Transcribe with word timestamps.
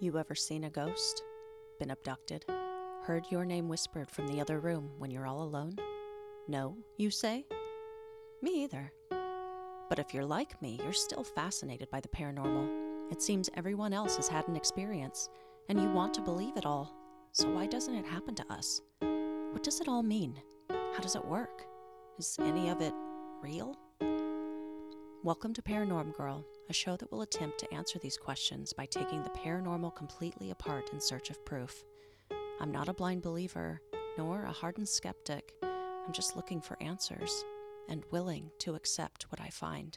You 0.00 0.16
ever 0.16 0.36
seen 0.36 0.62
a 0.62 0.70
ghost? 0.70 1.24
Been 1.80 1.90
abducted? 1.90 2.44
Heard 3.02 3.24
your 3.30 3.44
name 3.44 3.68
whispered 3.68 4.08
from 4.08 4.28
the 4.28 4.40
other 4.40 4.60
room 4.60 4.90
when 4.96 5.10
you're 5.10 5.26
all 5.26 5.42
alone? 5.42 5.74
No, 6.46 6.76
you 6.98 7.10
say? 7.10 7.44
Me 8.40 8.62
either. 8.62 8.92
But 9.88 9.98
if 9.98 10.14
you're 10.14 10.24
like 10.24 10.62
me, 10.62 10.78
you're 10.84 10.92
still 10.92 11.24
fascinated 11.24 11.90
by 11.90 11.98
the 11.98 12.08
paranormal. 12.10 13.10
It 13.10 13.20
seems 13.20 13.50
everyone 13.54 13.92
else 13.92 14.14
has 14.14 14.28
had 14.28 14.46
an 14.46 14.54
experience, 14.54 15.30
and 15.68 15.80
you 15.80 15.90
want 15.90 16.14
to 16.14 16.20
believe 16.20 16.56
it 16.56 16.64
all. 16.64 16.94
So 17.32 17.50
why 17.50 17.66
doesn't 17.66 17.96
it 17.96 18.06
happen 18.06 18.36
to 18.36 18.52
us? 18.52 18.80
What 19.00 19.64
does 19.64 19.80
it 19.80 19.88
all 19.88 20.04
mean? 20.04 20.40
How 20.70 21.00
does 21.00 21.16
it 21.16 21.24
work? 21.24 21.66
Is 22.20 22.36
any 22.38 22.68
of 22.68 22.80
it 22.82 22.94
real? 23.42 23.76
Welcome 25.24 25.54
to 25.54 25.62
Paranorm 25.62 26.16
Girl, 26.16 26.44
a 26.68 26.72
show 26.74 26.96
that 26.96 27.10
will 27.10 27.22
attempt 27.22 27.58
to 27.58 27.72
answer 27.72 27.98
these 27.98 28.18
questions 28.18 28.74
by 28.74 28.84
taking 28.84 29.22
the 29.22 29.30
paranormal 29.30 29.94
completely 29.96 30.50
apart 30.50 30.90
in 30.92 31.00
search 31.00 31.30
of 31.30 31.44
proof. 31.46 31.82
I'm 32.60 32.70
not 32.70 32.88
a 32.88 32.92
blind 32.92 33.22
believer, 33.22 33.80
nor 34.18 34.42
a 34.42 34.52
hardened 34.52 34.88
skeptic. 34.88 35.54
I'm 35.62 36.12
just 36.12 36.36
looking 36.36 36.60
for 36.60 36.76
answers 36.82 37.44
and 37.88 38.04
willing 38.10 38.50
to 38.58 38.74
accept 38.74 39.30
what 39.30 39.40
I 39.40 39.48
find. 39.48 39.96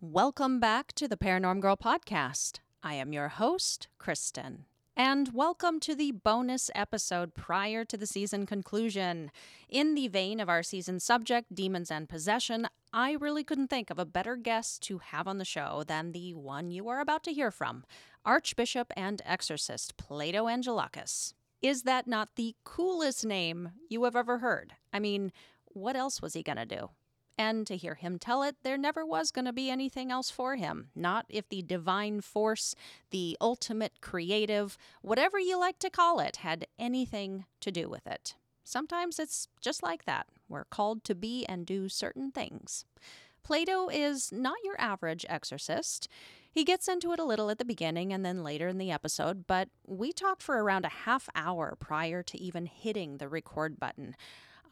Welcome 0.00 0.60
back 0.60 0.92
to 0.92 1.08
the 1.08 1.16
Paranorm 1.16 1.60
Girl 1.60 1.76
podcast. 1.76 2.60
I 2.82 2.94
am 2.94 3.12
your 3.12 3.28
host, 3.28 3.88
Kristen. 3.98 4.66
And 4.96 5.30
welcome 5.34 5.80
to 5.80 5.96
the 5.96 6.12
bonus 6.12 6.70
episode 6.72 7.34
prior 7.34 7.84
to 7.84 7.96
the 7.96 8.06
season 8.06 8.46
conclusion. 8.46 9.32
In 9.68 9.96
the 9.96 10.06
vein 10.06 10.38
of 10.38 10.48
our 10.48 10.62
season 10.62 11.00
subject, 11.00 11.52
demons 11.52 11.90
and 11.90 12.08
possession, 12.08 12.68
I 12.96 13.14
really 13.14 13.42
couldn't 13.42 13.70
think 13.70 13.90
of 13.90 13.98
a 13.98 14.04
better 14.04 14.36
guest 14.36 14.80
to 14.84 14.98
have 14.98 15.26
on 15.26 15.38
the 15.38 15.44
show 15.44 15.82
than 15.84 16.12
the 16.12 16.32
one 16.32 16.70
you 16.70 16.88
are 16.88 17.00
about 17.00 17.24
to 17.24 17.32
hear 17.32 17.50
from 17.50 17.82
Archbishop 18.24 18.92
and 18.96 19.20
exorcist 19.26 19.96
Plato 19.96 20.44
Angelakis. 20.44 21.34
Is 21.60 21.82
that 21.82 22.06
not 22.06 22.36
the 22.36 22.54
coolest 22.62 23.26
name 23.26 23.72
you 23.88 24.04
have 24.04 24.14
ever 24.14 24.38
heard? 24.38 24.74
I 24.92 25.00
mean, 25.00 25.32
what 25.64 25.96
else 25.96 26.22
was 26.22 26.34
he 26.34 26.44
going 26.44 26.58
to 26.58 26.64
do? 26.64 26.90
And 27.36 27.66
to 27.66 27.76
hear 27.76 27.96
him 27.96 28.16
tell 28.16 28.44
it, 28.44 28.58
there 28.62 28.78
never 28.78 29.04
was 29.04 29.32
going 29.32 29.46
to 29.46 29.52
be 29.52 29.70
anything 29.70 30.12
else 30.12 30.30
for 30.30 30.54
him. 30.54 30.90
Not 30.94 31.26
if 31.28 31.48
the 31.48 31.62
divine 31.62 32.20
force, 32.20 32.76
the 33.10 33.36
ultimate 33.40 34.02
creative, 34.02 34.78
whatever 35.02 35.40
you 35.40 35.58
like 35.58 35.80
to 35.80 35.90
call 35.90 36.20
it, 36.20 36.36
had 36.36 36.68
anything 36.78 37.46
to 37.58 37.72
do 37.72 37.88
with 37.88 38.06
it. 38.06 38.36
Sometimes 38.62 39.18
it's 39.18 39.48
just 39.60 39.82
like 39.82 40.04
that. 40.04 40.28
We're 40.48 40.64
called 40.64 41.04
to 41.04 41.14
be 41.14 41.44
and 41.46 41.66
do 41.66 41.88
certain 41.88 42.30
things. 42.30 42.84
Plato 43.42 43.88
is 43.88 44.32
not 44.32 44.56
your 44.64 44.80
average 44.80 45.26
exorcist. 45.28 46.08
He 46.50 46.64
gets 46.64 46.88
into 46.88 47.12
it 47.12 47.18
a 47.18 47.24
little 47.24 47.50
at 47.50 47.58
the 47.58 47.64
beginning 47.64 48.12
and 48.12 48.24
then 48.24 48.42
later 48.42 48.68
in 48.68 48.78
the 48.78 48.90
episode, 48.90 49.46
but 49.46 49.68
we 49.86 50.12
talked 50.12 50.42
for 50.42 50.62
around 50.62 50.84
a 50.84 50.88
half 51.04 51.28
hour 51.34 51.76
prior 51.78 52.22
to 52.22 52.40
even 52.40 52.66
hitting 52.66 53.18
the 53.18 53.28
record 53.28 53.78
button. 53.78 54.16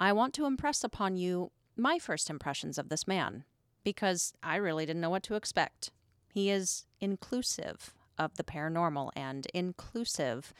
I 0.00 0.12
want 0.12 0.32
to 0.34 0.46
impress 0.46 0.84
upon 0.84 1.16
you 1.16 1.50
my 1.76 1.98
first 1.98 2.30
impressions 2.30 2.78
of 2.78 2.88
this 2.88 3.06
man, 3.06 3.44
because 3.84 4.32
I 4.42 4.56
really 4.56 4.86
didn't 4.86 5.02
know 5.02 5.10
what 5.10 5.22
to 5.24 5.34
expect. 5.34 5.90
He 6.32 6.50
is 6.50 6.86
inclusive 7.00 7.94
of 8.16 8.36
the 8.36 8.44
paranormal 8.44 9.10
and 9.16 9.46
inclusive 9.52 10.54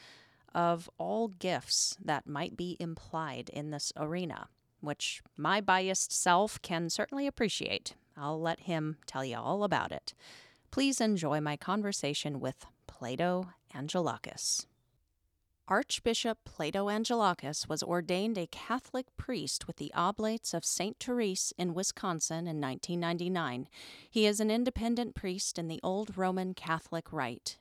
of 0.53 0.89
all 0.97 1.29
gifts 1.29 1.97
that 2.03 2.27
might 2.27 2.55
be 2.57 2.77
implied 2.79 3.49
in 3.49 3.71
this 3.71 3.91
arena, 3.97 4.49
which 4.83 5.21
my 5.37 5.61
biased 5.61 6.11
self 6.11 6.61
can 6.61 6.89
certainly 6.89 7.25
appreciate. 7.25 7.95
I'll 8.17 8.39
let 8.39 8.61
him 8.61 8.97
tell 9.07 9.25
you 9.25 9.37
all 9.37 9.63
about 9.63 9.91
it. 9.91 10.13
Please 10.71 10.99
enjoy 10.99 11.39
my 11.39 11.55
conversation 11.55 12.39
with 12.39 12.65
Plato 12.87 13.49
Angelakis. 13.73 14.65
Archbishop 15.67 16.39
Plato 16.43 16.87
Angelakis 16.87 17.69
was 17.69 17.81
ordained 17.81 18.37
a 18.37 18.47
Catholic 18.47 19.05
priest 19.15 19.65
with 19.65 19.77
the 19.77 19.93
Oblates 19.95 20.53
of 20.53 20.65
St. 20.65 20.99
Therese 20.99 21.53
in 21.57 21.73
Wisconsin 21.73 22.47
in 22.47 22.59
1999. 22.59 23.69
He 24.09 24.25
is 24.25 24.41
an 24.41 24.51
independent 24.51 25.15
priest 25.15 25.57
in 25.57 25.69
the 25.69 25.79
Old 25.81 26.17
Roman 26.17 26.53
Catholic 26.53 27.13
Rite. 27.13 27.57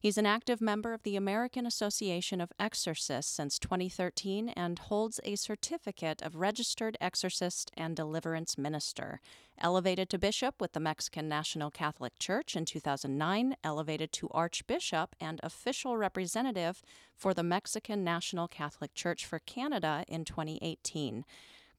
He's 0.00 0.16
an 0.16 0.24
active 0.24 0.62
member 0.62 0.94
of 0.94 1.02
the 1.02 1.14
American 1.14 1.66
Association 1.66 2.40
of 2.40 2.54
Exorcists 2.58 3.30
since 3.30 3.58
2013 3.58 4.48
and 4.48 4.78
holds 4.78 5.20
a 5.24 5.36
certificate 5.36 6.22
of 6.22 6.36
registered 6.36 6.96
exorcist 7.02 7.70
and 7.76 7.94
deliverance 7.94 8.56
minister. 8.56 9.20
Elevated 9.58 10.08
to 10.08 10.18
bishop 10.18 10.54
with 10.58 10.72
the 10.72 10.80
Mexican 10.80 11.28
National 11.28 11.70
Catholic 11.70 12.18
Church 12.18 12.56
in 12.56 12.64
2009, 12.64 13.56
elevated 13.62 14.10
to 14.12 14.30
archbishop 14.30 15.14
and 15.20 15.38
official 15.42 15.98
representative 15.98 16.82
for 17.14 17.34
the 17.34 17.42
Mexican 17.42 18.02
National 18.02 18.48
Catholic 18.48 18.94
Church 18.94 19.26
for 19.26 19.38
Canada 19.38 20.06
in 20.08 20.24
2018. 20.24 21.26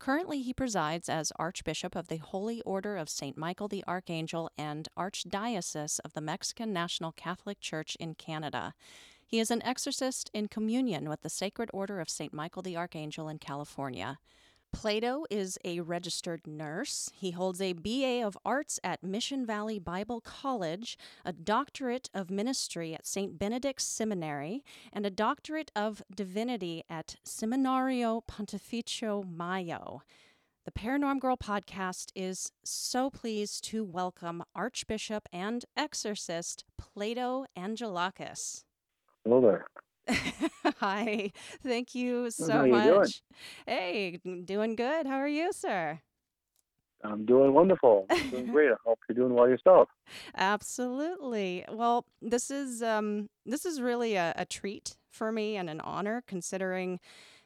Currently, 0.02 0.42
he 0.42 0.52
presides 0.52 1.10
as 1.10 1.32
Archbishop 1.36 1.96
of 1.96 2.08
the 2.08 2.18
Holy 2.18 2.60
Order 2.62 2.98
of 2.98 3.08
St. 3.08 3.38
Michael 3.38 3.68
the 3.68 3.84
Archangel 3.88 4.50
and 4.58 4.90
Archdiocese 4.98 6.00
of 6.04 6.14
the 6.14 6.22
Mexican 6.22 6.74
National 6.74 7.12
Catholic 7.12 7.60
Church 7.60 7.96
in 8.00 8.16
Canada. 8.16 8.74
He 9.24 9.40
is 9.40 9.52
an 9.52 9.62
exorcist 9.62 10.32
in 10.34 10.48
communion 10.48 11.08
with 11.08 11.22
the 11.22 11.30
Sacred 11.30 11.70
Order 11.72 12.00
of 12.00 12.10
St. 12.10 12.34
Michael 12.34 12.64
the 12.64 12.76
Archangel 12.76 13.30
in 13.30 13.38
California. 13.38 14.18
Plato 14.74 15.26
is 15.30 15.58
a 15.64 15.82
registered 15.82 16.48
nurse. 16.48 17.12
He 17.14 17.32
holds 17.32 17.62
a 17.62 17.74
BA 17.74 18.26
of 18.26 18.38
Arts 18.44 18.80
at 18.84 19.04
Mission 19.04 19.46
Valley 19.46 19.80
Bible 19.80 20.22
College, 20.22 20.98
a 21.24 21.34
doctorate 21.34 22.10
of 22.14 22.32
ministry 22.32 22.94
at 22.94 23.06
St. 23.06 23.38
Benedict's 23.38 23.84
Seminary, 23.84 24.64
and 24.92 25.06
a 25.06 25.12
doctorate 25.12 25.72
of 25.76 26.02
divinity 26.14 26.84
at 26.90 27.18
Seminario 27.26 28.22
Pontificio 28.26 29.24
Mayo. 29.24 30.02
The 30.66 30.72
Paranorm 30.72 31.20
Girl 31.20 31.38
podcast 31.38 32.12
is 32.16 32.52
so 32.64 33.10
pleased 33.10 33.64
to 33.66 33.84
welcome 33.84 34.44
Archbishop 34.56 35.28
and 35.34 35.66
exorcist 35.76 36.64
Plato 36.78 37.46
Angelakis. 37.58 38.64
Hello 39.24 39.42
there. 39.42 39.66
Hi. 40.80 41.32
Thank 41.64 41.96
you 41.96 42.30
How 42.40 42.48
so 42.48 42.64
you 42.64 42.82
doing? 42.82 43.02
much. 43.02 43.22
Hey, 43.66 44.20
doing 44.46 44.76
good. 44.76 45.06
How 45.08 45.18
are 45.18 45.28
you, 45.28 45.54
sir? 45.54 46.02
I'm 47.04 47.26
doing 47.26 47.54
wonderful. 47.54 48.10
I'm 48.22 48.30
doing 48.30 48.48
great. 48.48 48.72
I 48.72 48.76
hope 48.86 49.00
you're 49.10 49.16
doing 49.16 49.34
well 49.34 49.48
yourself. 49.48 49.90
Absolutely. 50.36 51.66
Well, 51.72 52.06
this 52.22 52.52
is 52.52 52.82
um 52.84 53.30
this 53.46 53.66
is 53.66 53.82
really 53.82 54.16
a, 54.16 54.34
a 54.38 54.46
treat 54.46 54.98
for 55.12 55.32
me 55.32 55.56
and 55.58 55.70
an 55.70 55.82
honor 55.82 56.24
considering 56.28 57.00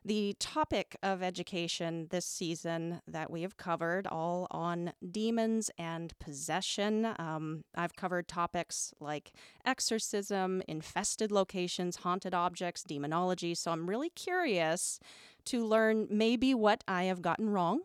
the 0.06 0.36
topic 0.40 0.96
of 1.02 1.24
education 1.24 2.08
this 2.12 2.28
season 2.28 3.02
that 3.08 3.32
we 3.32 3.42
have 3.42 3.58
covered 3.58 4.06
all 4.06 4.46
on 4.52 4.94
demons 5.12 5.72
and 5.80 6.18
possession. 6.20 7.08
Um, 7.18 7.64
I've 7.74 7.96
covered 7.96 8.28
topics 8.28 8.94
like 9.00 9.34
exorcism, 9.66 10.62
infested 10.68 11.32
locations, 11.32 11.98
haunted 11.98 12.36
objects, 12.36 12.84
demonology. 12.84 13.56
So 13.56 13.72
I'm 13.72 13.90
really 13.90 14.12
curious 14.12 15.00
to 15.46 15.66
learn 15.66 16.08
maybe 16.12 16.54
what 16.54 16.84
I 16.88 17.06
have 17.06 17.22
gotten 17.22 17.50
wrong 17.50 17.82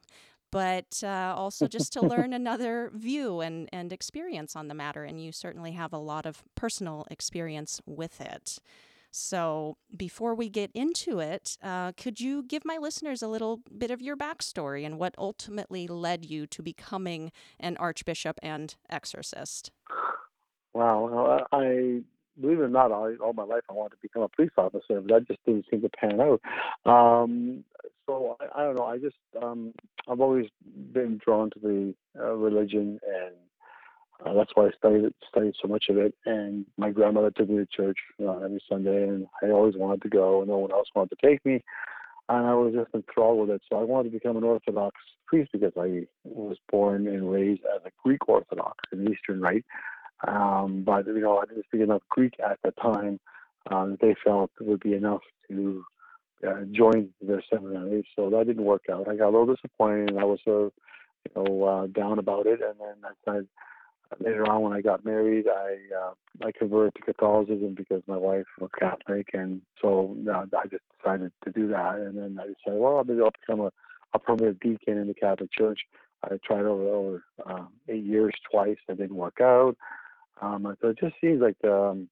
but 0.53 1.01
uh, 1.05 1.33
also 1.37 1.69
just 1.69 1.93
to 1.93 2.01
learn 2.05 2.33
another 2.33 2.91
view 2.93 3.41
and, 3.41 3.69
and 3.73 3.93
experience 3.93 4.57
on 4.57 4.67
the 4.67 4.75
matter. 4.75 5.05
And 5.05 5.23
you 5.23 5.31
certainly 5.31 5.73
have 5.73 5.93
a 5.93 5.99
lot 5.99 6.27
of 6.27 6.43
personal 6.57 7.07
experience 7.09 7.81
with 7.87 8.21
it. 8.21 8.59
So, 9.11 9.77
before 9.97 10.35
we 10.35 10.49
get 10.49 10.71
into 10.73 11.19
it, 11.19 11.57
uh, 11.63 11.93
could 11.93 12.21
you 12.21 12.43
give 12.45 12.65
my 12.65 12.79
listeners 12.79 13.23
a 13.23 13.29
little 13.29 13.61
bit 13.77 13.91
of 13.91 14.01
your 14.01 14.17
backstory 14.17 14.87
and 14.87 14.99
what 14.99 15.15
ultimately 15.19 15.87
led 15.89 16.25
you 16.25 16.47
to 16.49 16.63
becoming 16.63 17.33
an 17.59 17.77
archbishop 17.79 18.39
and 18.43 18.75
exorcist? 18.89 19.73
Wow. 20.75 21.47
I 21.53 21.57
I- 21.57 22.03
believe 22.41 22.59
it 22.59 22.63
or 22.63 22.69
not, 22.69 22.93
I, 22.93 23.17
all 23.17 23.33
my 23.35 23.43
life 23.45 23.63
I 23.69 23.73
wanted 23.75 23.97
to 23.97 24.03
become 24.03 24.23
a 24.23 24.29
police 24.29 24.53
officer, 24.57 25.01
but 25.01 25.09
that 25.09 25.29
just 25.29 25.41
didn't 25.45 25.67
seem 25.71 25.83
to 25.83 25.89
pan 25.91 26.21
out. 26.21 26.41
Um, 26.91 27.65
so 28.07 28.37
I, 28.41 28.61
I 28.61 28.65
don't 28.65 28.77
know. 28.77 28.85
I 28.87 28.99
just 28.99 29.17
um, 29.43 29.75
I've 30.09 30.21
always 30.21 30.47
been 30.93 31.19
drawn 31.25 31.51
to 31.51 31.59
the 31.61 31.95
uh, 32.19 32.33
religion, 32.35 32.99
and 33.07 33.35
uh, 34.25 34.35
that's 34.35 34.51
why 34.55 34.67
I 34.67 34.71
studied 34.77 35.13
studied 35.29 35.55
so 35.61 35.69
much 35.69 35.87
of 35.89 35.97
it. 35.97 36.15
And 36.27 36.67
my 36.77 36.91
grandmother 36.91 37.31
took 37.31 37.49
me 37.49 37.57
to 37.57 37.67
church 37.67 37.99
uh, 38.23 38.39
every 38.39 38.63
Sunday, 38.69 39.09
and 39.09 39.27
I 39.43 39.51
always 39.51 39.77
wanted 39.77 40.03
to 40.03 40.09
go, 40.09 40.41
and 40.41 40.49
no 40.49 40.59
one 40.59 40.73
else 40.73 40.89
wanted 40.95 41.17
to 41.17 41.27
take 41.27 41.45
me. 41.45 41.63
and 42.29 42.47
I 42.47 42.55
was 42.55 42.75
just 42.75 42.95
enthralled 42.95 43.41
with 43.41 43.51
it. 43.57 43.63
So 43.69 43.79
I 43.79 43.83
wanted 43.83 44.11
to 44.11 44.19
become 44.19 44.37
an 44.37 44.45
Orthodox 44.45 44.97
priest 45.27 45.51
because 45.53 45.73
I 45.77 46.07
was 46.25 46.57
born 46.71 47.07
and 47.07 47.31
raised 47.31 47.63
as 47.75 47.83
a 47.85 47.91
Greek 48.03 48.29
Orthodox, 48.29 48.77
an 48.93 49.09
Eastern 49.11 49.41
Rite. 49.41 49.65
Um, 50.27 50.83
but 50.85 51.07
you 51.07 51.21
know, 51.21 51.39
I 51.39 51.47
didn't 51.47 51.65
speak 51.67 51.81
enough 51.81 52.03
Greek 52.11 52.35
at 52.45 52.59
the 52.63 52.73
time. 52.73 53.19
Um, 53.71 53.97
they 54.01 54.15
felt 54.25 54.51
it 54.61 54.67
would 54.67 54.81
be 54.81 54.95
enough 54.95 55.23
to 55.49 55.85
uh, 56.47 56.63
join 56.73 57.11
their 57.21 57.43
seminary, 57.53 58.07
so 58.17 58.31
that 58.31 58.47
didn't 58.47 58.65
work 58.65 58.85
out. 58.91 59.09
I 59.09 59.17
got 59.17 59.29
a 59.29 59.37
little 59.37 59.55
disappointed, 59.55 60.11
and 60.11 60.21
I 60.21 60.25
was 60.25 60.41
uh, 60.47 60.53
you 60.53 61.33
know 61.37 61.65
uh, 61.65 61.87
down 61.89 62.19
about 62.19 62.47
it. 62.47 62.61
And 62.63 62.75
then 62.81 62.97
I 63.05 63.13
said, 63.25 63.47
later 64.19 64.51
on, 64.51 64.63
when 64.63 64.73
I 64.73 64.81
got 64.81 65.05
married, 65.05 65.47
I 65.49 65.77
uh, 65.97 66.13
I 66.45 66.53
converted 66.53 66.95
to 66.97 67.03
Catholicism 67.03 67.75
because 67.77 68.03
my 68.07 68.17
wife 68.17 68.47
was 68.59 68.71
Catholic, 68.79 69.31
and 69.33 69.63
so 69.81 70.17
uh, 70.29 70.45
I 70.57 70.67
just 70.67 70.83
decided 70.97 71.33
to 71.45 71.53
do 71.53 71.69
that. 71.69 71.97
And 71.97 72.19
then 72.19 72.39
I 72.41 72.47
decided, 72.47 72.81
well, 72.81 73.05
maybe 73.05 73.21
I'll 73.21 73.31
become 73.47 73.61
a, 73.61 73.71
a 74.15 74.19
permanent 74.19 74.61
deacon 74.61 74.99
in 74.99 75.07
the 75.07 75.15
Catholic 75.15 75.53
Church. 75.53 75.81
I 76.25 76.39
tried 76.45 76.65
over 76.65 76.89
over 76.89 77.25
uh, 77.47 77.65
eight 77.89 78.05
years 78.05 78.35
twice. 78.51 78.77
It 78.89 78.99
didn't 78.99 79.17
work 79.17 79.41
out. 79.41 79.77
Um, 80.43 80.77
so 80.81 80.89
it 80.89 80.99
just 80.99 81.15
seems 81.21 81.41
like 81.41 81.57
um, 81.65 82.09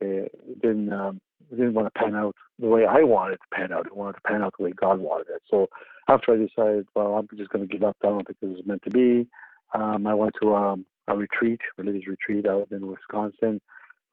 it 0.00 0.32
didn't 0.60 0.92
um, 0.92 1.20
it 1.50 1.56
didn't 1.56 1.74
want 1.74 1.92
to 1.92 2.00
pan 2.00 2.14
out 2.14 2.34
the 2.58 2.66
way 2.66 2.86
I 2.86 3.02
wanted 3.02 3.34
it 3.34 3.40
to 3.50 3.56
pan 3.56 3.72
out. 3.72 3.86
It 3.86 3.96
wanted 3.96 4.14
to 4.14 4.20
pan 4.22 4.42
out 4.42 4.54
the 4.58 4.64
way 4.64 4.72
God 4.72 4.98
wanted 4.98 5.28
it. 5.28 5.42
So 5.50 5.68
after 6.08 6.32
I 6.32 6.36
decided, 6.36 6.86
well, 6.94 7.14
I'm 7.14 7.28
just 7.36 7.50
going 7.50 7.66
to 7.66 7.72
give 7.72 7.84
up. 7.84 7.96
I 8.02 8.08
don't 8.08 8.26
think 8.26 8.40
this 8.40 8.58
is 8.58 8.66
meant 8.66 8.82
to 8.82 8.90
be. 8.90 9.28
Um, 9.74 10.06
I 10.06 10.14
went 10.14 10.34
to 10.40 10.54
um, 10.54 10.86
a 11.08 11.16
retreat, 11.16 11.60
religious 11.76 12.08
retreat 12.08 12.46
out 12.46 12.68
in 12.70 12.86
Wisconsin. 12.86 13.60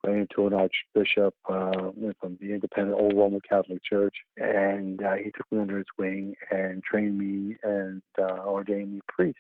Ran 0.06 0.18
into 0.18 0.48
an 0.48 0.54
archbishop 0.54 1.34
uh, 1.48 1.92
from 2.20 2.38
the 2.42 2.54
independent 2.54 3.00
Old 3.00 3.16
Roman 3.16 3.40
Catholic 3.48 3.82
Church, 3.84 4.16
and 4.36 5.02
uh, 5.02 5.14
he 5.14 5.32
took 5.32 5.50
me 5.50 5.60
under 5.60 5.78
his 5.78 5.88
wing 5.98 6.36
and 6.52 6.84
trained 6.84 7.18
me 7.18 7.56
and 7.64 8.02
uh, 8.20 8.40
ordained 8.46 8.96
me 8.96 9.02
priest. 9.08 9.38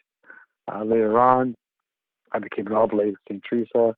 Uh, 0.74 0.84
later 0.84 1.20
on, 1.20 1.54
I 2.32 2.40
became 2.40 2.68
an 2.68 2.74
oblate 2.74 3.10
of 3.10 3.16
St. 3.28 3.44
Teresa. 3.48 3.96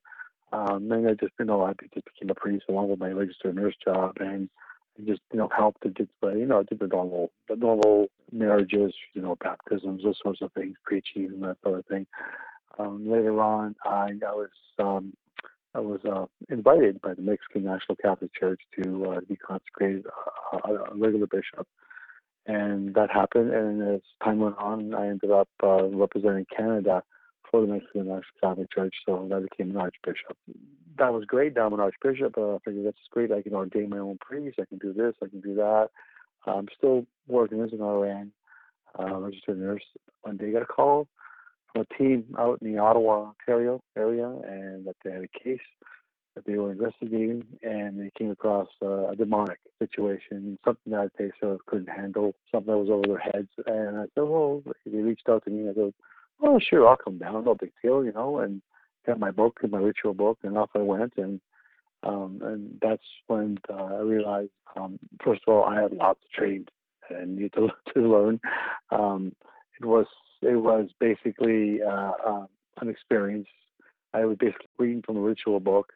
Um, 0.52 0.90
and 0.92 1.08
I 1.08 1.14
just, 1.14 1.32
you 1.38 1.44
know, 1.44 1.62
I 1.62 1.72
just 1.94 2.06
became 2.06 2.30
a 2.30 2.34
priest 2.34 2.64
along 2.68 2.88
with 2.88 3.00
my 3.00 3.10
registered 3.10 3.56
nurse 3.56 3.74
job, 3.84 4.16
and 4.20 4.48
just, 5.06 5.20
you 5.32 5.38
know, 5.38 5.48
helped 5.54 5.82
to 5.82 5.90
get, 5.90 6.08
you 6.22 6.46
know, 6.46 6.62
did 6.62 6.78
the 6.78 6.86
normal, 6.86 7.30
the 7.48 7.56
normal 7.56 8.06
marriages, 8.32 8.94
you 9.12 9.22
know, 9.22 9.36
baptisms, 9.42 10.02
those 10.02 10.18
sorts 10.22 10.40
of 10.42 10.52
things, 10.52 10.76
preaching 10.84 11.26
and 11.26 11.42
that 11.42 11.56
sort 11.62 11.78
of 11.80 11.86
thing. 11.86 12.06
Um, 12.78 13.08
later 13.10 13.40
on, 13.40 13.74
I, 13.84 14.10
I 14.26 14.32
was 14.32 14.50
um, 14.78 15.12
I 15.74 15.80
was 15.80 16.00
uh, 16.10 16.24
invited 16.48 17.00
by 17.02 17.14
the 17.14 17.22
Mexican 17.22 17.64
National 17.64 17.96
Catholic 17.96 18.30
Church 18.34 18.60
to 18.82 19.10
uh, 19.10 19.20
be 19.28 19.36
consecrated 19.36 20.06
a, 20.52 20.56
a, 20.56 20.94
regular 20.94 21.26
bishop, 21.26 21.66
and 22.46 22.94
that 22.94 23.10
happened. 23.10 23.52
And 23.52 23.96
as 23.96 24.00
time 24.24 24.38
went 24.38 24.56
on, 24.56 24.94
I 24.94 25.08
ended 25.08 25.30
up 25.30 25.48
uh, 25.62 25.84
representing 25.84 26.46
Canada 26.54 27.02
for 27.50 27.60
the 27.60 27.66
Mexican 27.66 28.06
National 28.06 28.22
Catholic 28.42 28.72
Church, 28.72 28.94
so 29.04 29.28
I 29.34 29.40
became 29.40 29.70
an 29.70 29.76
archbishop. 29.76 30.36
That 30.98 31.12
was 31.12 31.24
great. 31.26 31.54
Now 31.54 31.66
I'm 31.66 31.74
an 31.74 31.80
archbishop. 31.80 32.38
Uh, 32.38 32.54
I 32.54 32.58
figured 32.64 32.86
that's 32.86 32.96
great. 33.10 33.30
I 33.30 33.42
can 33.42 33.54
ordain 33.54 33.90
my 33.90 33.98
own 33.98 34.16
priest. 34.18 34.58
I 34.58 34.64
can 34.64 34.78
do 34.78 34.94
this. 34.94 35.14
I 35.22 35.28
can 35.28 35.40
do 35.40 35.54
that. 35.56 35.88
I'm 36.46 36.68
still 36.76 37.06
working 37.28 37.60
as 37.60 37.72
an 37.72 37.82
RN, 37.82 38.32
uh, 38.98 39.16
registered 39.16 39.58
nurse. 39.58 39.82
One 40.22 40.38
day 40.38 40.48
I 40.48 40.52
got 40.52 40.62
a 40.62 40.66
call 40.66 41.08
a 41.74 41.84
team 41.98 42.24
out 42.38 42.60
in 42.62 42.72
the 42.72 42.78
Ottawa, 42.78 43.30
Ontario 43.30 43.82
area, 43.96 44.26
and 44.26 44.86
that 44.86 44.96
they 45.04 45.12
had 45.12 45.24
a 45.24 45.38
case 45.38 45.60
that 46.34 46.44
they 46.44 46.58
were 46.58 46.72
investigating, 46.72 47.44
and 47.62 47.98
they 47.98 48.10
came 48.16 48.30
across 48.30 48.68
uh, 48.82 49.08
a 49.08 49.16
demonic 49.16 49.58
situation, 49.78 50.58
something 50.64 50.92
that 50.92 51.10
they 51.18 51.30
sort 51.40 51.54
of 51.54 51.66
couldn't 51.66 51.88
handle, 51.88 52.34
something 52.52 52.72
that 52.72 52.78
was 52.78 52.90
over 52.90 53.06
their 53.06 53.18
heads. 53.18 53.48
And 53.66 53.98
I 53.98 54.02
said, 54.14 54.24
well, 54.24 54.62
they 54.84 54.98
reached 54.98 55.28
out 55.28 55.44
to 55.44 55.50
me. 55.50 55.68
I 55.68 55.74
said, 55.74 55.94
oh, 56.42 56.60
sure, 56.60 56.86
I'll 56.86 56.96
come 56.96 57.18
down, 57.18 57.44
no 57.44 57.54
big 57.54 57.72
deal, 57.82 58.04
you 58.04 58.12
know, 58.12 58.38
and 58.38 58.60
got 59.06 59.18
my 59.18 59.30
book, 59.30 59.58
my 59.68 59.78
ritual 59.78 60.14
book, 60.14 60.38
and 60.42 60.58
off 60.58 60.70
I 60.74 60.80
went. 60.80 61.14
And 61.16 61.40
um, 62.02 62.40
and 62.42 62.78
that's 62.82 63.02
when 63.26 63.58
uh, 63.70 63.96
I 63.96 64.00
realized, 64.00 64.50
um, 64.76 64.98
first 65.24 65.42
of 65.46 65.54
all, 65.54 65.64
I 65.64 65.80
had 65.80 65.92
lots 65.92 66.20
of 66.22 66.30
trade 66.30 66.68
and 67.10 67.36
need 67.36 67.52
to 67.54 67.68
to 67.94 68.00
learn. 68.00 68.40
Um, 68.90 69.34
it 69.80 69.86
was 69.86 70.06
it 70.46 70.56
was 70.56 70.88
basically 71.00 71.80
uh, 71.82 72.12
uh, 72.26 72.46
an 72.80 72.88
experience. 72.88 73.48
I 74.14 74.24
was 74.24 74.36
basically 74.38 74.68
reading 74.78 75.02
from 75.02 75.16
a 75.16 75.20
ritual 75.20 75.60
book, 75.60 75.92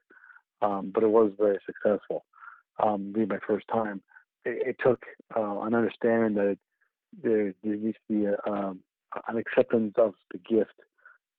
um, 0.62 0.90
but 0.94 1.02
it 1.02 1.10
was 1.10 1.32
very 1.38 1.58
successful. 1.64 2.24
Um, 2.82 3.12
being 3.12 3.28
my 3.28 3.38
first 3.46 3.66
time, 3.68 4.02
it, 4.44 4.68
it 4.68 4.76
took 4.84 5.04
uh, 5.36 5.60
an 5.60 5.74
understanding 5.74 6.34
that 6.34 6.58
there, 7.22 7.54
there 7.62 7.76
needs 7.76 7.96
to 8.08 8.14
be 8.14 8.26
a, 8.26 8.50
um, 8.50 8.80
an 9.28 9.36
acceptance 9.36 9.94
of 9.96 10.14
the 10.32 10.38
gift 10.38 10.74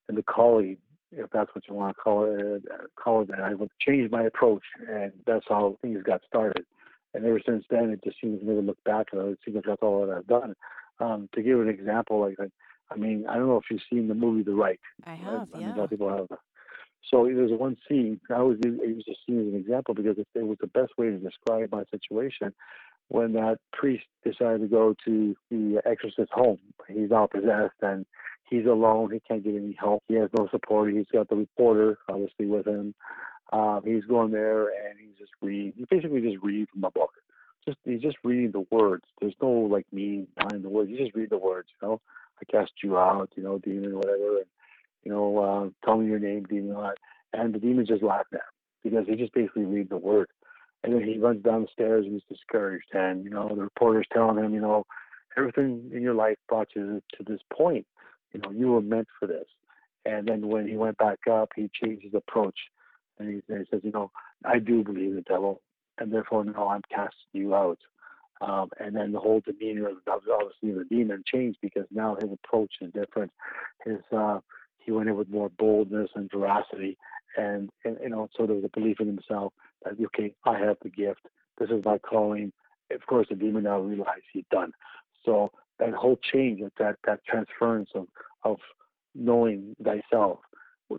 and 0.08 0.18
the 0.18 0.24
calling, 0.24 0.78
if 1.12 1.30
that's 1.32 1.54
what 1.54 1.68
you 1.68 1.74
want 1.74 1.96
to 1.96 2.02
call 2.02 2.26
it. 2.26 2.64
Uh, 2.72 2.84
call 3.02 3.22
it 3.22 3.30
that. 3.30 3.40
I 3.40 3.54
would 3.54 3.72
change 3.80 4.12
my 4.12 4.24
approach, 4.24 4.64
and 4.88 5.12
that's 5.26 5.46
how 5.48 5.78
things 5.82 6.04
got 6.04 6.22
started. 6.28 6.66
And 7.14 7.26
ever 7.26 7.42
since 7.46 7.66
then, 7.70 7.90
it 7.90 8.04
just 8.04 8.18
seems 8.22 8.40
to 8.40 8.46
never 8.46 8.62
look 8.62 8.82
back 8.84 9.08
it. 9.12 9.18
It 9.18 9.40
seems 9.44 9.56
like 9.56 9.66
that's 9.66 9.82
all 9.82 10.06
that 10.06 10.16
I've 10.16 10.28
done. 10.28 10.56
Um, 11.00 11.30
to 11.34 11.42
give 11.42 11.60
an 11.60 11.68
example, 11.68 12.22
like 12.22 12.38
I 12.92 12.98
mean, 12.98 13.26
I 13.30 13.36
don't 13.36 13.48
know 13.48 13.58
if 13.58 13.66
you've 13.72 13.82
seen 13.90 14.08
the 14.08 14.16
movie 14.16 14.44
The 14.44 14.54
Rite. 14.54 14.80
I 15.06 15.16
have, 15.16 15.48
I, 15.54 15.60
yeah. 15.60 15.66
I 15.66 15.70
mean, 15.70 15.70
a 15.70 15.78
lot 15.78 15.84
of 15.86 15.90
people 15.90 16.10
have. 16.10 16.28
So 17.10 17.26
there's 17.26 17.52
one 17.52 17.78
scene. 17.88 18.20
I 18.30 18.36
always 18.36 18.60
use 18.64 19.04
this 19.08 19.18
scene 19.26 19.40
as 19.42 19.54
an 19.54 19.60
example 19.60 19.94
because 19.94 20.18
it, 20.18 20.28
it 20.36 20.46
was 20.46 20.58
the 20.62 20.68
best 20.68 20.92
way 20.98 21.08
to 21.08 21.18
describe 21.18 21.72
my 21.72 21.84
situation. 21.90 22.54
When 23.08 23.34
that 23.34 23.58
priest 23.74 24.06
decided 24.24 24.62
to 24.62 24.68
go 24.68 24.96
to 25.06 25.36
the 25.50 25.82
exorcist's 25.86 26.32
home, 26.32 26.60
he's 26.88 27.12
all 27.12 27.28
possessed 27.28 27.76
and 27.82 28.06
he's 28.50 28.66
alone. 28.66 29.12
He 29.12 29.20
can't 29.28 29.44
get 29.44 29.56
any 29.56 29.76
help. 29.78 30.04
He 30.08 30.16
has 30.16 30.30
no 30.38 30.48
support. 30.50 30.94
He's 30.94 31.08
got 31.12 31.28
the 31.28 31.36
reporter 31.36 31.98
obviously 32.08 32.46
with 32.46 32.68
him. 32.68 32.94
Um, 33.52 33.82
he's 33.84 34.06
going 34.06 34.32
there 34.32 34.68
and 34.68 34.98
he's 34.98 35.18
just 35.18 35.32
reading. 35.42 35.74
He 35.76 35.86
basically 35.90 36.22
just 36.22 36.42
reading 36.42 36.68
from 36.72 36.86
a 36.86 36.92
book. 36.92 37.12
Just 37.66 37.78
he's 37.84 38.02
just 38.02 38.18
reading 38.24 38.52
the 38.52 38.66
words. 38.72 39.04
There's 39.20 39.36
no 39.42 39.50
like 39.50 39.86
meaning 39.92 40.28
behind 40.38 40.64
the 40.64 40.70
words. 40.70 40.90
He 40.90 40.98
just 40.98 41.16
read 41.16 41.30
the 41.30 41.38
words, 41.38 41.68
you 41.82 41.88
know. 41.88 42.02
I 42.42 42.52
cast 42.52 42.72
you 42.84 42.98
out, 42.98 43.30
you 43.36 43.44
know, 43.44 43.60
demon, 43.60 43.96
whatever, 43.96 44.38
and 44.38 44.46
you 45.04 45.12
know, 45.12 45.38
uh, 45.38 45.86
tell 45.86 45.98
me 45.98 46.08
your 46.08 46.20
name, 46.20 46.44
demon, 46.44 46.76
and 47.34 47.54
the 47.54 47.60
demon 47.60 47.86
just 47.86 48.04
laughed 48.04 48.34
at 48.34 48.40
him 48.40 48.46
because 48.84 49.08
he 49.08 49.16
just 49.16 49.34
basically 49.34 49.66
read 49.66 49.90
the 49.90 49.98
word, 49.98 50.28
and 50.84 50.94
then 50.94 51.04
he 51.04 51.18
runs 51.18 51.44
down 51.44 51.62
the 51.62 51.68
stairs 51.72 52.06
and 52.06 52.14
he's 52.14 52.38
discouraged, 52.38 52.88
and 52.94 53.24
you 53.24 53.30
know, 53.30 53.48
the 53.50 53.62
reporter's 53.62 54.08
telling 54.14 54.44
him, 54.44 54.54
you 54.54 54.62
know, 54.62 54.86
everything 55.38 55.90
in 55.94 56.02
your 56.02 56.14
life 56.14 56.38
brought 56.50 56.70
you 56.76 57.02
to 57.18 57.24
this 57.24 57.42
point, 57.54 57.86
you 58.34 58.42
know, 58.42 58.52
you 58.52 58.68
were 58.72 58.82
meant 58.82 59.08
for 59.20 59.28
this, 59.28 59.48
and 60.06 60.28
then 60.28 60.48
when 60.48 60.68
he 60.68 60.78
went 60.78 60.98
back 60.98 61.20
up, 61.32 61.50
he 61.56 61.70
changed 61.84 62.04
his 62.04 62.14
approach, 62.14 62.58
and 63.20 63.30
he, 63.30 63.54
he 63.54 63.64
says, 63.72 63.82
you 63.84 63.92
know, 63.92 64.12
I 64.46 64.60
do 64.60 64.84
believe 64.84 65.10
in 65.12 65.16
the 65.16 65.22
devil, 65.22 65.62
and 66.00 66.12
therefore 66.12 66.44
now 66.46 66.70
I'm 66.70 66.82
casting 66.90 67.12
you 67.34 67.56
out. 67.56 67.80
Um, 68.42 68.70
and 68.80 68.96
then 68.96 69.12
the 69.12 69.20
whole 69.20 69.42
demeanor 69.46 69.90
of 69.90 69.98
obviously 70.08 70.72
the 70.72 70.86
demon 70.90 71.24
changed 71.26 71.60
because 71.62 71.86
now 71.92 72.16
his 72.20 72.32
approach 72.32 72.74
is 72.82 72.92
different. 72.92 73.32
His 73.86 74.00
uh, 74.16 74.40
he 74.80 74.92
went 74.92 75.10
in 75.10 75.16
with 75.16 75.30
more 75.30 75.50
boldness 75.50 76.10
and 76.16 76.30
veracity, 76.32 76.98
and, 77.38 77.70
and 77.86 77.98
you 78.02 78.10
know, 78.10 78.30
so 78.36 78.48
there 78.48 78.56
was 78.56 78.66
a 78.66 78.80
belief 78.80 79.00
in 79.00 79.08
himself 79.08 79.54
that 79.84 79.94
okay, 80.06 80.34
I 80.44 80.58
have 80.58 80.78
the 80.82 80.90
gift. 80.90 81.22
This 81.60 81.70
is 81.70 81.86
my 81.86 82.00
calling. 82.00 82.52
Of 82.90 83.06
course, 83.06 83.28
the 83.30 83.36
demon 83.36 83.64
now 83.64 83.80
realized 83.80 84.24
he'd 84.34 84.50
done. 84.50 84.72
So 85.24 85.52
that 85.80 85.94
whole 85.94 86.18
change, 86.34 86.62
that 86.80 86.96
that 87.06 87.24
transference 87.26 87.90
of 87.94 88.08
of 88.44 88.58
knowing 89.14 89.76
thyself. 89.84 90.40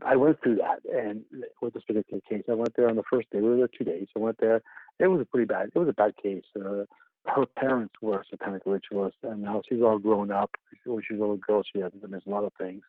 I 0.07 0.17
went 0.17 0.43
through 0.43 0.57
that, 0.57 0.81
and 0.91 1.23
with 1.61 1.75
this 1.75 1.83
particular 1.83 2.23
case, 2.27 2.45
I 2.49 2.55
went 2.55 2.75
there 2.77 2.89
on 2.89 2.97
the 2.97 3.03
first 3.11 3.29
day. 3.31 3.41
We 3.41 3.51
were 3.51 3.57
there 3.57 3.69
two 3.69 3.85
days. 3.85 4.07
I 4.17 4.21
went 4.21 4.39
there. 4.41 4.63
It 4.99 5.09
was 5.09 5.21
a 5.21 5.27
pretty 5.27 5.45
bad. 5.45 5.71
It 5.75 5.79
was 5.79 5.89
a 5.89 5.93
bad 5.93 6.15
case. 6.23 6.45
Uh, 6.57 6.85
her 7.27 7.47
parents 7.47 7.95
were 8.01 8.25
satanic 8.29 8.63
ritualists, 8.67 9.19
and 9.23 9.43
now 9.43 9.63
she's 9.69 9.83
all 9.83 9.99
grown 9.99 10.31
up. 10.31 10.51
When 10.85 11.03
she 11.07 11.15
was 11.15 11.21
a 11.21 11.23
little 11.23 11.37
girl, 11.37 11.63
she 11.63 11.81
had 11.81 11.93
missed 12.09 12.27
a 12.27 12.31
lot 12.31 12.45
of 12.45 12.53
things, 12.59 12.83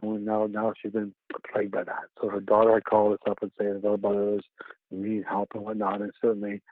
and 0.00 0.24
now 0.24 0.46
now 0.46 0.72
she's 0.80 0.92
been 0.92 1.14
plagued 1.52 1.72
by 1.72 1.84
that. 1.84 2.04
So 2.20 2.28
her 2.28 2.40
daughter 2.40 2.74
had 2.74 2.84
called 2.84 3.12
us 3.12 3.18
up 3.28 3.38
and 3.42 3.52
said, 3.58 3.82
"What 3.82 3.94
about? 3.94 4.42
We 4.90 5.08
need 5.08 5.24
help 5.24 5.50
and 5.54 5.64
whatnot." 5.64 6.00
And 6.00 6.12
certainly, 6.20 6.62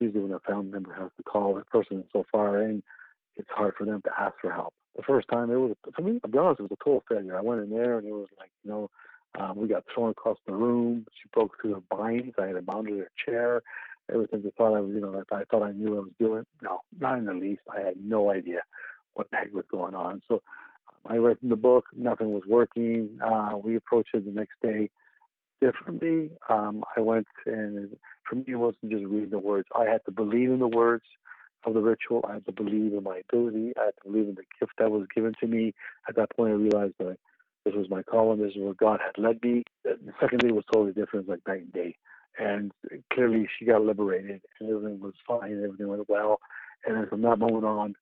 usually 0.00 0.22
when 0.22 0.32
a 0.32 0.40
family 0.40 0.70
member 0.70 0.94
has 0.94 1.10
to 1.16 1.22
call 1.22 1.58
a 1.58 1.64
person 1.64 2.04
so 2.12 2.24
far 2.32 2.62
in, 2.62 2.82
it's 3.36 3.50
hard 3.50 3.74
for 3.76 3.84
them 3.84 4.00
to 4.02 4.20
ask 4.20 4.34
for 4.40 4.50
help. 4.50 4.72
The 4.96 5.02
first 5.02 5.28
time, 5.28 5.50
it 5.50 5.56
was 5.56 5.76
for 5.94 6.02
me. 6.02 6.20
To 6.20 6.28
be 6.28 6.38
honest, 6.38 6.60
it 6.60 6.64
was 6.64 6.72
a 6.72 6.84
total 6.84 7.04
failure. 7.08 7.36
I 7.36 7.42
went 7.42 7.62
in 7.62 7.70
there, 7.70 7.98
and 7.98 8.06
it 8.06 8.12
was 8.12 8.28
like, 8.38 8.50
you 8.62 8.70
know, 8.70 8.90
um, 9.38 9.56
we 9.56 9.68
got 9.68 9.84
thrown 9.92 10.10
across 10.10 10.38
the 10.46 10.54
room. 10.54 11.06
She 11.20 11.28
broke 11.32 11.60
through 11.60 11.74
her 11.74 11.82
binds. 11.90 12.34
I 12.38 12.46
had 12.46 12.54
to 12.54 12.62
bound 12.62 12.86
to 12.86 12.98
her 12.98 13.10
chair 13.26 13.62
ever 14.12 14.26
since 14.30 14.44
I 14.46 14.50
thought 14.56 14.76
I 14.76 14.80
was, 14.80 14.92
you 14.94 15.00
know, 15.00 15.22
I 15.32 15.44
thought 15.50 15.62
I 15.62 15.72
knew 15.72 15.90
what 15.90 15.96
I 15.96 16.00
was 16.00 16.12
doing. 16.18 16.44
No, 16.62 16.80
not 16.98 17.18
in 17.18 17.26
the 17.26 17.34
least. 17.34 17.62
I 17.72 17.80
had 17.80 17.94
no 18.02 18.30
idea 18.30 18.60
what 19.14 19.30
the 19.30 19.36
heck 19.36 19.52
was 19.52 19.64
going 19.70 19.94
on. 19.94 20.22
So 20.28 20.42
um, 20.88 21.12
I 21.12 21.16
read 21.16 21.38
in 21.42 21.48
the 21.48 21.56
book, 21.56 21.86
nothing 21.96 22.32
was 22.32 22.42
working. 22.48 23.18
Uh, 23.24 23.56
we 23.62 23.76
approached 23.76 24.10
it 24.14 24.24
the 24.24 24.32
next 24.32 24.54
day 24.62 24.90
differently. 25.60 26.30
Um, 26.48 26.84
I 26.96 27.00
went 27.00 27.26
and 27.46 27.96
for 28.28 28.36
me, 28.36 28.44
it 28.48 28.56
wasn't 28.56 28.90
just 28.90 29.04
reading 29.04 29.30
the 29.30 29.38
words. 29.38 29.68
I 29.74 29.84
had 29.84 30.04
to 30.06 30.10
believe 30.10 30.50
in 30.50 30.58
the 30.58 30.68
words 30.68 31.04
of 31.66 31.74
the 31.74 31.80
ritual. 31.80 32.24
I 32.28 32.34
had 32.34 32.46
to 32.46 32.52
believe 32.52 32.92
in 32.92 33.02
my 33.02 33.22
ability. 33.28 33.72
I 33.80 33.86
had 33.86 33.94
to 34.02 34.10
believe 34.10 34.28
in 34.28 34.34
the 34.34 34.44
gift 34.60 34.72
that 34.78 34.90
was 34.90 35.06
given 35.14 35.34
to 35.40 35.46
me. 35.46 35.74
At 36.08 36.16
that 36.16 36.34
point, 36.36 36.52
I 36.52 36.56
realized 36.56 36.94
that 36.98 37.16
this 37.64 37.74
was 37.74 37.88
my 37.88 38.02
calling. 38.02 38.40
This 38.40 38.52
is 38.52 38.62
where 38.62 38.74
God 38.74 39.00
had 39.04 39.22
led 39.22 39.42
me. 39.42 39.64
The 39.84 39.98
second 40.20 40.40
day 40.40 40.52
was 40.52 40.64
totally 40.72 40.92
different, 40.92 41.28
like 41.28 41.40
night 41.46 41.62
and 41.62 41.72
day 41.72 41.96
and 42.38 42.72
clearly 43.12 43.48
she 43.58 43.64
got 43.64 43.82
liberated 43.82 44.40
and 44.60 44.70
everything 44.70 45.00
was 45.00 45.14
fine 45.26 45.62
everything 45.64 45.88
went 45.88 46.08
well 46.08 46.40
and 46.86 46.96
then 46.96 47.06
from 47.08 47.22
that 47.22 47.38
moment 47.38 47.64
on 47.64 47.94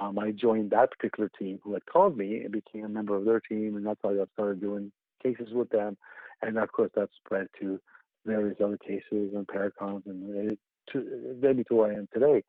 um, 0.00 0.18
i 0.18 0.30
joined 0.30 0.70
that 0.70 0.90
particular 0.90 1.30
team 1.38 1.58
who 1.62 1.72
had 1.74 1.84
called 1.86 2.16
me 2.16 2.42
and 2.42 2.52
became 2.52 2.84
a 2.84 2.88
member 2.88 3.16
of 3.16 3.24
their 3.24 3.40
team 3.40 3.76
and 3.76 3.86
that's 3.86 4.00
how 4.02 4.10
i 4.10 4.24
started 4.32 4.60
doing 4.60 4.90
cases 5.22 5.48
with 5.52 5.68
them 5.70 5.96
and 6.42 6.58
of 6.58 6.70
course 6.72 6.90
that 6.94 7.08
spread 7.24 7.46
to 7.60 7.78
various 8.26 8.56
other 8.62 8.78
cases 8.78 9.02
and 9.34 9.46
paracons, 9.46 10.02
and 10.06 10.52
it, 10.52 10.58
me 11.56 11.64
to 11.64 11.74
where 11.74 11.92
I 11.92 11.94
am 11.94 12.08
today. 12.12 12.42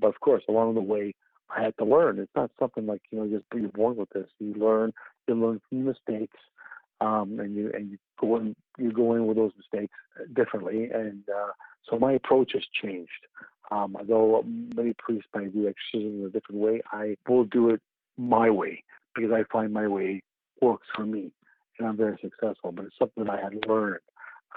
But 0.00 0.08
of 0.08 0.20
course, 0.20 0.42
along 0.48 0.74
the 0.74 0.80
way, 0.80 1.14
I 1.54 1.62
had 1.62 1.74
to 1.78 1.84
learn. 1.84 2.18
It's 2.18 2.30
not 2.36 2.50
something 2.58 2.86
like 2.86 3.02
you 3.10 3.18
know 3.18 3.28
just 3.28 3.44
you're 3.54 3.68
born 3.70 3.96
with 3.96 4.10
this. 4.10 4.26
You 4.38 4.54
learn. 4.54 4.92
You 5.26 5.34
learn 5.34 5.60
from 5.68 5.84
mistakes, 5.84 6.38
um, 7.00 7.38
and 7.40 7.54
you 7.54 7.70
and 7.74 7.90
you 7.90 7.98
go 8.20 8.36
in 8.36 8.54
you 8.78 8.92
go 8.92 9.14
in 9.14 9.26
with 9.26 9.36
those 9.36 9.52
mistakes 9.56 9.94
differently. 10.34 10.90
And 10.92 11.22
uh, 11.28 11.52
so 11.88 11.98
my 11.98 12.12
approach 12.12 12.52
has 12.54 12.64
changed. 12.82 13.10
Um, 13.70 13.96
although 13.98 14.44
many 14.46 14.94
priests 14.98 15.28
might 15.34 15.52
do 15.52 15.68
exorcism 15.68 16.20
in 16.20 16.26
a 16.26 16.30
different 16.30 16.60
way, 16.60 16.80
I 16.90 17.16
will 17.28 17.44
do 17.44 17.70
it 17.70 17.80
my 18.16 18.48
way 18.50 18.82
because 19.14 19.30
I 19.30 19.44
find 19.52 19.72
my 19.72 19.86
way 19.86 20.22
works 20.62 20.86
for 20.94 21.04
me, 21.04 21.30
and 21.78 21.88
I'm 21.88 21.96
very 21.96 22.18
successful. 22.22 22.72
But 22.72 22.86
it's 22.86 22.98
something 22.98 23.24
that 23.24 23.32
I 23.32 23.42
had 23.42 23.66
learned 23.68 24.00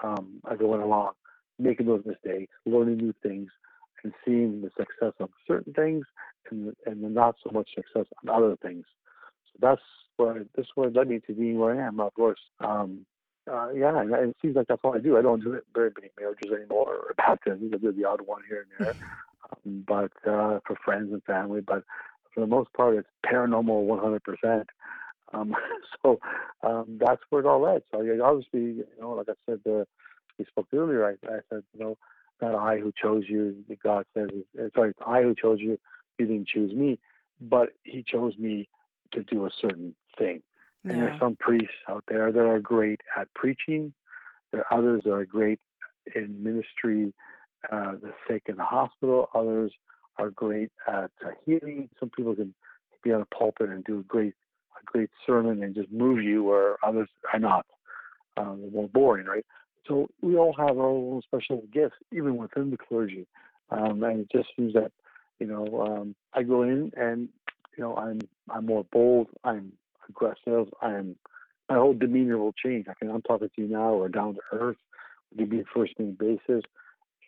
um, 0.03 0.41
as 0.49 0.57
I 0.61 0.63
went 0.63 0.83
along, 0.83 1.11
making 1.59 1.87
those 1.87 2.03
mistakes, 2.05 2.53
learning 2.65 2.97
new 2.97 3.13
things, 3.21 3.49
and 4.03 4.13
seeing 4.25 4.61
the 4.61 4.71
success 4.77 5.13
of 5.19 5.29
certain 5.47 5.73
things 5.73 6.05
and 6.49 6.73
and 6.85 7.03
the 7.03 7.09
not 7.09 7.35
so 7.43 7.51
much 7.51 7.69
success 7.75 8.05
on 8.23 8.29
other 8.29 8.55
things. 8.61 8.85
So 9.45 9.59
that's 9.61 9.81
this 10.55 10.67
where 10.75 10.89
led 10.89 11.07
me 11.07 11.19
to 11.27 11.33
being 11.33 11.59
where 11.59 11.79
I 11.79 11.87
am. 11.87 11.99
Of 11.99 12.13
course, 12.13 12.39
um, 12.59 13.05
uh, 13.51 13.69
yeah, 13.71 13.99
and 13.99 14.13
it 14.13 14.35
seems 14.41 14.55
like 14.55 14.67
that's 14.67 14.81
all 14.83 14.95
I 14.95 14.99
do. 14.99 15.17
I 15.17 15.21
don't 15.21 15.43
do 15.43 15.53
it 15.53 15.65
very 15.73 15.91
many 15.95 16.11
marriages 16.19 16.51
anymore 16.51 16.95
or 16.95 17.13
baptisms. 17.17 17.71
I 17.73 17.77
do 17.77 17.91
the 17.91 18.05
odd 18.05 18.21
one 18.21 18.41
here 18.47 18.65
and 18.65 18.69
there, 18.79 18.95
um, 19.51 19.83
but 19.87 20.31
uh, 20.31 20.59
for 20.65 20.75
friends 20.83 21.11
and 21.11 21.23
family. 21.23 21.61
But 21.61 21.83
for 22.33 22.41
the 22.41 22.47
most 22.47 22.71
part, 22.73 22.95
it's 22.95 23.07
paranormal 23.25 23.87
100%. 24.43 24.65
Um, 25.33 25.55
so 26.03 26.19
um, 26.63 26.99
that's 26.99 27.21
where 27.29 27.41
it 27.41 27.47
all 27.47 27.61
led. 27.61 27.83
So 27.91 27.99
obviously, 28.23 28.61
you 28.61 28.85
know, 28.99 29.11
like 29.11 29.29
I 29.29 29.33
said, 29.45 29.59
uh, 29.67 29.85
we 30.37 30.45
spoke 30.45 30.67
earlier. 30.73 31.05
I, 31.05 31.11
I 31.27 31.39
said, 31.49 31.63
you 31.73 31.79
know, 31.79 31.97
not 32.41 32.55
I 32.55 32.77
who 32.77 32.91
chose 32.99 33.23
you. 33.27 33.63
God 33.83 34.05
says, 34.15 34.29
uh, 34.59 34.67
sorry, 34.75 34.91
it's 34.91 34.99
I 35.05 35.21
who 35.21 35.35
chose 35.35 35.59
you. 35.59 35.77
You 36.17 36.25
didn't 36.27 36.47
choose 36.47 36.73
me, 36.73 36.99
but 37.39 37.69
He 37.83 38.03
chose 38.03 38.37
me 38.37 38.69
to 39.13 39.23
do 39.23 39.45
a 39.45 39.49
certain 39.59 39.95
thing. 40.17 40.41
And 40.83 40.97
yeah. 40.97 41.05
there's 41.05 41.19
some 41.19 41.35
priests 41.35 41.75
out 41.87 42.03
there 42.07 42.31
that 42.31 42.39
are 42.39 42.59
great 42.59 43.01
at 43.17 43.33
preaching. 43.35 43.93
There 44.51 44.61
are 44.61 44.77
others 44.77 45.01
that 45.05 45.13
are 45.13 45.25
great 45.25 45.59
in 46.15 46.43
ministry, 46.43 47.13
uh, 47.71 47.93
the 48.01 48.13
sick 48.27 48.43
in 48.47 48.57
the 48.57 48.63
hospital. 48.63 49.29
Others 49.35 49.71
are 50.17 50.31
great 50.31 50.71
at 50.87 51.11
uh, 51.25 51.31
healing. 51.45 51.89
Some 51.99 52.09
people 52.09 52.35
can 52.35 52.53
be 53.03 53.11
on 53.11 53.21
a 53.21 53.25
pulpit 53.25 53.69
and 53.69 53.83
do 53.83 53.99
a 53.99 54.03
great, 54.03 54.33
a 54.79 54.83
great 54.85 55.09
sermon 55.25 55.63
and 55.63 55.75
just 55.75 55.91
move 55.91 56.23
you, 56.23 56.43
where 56.43 56.77
others 56.83 57.09
are 57.31 57.39
not. 57.39 57.65
Um, 58.37 58.61
they're 58.61 58.71
more 58.71 58.89
boring, 58.89 59.25
right? 59.25 59.45
So 59.87 60.07
we 60.21 60.35
all 60.35 60.53
have 60.57 60.77
our 60.77 60.87
own 60.87 61.21
special 61.23 61.63
gifts, 61.71 61.95
even 62.11 62.37
within 62.37 62.71
the 62.71 62.77
clergy. 62.77 63.27
Um, 63.69 64.03
and 64.03 64.21
it 64.21 64.31
just 64.31 64.49
seems 64.55 64.73
that, 64.73 64.91
you 65.39 65.47
know, 65.47 65.81
um, 65.81 66.15
I 66.33 66.43
go 66.43 66.63
in 66.63 66.91
and, 66.95 67.29
you 67.77 67.83
know, 67.83 67.95
I'm 67.95 68.19
I'm 68.49 68.65
more 68.65 68.85
bold. 68.91 69.27
I'm 69.43 69.73
aggressive. 70.11 70.67
I'm 70.81 71.15
my 71.69 71.77
whole 71.77 71.93
demeanor 71.93 72.37
will 72.37 72.53
change. 72.53 72.87
I 72.89 72.93
can 72.93 73.09
I'm 73.09 73.21
talking 73.21 73.49
to 73.55 73.61
you 73.61 73.67
now 73.67 73.93
or 73.93 74.09
down 74.09 74.35
to 74.35 74.41
earth. 74.51 74.77
We 75.31 75.39
could 75.39 75.49
be 75.49 75.63
first 75.73 75.97
name 75.99 76.17
basis. 76.19 76.63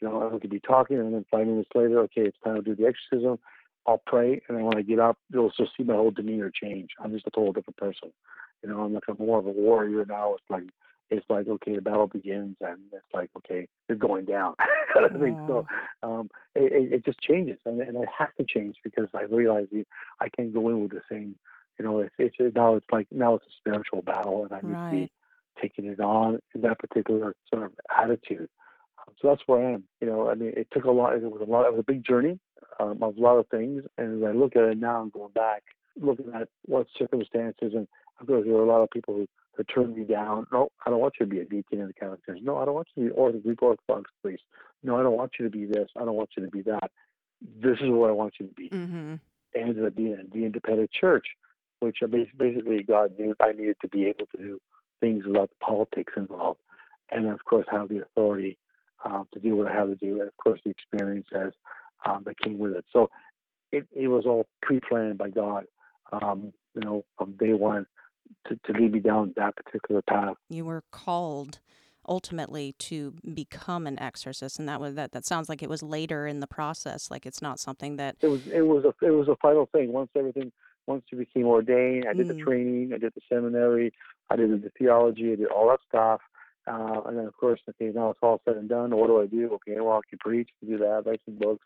You 0.01 0.09
know, 0.09 0.31
I 0.33 0.37
could 0.37 0.49
be 0.49 0.59
talking 0.59 0.99
and 0.99 1.13
then 1.13 1.25
five 1.31 1.47
minutes 1.47 1.69
later, 1.73 1.99
okay, 2.01 2.23
it's 2.23 2.37
time 2.43 2.55
to 2.55 2.61
do 2.61 2.75
the 2.75 2.87
exorcism. 2.87 3.39
I'll 3.87 4.01
pray 4.05 4.41
and 4.47 4.57
then 4.57 4.65
when 4.65 4.77
I 4.77 4.81
get 4.81 4.99
up, 4.99 5.17
you'll 5.31 5.51
just 5.57 5.71
see 5.77 5.83
my 5.83 5.93
whole 5.93 6.11
demeanor 6.11 6.51
change. 6.51 6.89
I'm 7.01 7.11
just 7.11 7.27
a 7.27 7.31
total 7.31 7.53
different 7.53 7.77
person. 7.77 8.11
You 8.61 8.69
know, 8.69 8.81
I'm 8.81 8.93
like 8.93 9.03
a 9.07 9.21
more 9.21 9.39
of 9.39 9.47
a 9.47 9.51
warrior 9.51 10.05
now. 10.05 10.33
It's 10.33 10.49
like 10.49 10.63
it's 11.09 11.25
like 11.29 11.47
okay, 11.47 11.75
the 11.75 11.81
battle 11.81 12.07
begins, 12.07 12.57
and 12.61 12.79
it's 12.91 13.05
like 13.13 13.29
okay, 13.37 13.67
you're 13.87 13.97
going 13.97 14.25
down. 14.25 14.55
I 14.95 15.07
think 15.09 15.37
so. 15.47 15.65
Um, 16.01 16.29
it, 16.55 16.93
it, 16.93 17.05
just 17.05 17.19
changes, 17.19 17.57
and, 17.65 17.81
and 17.81 17.97
I 17.97 18.05
have 18.17 18.33
to 18.35 18.45
change 18.45 18.77
because 18.83 19.07
I 19.13 19.23
realize 19.23 19.67
I 20.19 20.29
can't 20.29 20.53
go 20.53 20.69
in 20.69 20.81
with 20.81 20.91
the 20.91 21.01
same 21.11 21.35
you 21.79 21.85
know, 21.85 21.99
it's, 21.99 22.13
it's 22.17 22.55
now 22.55 22.75
it's 22.75 22.85
like 22.91 23.07
now 23.11 23.35
it's 23.35 23.45
a 23.45 23.55
spiritual 23.59 24.01
battle, 24.01 24.43
and 24.43 24.53
I 24.53 24.61
need 24.61 24.73
right. 24.73 24.91
to 24.91 24.97
be 24.97 25.11
taking 25.61 25.85
it 25.85 25.99
on 25.99 26.39
in 26.53 26.61
that 26.61 26.79
particular 26.79 27.35
sort 27.51 27.63
of 27.63 27.71
attitude. 27.95 28.49
Um, 28.99 29.13
so 29.21 29.29
that's 29.29 29.41
where 29.45 29.67
I 29.67 29.73
am. 29.73 29.83
You 30.01 30.07
know, 30.07 30.29
I 30.29 30.35
mean, 30.35 30.53
it 30.55 30.67
took 30.71 30.85
a 30.85 30.91
lot. 30.91 31.15
It 31.15 31.23
was 31.23 31.41
a 31.41 31.49
lot. 31.49 31.65
It 31.65 31.73
was 31.73 31.79
a 31.79 31.91
big 31.91 32.05
journey 32.05 32.39
um, 32.79 33.01
of 33.01 33.17
a 33.17 33.21
lot 33.21 33.37
of 33.37 33.47
things, 33.47 33.83
and 33.97 34.23
as 34.23 34.29
I 34.29 34.33
look 34.33 34.55
at 34.55 34.63
it 34.63 34.77
now, 34.77 35.01
I'm 35.01 35.09
going 35.09 35.31
back, 35.33 35.63
looking 35.99 36.31
at 36.33 36.47
what 36.65 36.87
circumstances, 36.97 37.73
and 37.75 37.87
of 38.19 38.27
course, 38.27 38.43
there 38.45 38.53
were 38.53 38.63
a 38.63 38.67
lot 38.67 38.81
of 38.81 38.89
people 38.91 39.15
who, 39.15 39.27
who 39.55 39.63
turned 39.63 39.95
me 39.95 40.03
down. 40.03 40.45
No, 40.51 40.69
I 40.85 40.89
don't 40.89 40.99
want 40.99 41.15
you 41.19 41.25
to 41.25 41.29
be 41.29 41.39
a 41.39 41.45
deacon 41.45 41.81
in 41.81 41.87
the 41.87 41.93
Catholic 41.93 42.25
Church. 42.25 42.39
No, 42.41 42.57
I 42.57 42.65
don't 42.65 42.75
want 42.75 42.87
you 42.95 43.05
to 43.05 43.09
be 43.09 43.15
or 43.15 43.31
the 43.31 43.39
Greek 43.39 43.61
Orthodox 43.61 44.09
priest. 44.21 44.43
No, 44.83 44.97
I 44.97 45.03
don't 45.03 45.17
want 45.17 45.33
you 45.39 45.45
to 45.45 45.51
be 45.51 45.65
this. 45.65 45.89
I 45.95 46.05
don't 46.05 46.15
want 46.15 46.29
you 46.37 46.45
to 46.45 46.51
be 46.51 46.61
that. 46.63 46.91
This 47.61 47.77
is 47.81 47.89
what 47.89 48.09
I 48.09 48.13
want 48.13 48.35
you 48.39 48.47
to 48.47 48.53
be. 48.53 48.69
Mm-hmm. 48.69 49.15
And 49.55 49.75
the, 49.75 49.91
the, 49.95 50.27
the 50.31 50.45
independent 50.45 50.91
church 50.91 51.25
which 51.83 51.97
basically 52.37 52.81
God 52.83 53.11
knew 53.19 53.35
I 53.41 53.51
needed 53.51 53.75
to 53.81 53.89
be 53.89 54.05
able 54.05 54.25
to 54.35 54.37
do 54.37 54.59
things 55.01 55.25
without 55.25 55.49
the 55.49 55.65
politics 55.65 56.13
involved, 56.15 56.59
and 57.11 57.27
of 57.27 57.43
course 57.43 57.65
have 57.69 57.89
the 57.89 58.01
authority 58.01 58.57
um, 59.03 59.27
to 59.33 59.39
do 59.39 59.55
what 59.57 59.67
I 59.67 59.73
have 59.73 59.89
to 59.89 59.95
do, 59.95 60.19
and 60.19 60.29
of 60.29 60.37
course 60.37 60.61
the 60.63 60.71
experience 60.71 61.27
as 61.35 61.51
um, 62.05 62.23
that 62.25 62.39
came 62.39 62.57
with 62.57 62.73
it. 62.73 62.85
So 62.93 63.09
it, 63.73 63.85
it 63.93 64.07
was 64.07 64.25
all 64.25 64.45
pre-planned 64.61 65.17
by 65.17 65.29
God, 65.29 65.65
um, 66.13 66.53
you 66.73 66.81
know, 66.81 67.03
from 67.17 67.33
day 67.33 67.53
one 67.53 67.85
to, 68.47 68.55
to 68.65 68.79
lead 68.79 68.93
me 68.93 68.99
down 68.99 69.33
that 69.35 69.55
particular 69.57 70.01
path. 70.03 70.35
You 70.49 70.65
were 70.65 70.83
called 70.91 71.59
ultimately 72.07 72.73
to 72.79 73.13
become 73.33 73.87
an 73.87 73.97
exorcist 73.99 74.59
and 74.59 74.67
that 74.67 74.79
was 74.79 74.95
that 74.95 75.11
that 75.11 75.25
sounds 75.25 75.47
like 75.47 75.63
it 75.63 75.69
was 75.69 75.81
later 75.81 76.27
in 76.27 76.39
the 76.39 76.47
process 76.47 77.09
like 77.09 77.25
it's 77.25 77.41
not 77.41 77.59
something 77.59 77.95
that 77.95 78.15
it 78.21 78.27
was 78.27 78.45
it 78.47 78.61
was 78.61 78.83
a 78.83 79.05
it 79.05 79.11
was 79.11 79.27
a 79.27 79.35
final 79.37 79.67
thing 79.67 79.91
once 79.91 80.09
everything 80.15 80.51
once 80.87 81.03
you 81.11 81.17
became 81.17 81.45
ordained, 81.45 82.05
I 82.09 82.13
did 82.13 82.27
mm. 82.27 82.37
the 82.37 82.43
training, 82.43 82.91
I 82.93 82.97
did 82.97 83.13
the 83.15 83.21
seminary, 83.29 83.93
I 84.29 84.35
did 84.35 84.49
the 84.61 84.71
theology, 84.77 85.31
I 85.31 85.35
did 85.35 85.47
all 85.47 85.69
that 85.69 85.79
stuff. 85.87 86.21
Uh, 86.65 87.01
and 87.07 87.17
then, 87.17 87.25
of 87.25 87.35
course, 87.35 87.59
okay, 87.69 87.91
now 87.93 88.11
it's 88.11 88.19
all 88.21 88.41
said 88.45 88.55
and 88.55 88.69
done. 88.69 88.95
What 88.95 89.07
do 89.07 89.21
I 89.21 89.25
do? 89.25 89.53
Okay, 89.55 89.79
well, 89.79 89.97
I 89.97 90.09
can 90.09 90.19
preach, 90.19 90.49
I 90.49 90.65
can 90.65 90.77
do 90.77 90.83
that, 90.83 91.03
write 91.05 91.21
some 91.25 91.37
books, 91.37 91.65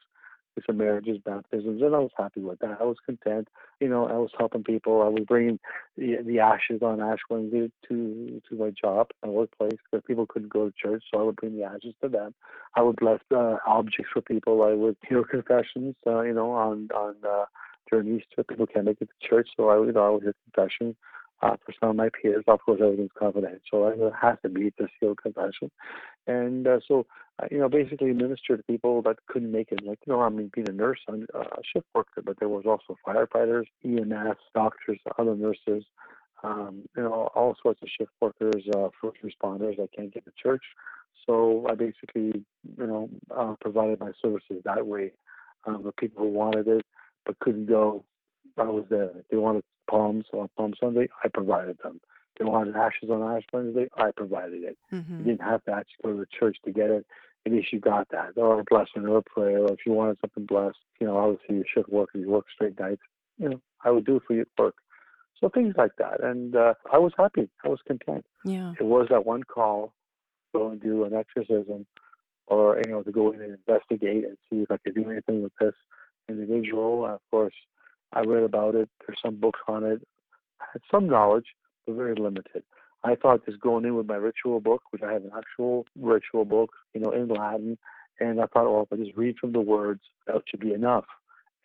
some 0.66 0.78
marriages, 0.78 1.18
baptisms, 1.24 1.82
and 1.82 1.96
I 1.96 2.00
was 2.00 2.12
happy 2.18 2.42
with 2.42 2.60
that. 2.60 2.78
I 2.80 2.84
was 2.84 2.98
content. 3.06 3.48
You 3.80 3.90
know, 3.90 4.08
I 4.08 4.14
was 4.14 4.32
helping 4.38 4.64
people. 4.64 5.02
I 5.02 5.10
was 5.10 5.24
bringing 5.28 5.60
the, 5.98 6.18
the 6.26 6.40
ashes 6.40 6.82
on 6.82 7.02
Ash 7.02 7.20
Wednesday 7.30 7.72
to 7.88 8.42
to 8.50 8.56
my 8.56 8.72
job, 8.72 9.10
my 9.24 9.30
workplace, 9.30 9.78
because 9.90 10.04
people 10.08 10.26
couldn't 10.28 10.52
go 10.52 10.70
to 10.70 10.74
church, 10.82 11.04
so 11.12 11.20
I 11.20 11.24
would 11.24 11.36
bring 11.36 11.58
the 11.58 11.64
ashes 11.64 11.94
to 12.02 12.10
them. 12.10 12.34
I 12.76 12.82
would 12.82 12.96
bless 12.96 13.20
uh, 13.36 13.58
objects 13.66 14.12
for 14.14 14.22
people. 14.22 14.64
I 14.64 14.74
would 14.74 14.98
hear 15.08 15.24
confessions, 15.24 15.96
uh, 16.06 16.22
you 16.22 16.34
know, 16.34 16.52
on 16.52 16.90
on 16.96 17.16
uh, 17.28 17.46
during 17.92 18.08
Easter. 18.08 18.44
People 18.44 18.68
can't 18.68 18.86
make 18.86 19.02
it 19.02 19.10
to 19.10 19.28
church, 19.28 19.50
so 19.56 19.70
I 19.70 19.78
would, 19.78 19.88
you 19.88 19.94
know, 19.94 20.06
I 20.06 20.10
would 20.10 20.24
hear 20.24 20.36
confession 20.52 20.96
uh, 21.41 21.56
for 21.65 21.74
some 21.79 21.89
of 21.89 21.96
my 21.96 22.10
peers. 22.10 22.44
Of 22.48 22.60
course, 22.62 22.82
everything's 22.84 23.12
confidential. 23.17 23.88
It 23.88 24.13
has 24.20 24.38
to 24.44 24.50
be 24.50 24.74
the 24.77 24.88
sealed 25.00 25.22
confession. 25.22 25.72
And 26.25 26.67
uh, 26.67 26.79
so, 26.88 27.06
uh, 27.41 27.48
you 27.51 27.60
know, 27.60 27.70
basically 27.70 28.13
minister 28.13 28.58
to 28.58 28.63
people 28.63 29.01
that 29.03 29.17
couldn't 29.27 29.51
make 29.51 29.72
it. 29.72 29.86
Like, 29.86 30.00
you 30.06 30.13
know, 30.13 30.22
I 30.22 30.29
mean, 30.29 30.51
being 30.53 30.70
a 30.70 30.74
nurse, 30.74 31.00
I'm 31.08 31.27
uh, 31.34 31.39
a 31.39 31.62
shift 31.74 31.88
worker, 31.94 32.22
but 32.24 32.39
there 32.39 32.50
was 32.50 32.65
also 32.65 32.98
firefighters, 33.08 33.65
EMS, 33.86 34.38
doctors, 34.53 35.00
other 35.17 35.36
nurses, 35.36 35.84
um, 36.44 36.84
you 36.96 37.03
know, 37.03 37.29
all 37.36 37.56
sorts 37.62 37.82
of 37.82 37.89
shift 37.98 38.12
workers, 38.22 38.63
uh, 38.75 38.89
first 39.01 39.17
responders 39.24 39.77
that 39.77 39.89
can't 39.96 40.13
get 40.13 40.25
to 40.25 40.32
church. 40.41 40.63
So 41.25 41.65
I 41.70 41.75
basically, 41.75 42.46
you 42.77 42.88
know, 42.88 43.10
uh, 43.36 43.56
provided 43.60 44.00
my 44.00 44.12
services 44.22 44.62
that 44.63 44.86
way. 44.86 45.12
Um, 45.65 45.84
the 45.84 45.91
people 45.91 46.24
who 46.24 46.29
wanted 46.29 46.67
it, 46.67 46.86
but 47.25 47.38
couldn't 47.39 47.65
go. 47.65 48.06
I 48.58 48.63
was 48.63 48.86
there. 48.89 49.12
They 49.29 49.38
wanted 49.38 49.63
palms 49.89 50.25
on 50.34 50.50
Palm 50.58 50.74
Sunday. 50.79 51.08
I 51.24 51.29
provided 51.29 51.77
them. 51.84 52.00
They 52.38 52.46
wanted 52.46 52.75
ashes 52.75 53.10
on 53.10 53.24
Ash 53.24 53.44
Wednesday. 53.51 53.88
I 53.98 54.12
provided 54.15 54.63
it. 54.63 54.77
Mm-hmm. 54.94 55.20
You 55.20 55.24
didn't 55.24 55.41
have 55.41 55.63
to 55.65 55.72
actually 55.72 56.03
go 56.03 56.12
to 56.12 56.17
the 56.20 56.27
church 56.39 56.58
to 56.65 56.72
get 56.72 56.89
it. 56.91 57.06
At 57.46 57.51
least 57.51 57.72
you 57.72 57.79
got 57.79 58.10
that, 58.10 58.34
or 58.36 58.60
a 58.60 58.63
blessing 58.63 59.08
or 59.08 59.17
a 59.17 59.24
prayer. 59.24 59.60
Or 59.60 59.72
if 59.72 59.79
you 59.86 59.94
wanted 59.94 60.17
something 60.22 60.46
blessed, 60.46 60.77
you 61.00 61.08
know, 61.08 61.17
obviously 61.17 61.56
you 61.56 61.63
should 61.74 61.88
work 61.88 62.10
and 62.13 62.24
you 62.24 62.29
work 62.29 62.46
straight 62.53 62.79
nights. 62.79 63.01
You 63.38 63.50
know, 63.50 63.62
I 63.84 63.91
would 63.91 64.06
do 64.06 64.17
it 64.17 64.24
for 64.27 64.34
you 64.34 64.41
at 64.41 64.48
work. 64.58 64.75
So 65.39 65.50
things 65.50 65.75
like 65.77 65.91
that, 66.00 66.24
and 66.24 66.56
uh, 66.56 66.74
I 66.91 66.98
was 66.98 67.13
happy. 67.15 67.48
I 67.63 67.67
was 67.67 67.79
content. 67.88 68.25
Yeah. 68.44 68.74
It 68.79 68.84
was 68.84 69.08
that 69.12 69.25
one 69.25 69.44
call, 69.44 69.94
go 70.53 70.70
and 70.70 70.82
do 70.82 71.03
an 71.03 71.13
exorcism, 71.13 71.86
or 72.48 72.82
you 72.84 72.91
know, 72.91 73.03
to 73.03 73.12
go 73.12 73.32
in 73.32 73.41
and 73.41 73.58
investigate 73.67 74.25
and 74.25 74.38
see 74.50 74.63
if 74.63 74.72
I 74.72 74.77
could 74.77 74.96
do 74.96 75.10
anything 75.10 75.44
with 75.44 75.53
this 75.60 75.75
individual. 76.27 77.06
Of 77.06 77.20
course, 77.29 77.53
I 78.14 78.22
read 78.22 78.44
about 78.44 78.76
it. 78.76 78.90
There's 79.06 79.20
some 79.24 79.36
books 79.36 79.60
on 79.68 79.84
it. 79.84 80.06
I 80.62 80.66
had 80.74 80.82
some 80.90 81.08
knowledge, 81.08 81.48
but 81.86 81.96
very 81.96 82.16
limited. 82.16 82.64
I 83.04 83.16
thought 83.16 83.46
just 83.46 83.62
going 83.62 83.86
in 83.86 83.96
with 83.96 84.08
my 84.08 84.16
ritual 84.16 84.60
book, 84.60 84.82
which 84.92 85.04
I 85.04 85.14
have 85.14 85.24
an 85.24 85.32
actual 85.38 85.86
ritual 86.00 86.46
book, 86.46 86.72
you 86.94 87.02
know, 87.02 87.12
in 87.12 87.28
Latin, 87.28 87.78
and 88.20 88.42
I 88.42 88.46
thought, 88.48 88.72
well, 88.72 88.88
if 88.90 88.94
I 89.00 89.04
just 89.04 89.16
read 89.16 89.38
from 89.38 89.52
the 89.52 89.62
words, 89.62 90.02
that 90.26 90.42
should 90.48 90.60
be 90.60 90.74
enough. 90.74 91.06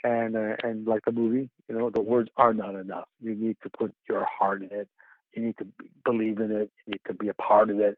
And 0.05 0.37
uh, 0.37 0.57
and 0.65 0.87
like 0.87 1.05
the 1.05 1.13
movie, 1.13 1.49
you 1.69 1.79
know, 1.79 1.89
the 1.89 2.01
words 2.01 2.29
are 2.37 2.53
not 2.53 2.75
enough. 2.75 3.09
You 3.21 3.35
need 3.35 3.57
to 3.63 3.71
put 3.71 3.95
your 4.09 4.27
heart 4.27 4.63
in 4.63 4.71
it. 4.73 4.89
you 5.33 5.45
need 5.45 5.57
to 5.59 5.67
believe 6.05 6.41
in 6.41 6.51
it. 6.51 6.71
You 6.87 6.93
need 6.93 7.01
to 7.07 7.15
be 7.15 7.29
a 7.29 7.35
part 7.35 7.71
of 7.71 7.79
it 7.79 7.97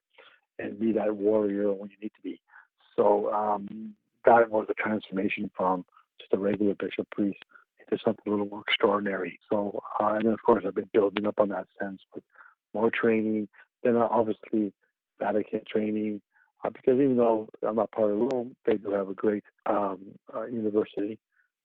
and 0.59 0.79
be 0.79 0.93
that 0.93 1.17
warrior 1.17 1.73
when 1.73 1.91
you 1.91 1.97
need 2.03 2.13
to 2.15 2.23
be. 2.23 2.41
So 2.95 3.33
um, 3.33 3.95
that 4.25 4.51
was 4.51 4.67
a 4.69 4.75
transformation 4.75 5.51
from 5.57 5.85
just 6.21 6.33
a 6.33 6.39
regular 6.39 6.75
bishop 6.75 7.11
priest 7.11 7.39
into 7.95 8.03
something 8.05 8.25
a 8.27 8.31
little 8.31 8.47
more 8.47 8.63
extraordinary. 8.67 9.39
So, 9.51 9.81
uh, 10.01 10.15
and 10.15 10.27
of 10.27 10.43
course, 10.43 10.65
I've 10.67 10.75
been 10.75 10.91
building 10.93 11.27
up 11.27 11.39
on 11.39 11.49
that 11.51 11.67
sense 11.81 12.01
with 12.15 12.25
more 12.73 12.91
training. 12.91 13.49
Then 13.83 13.97
uh, 13.97 14.09
obviously, 14.11 14.73
Vatican 15.21 15.61
training, 15.71 16.21
uh, 16.65 16.71
because 16.71 16.95
even 16.95 17.17
though 17.17 17.49
I'm 17.67 17.77
not 17.77 17.93
part 17.93 18.11
of 18.11 18.19
Rome, 18.19 18.57
they 18.67 18.77
do 18.77 18.91
have 18.93 19.09
a 19.09 19.15
great 19.15 19.45
um, 19.67 19.99
uh, 20.35 20.47
university 20.47 21.19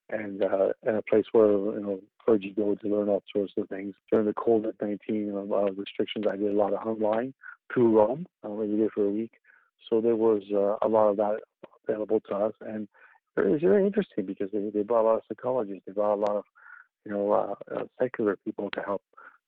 and 0.09 0.43
uh, 0.43 0.69
and 0.83 0.97
a 0.97 1.01
place 1.01 1.25
where 1.31 1.51
you 1.51 1.79
know 1.81 1.99
clergy 2.23 2.53
go 2.55 2.75
to 2.75 2.87
learn 2.87 3.09
all 3.09 3.23
sorts 3.33 3.53
of 3.57 3.67
things. 3.69 3.93
During 4.11 4.25
the 4.25 4.33
COVID 4.33 4.73
nineteen 4.81 5.33
uh, 5.35 5.71
restrictions, 5.71 6.25
I 6.29 6.35
did 6.35 6.51
a 6.51 6.57
lot 6.57 6.73
of 6.73 6.85
online 6.85 7.33
through 7.73 7.97
Rome. 7.97 8.25
I 8.43 8.47
only 8.47 8.75
did 8.75 8.91
for 8.91 9.05
a 9.05 9.09
week, 9.09 9.33
so 9.89 10.01
there 10.01 10.15
was 10.15 10.43
uh, 10.53 10.85
a 10.85 10.89
lot 10.89 11.09
of 11.09 11.17
that 11.17 11.39
available 11.87 12.19
to 12.29 12.35
us, 12.35 12.53
and 12.61 12.87
it 13.45 13.51
was 13.51 13.61
very 13.61 13.85
interesting 13.85 14.25
because 14.25 14.49
they, 14.51 14.69
they 14.73 14.83
brought 14.83 15.01
a 15.01 15.07
lot 15.07 15.15
of 15.15 15.21
psychologists, 15.27 15.83
they 15.85 15.93
brought 15.93 16.15
a 16.15 16.15
lot 16.15 16.35
of 16.35 16.43
you 17.05 17.11
know 17.11 17.31
uh, 17.31 17.75
uh, 17.75 17.83
secular 17.99 18.37
people 18.45 18.69
to 18.71 18.81
help 18.81 19.01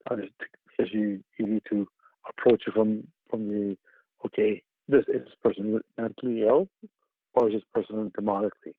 because 0.10 0.92
you 0.94 1.24
you 1.38 1.48
need 1.48 1.64
to 1.70 1.88
approach 2.30 2.64
it 2.68 2.74
from 2.74 3.06
from 3.30 3.48
the 3.48 3.78
okay 4.26 4.62
this 4.88 5.02
is 5.08 5.24
this 5.24 5.34
person 5.44 5.80
mentally 5.98 6.42
ill 6.42 6.68
or 7.34 7.48
is 7.48 7.54
this 7.54 7.64
person 7.74 8.12
demonically 8.18 8.74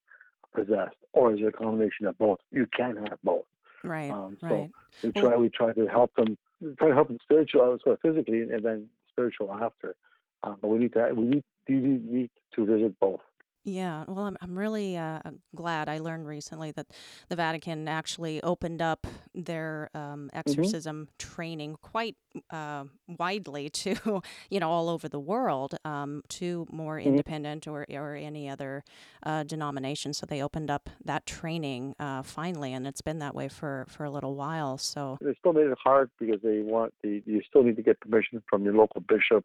possessed 0.55 0.97
or 1.13 1.33
is 1.35 1.41
it 1.41 1.47
a 1.47 1.53
combination 1.53 2.07
of 2.07 2.17
both? 2.19 2.39
You 2.51 2.67
can 2.77 2.97
have 2.97 3.19
both. 3.23 3.45
Right 3.85 4.11
um, 4.11 4.37
so 4.41 4.47
right. 4.47 4.71
we 5.03 5.13
try 5.13 5.37
we 5.37 5.49
try 5.49 5.73
to 5.73 5.87
help 5.87 6.15
them 6.15 6.39
try 6.79 6.89
to 6.89 6.95
help 6.95 7.09
them 7.09 7.19
spiritual 7.23 7.79
sort 7.83 7.95
of 7.95 8.01
physically 8.01 8.43
and 8.43 8.65
then 8.65 8.89
spiritual 9.11 9.53
after. 9.53 9.97
Um, 10.45 10.57
but 10.61 10.69
we 10.69 10.79
need 10.79 10.93
to 10.93 11.13
we 11.15 11.25
need, 11.25 11.45
we 11.69 11.75
need 11.75 12.31
to 12.55 12.65
visit 12.65 12.99
both 13.01 13.21
yeah, 13.65 14.05
well, 14.09 14.27
I'm, 14.27 14.37
I'm 14.41 14.59
really 14.59 14.97
uh, 14.97 15.21
glad 15.55 15.89
I 15.89 15.99
learned 15.99 16.27
recently 16.27 16.73
that 16.73 16.89
the 17.29 17.37
Vatican 17.37 17.87
actually 17.87 18.43
opened 18.43 18.83
up 18.83 19.07
their 19.35 19.89
um, 19.95 20.31
hmm 20.47 20.73
exorcism 20.73 21.09
training 21.19 21.77
quite 21.81 22.17
uh, 22.51 22.85
widely 23.07 23.69
to, 23.83 24.23
you 24.51 24.61
know, 24.61 24.69
all 24.69 24.89
over 24.89 25.09
the 25.09 25.21
world 25.21 25.77
um, 25.85 26.23
to 26.31 26.67
more 26.71 26.99
hmm 27.03 27.09
independent 27.09 27.69
or, 27.69 27.87
or 27.91 28.15
any 28.17 28.49
other 28.49 28.83
uh, 29.25 29.45
denomination. 29.45 30.13
So 30.13 30.27
they 30.27 30.43
opened 30.43 30.71
up 30.71 30.91
that 31.05 31.25
training 31.25 31.95
uh, 32.01 32.23
finally, 32.23 32.73
and 32.73 32.87
it's 32.87 33.03
been 33.03 33.21
that 33.21 33.35
way 33.35 33.49
for, 33.49 33.87
for 33.89 34.05
a 34.05 34.11
little 34.11 34.35
while. 34.35 34.77
So, 34.77 35.19
They 35.21 35.35
still 35.39 35.53
made 35.53 35.67
it 35.67 35.79
hard 35.83 36.11
because 36.19 36.41
they 36.43 36.63
want 36.63 36.95
the 37.03 37.23
you 37.27 37.43
still 37.49 37.63
need 37.63 37.77
to 37.77 37.83
get 37.83 38.01
permission 38.01 38.43
from 38.51 38.65
your 38.65 38.75
local 38.75 39.01
bishop. 39.01 39.45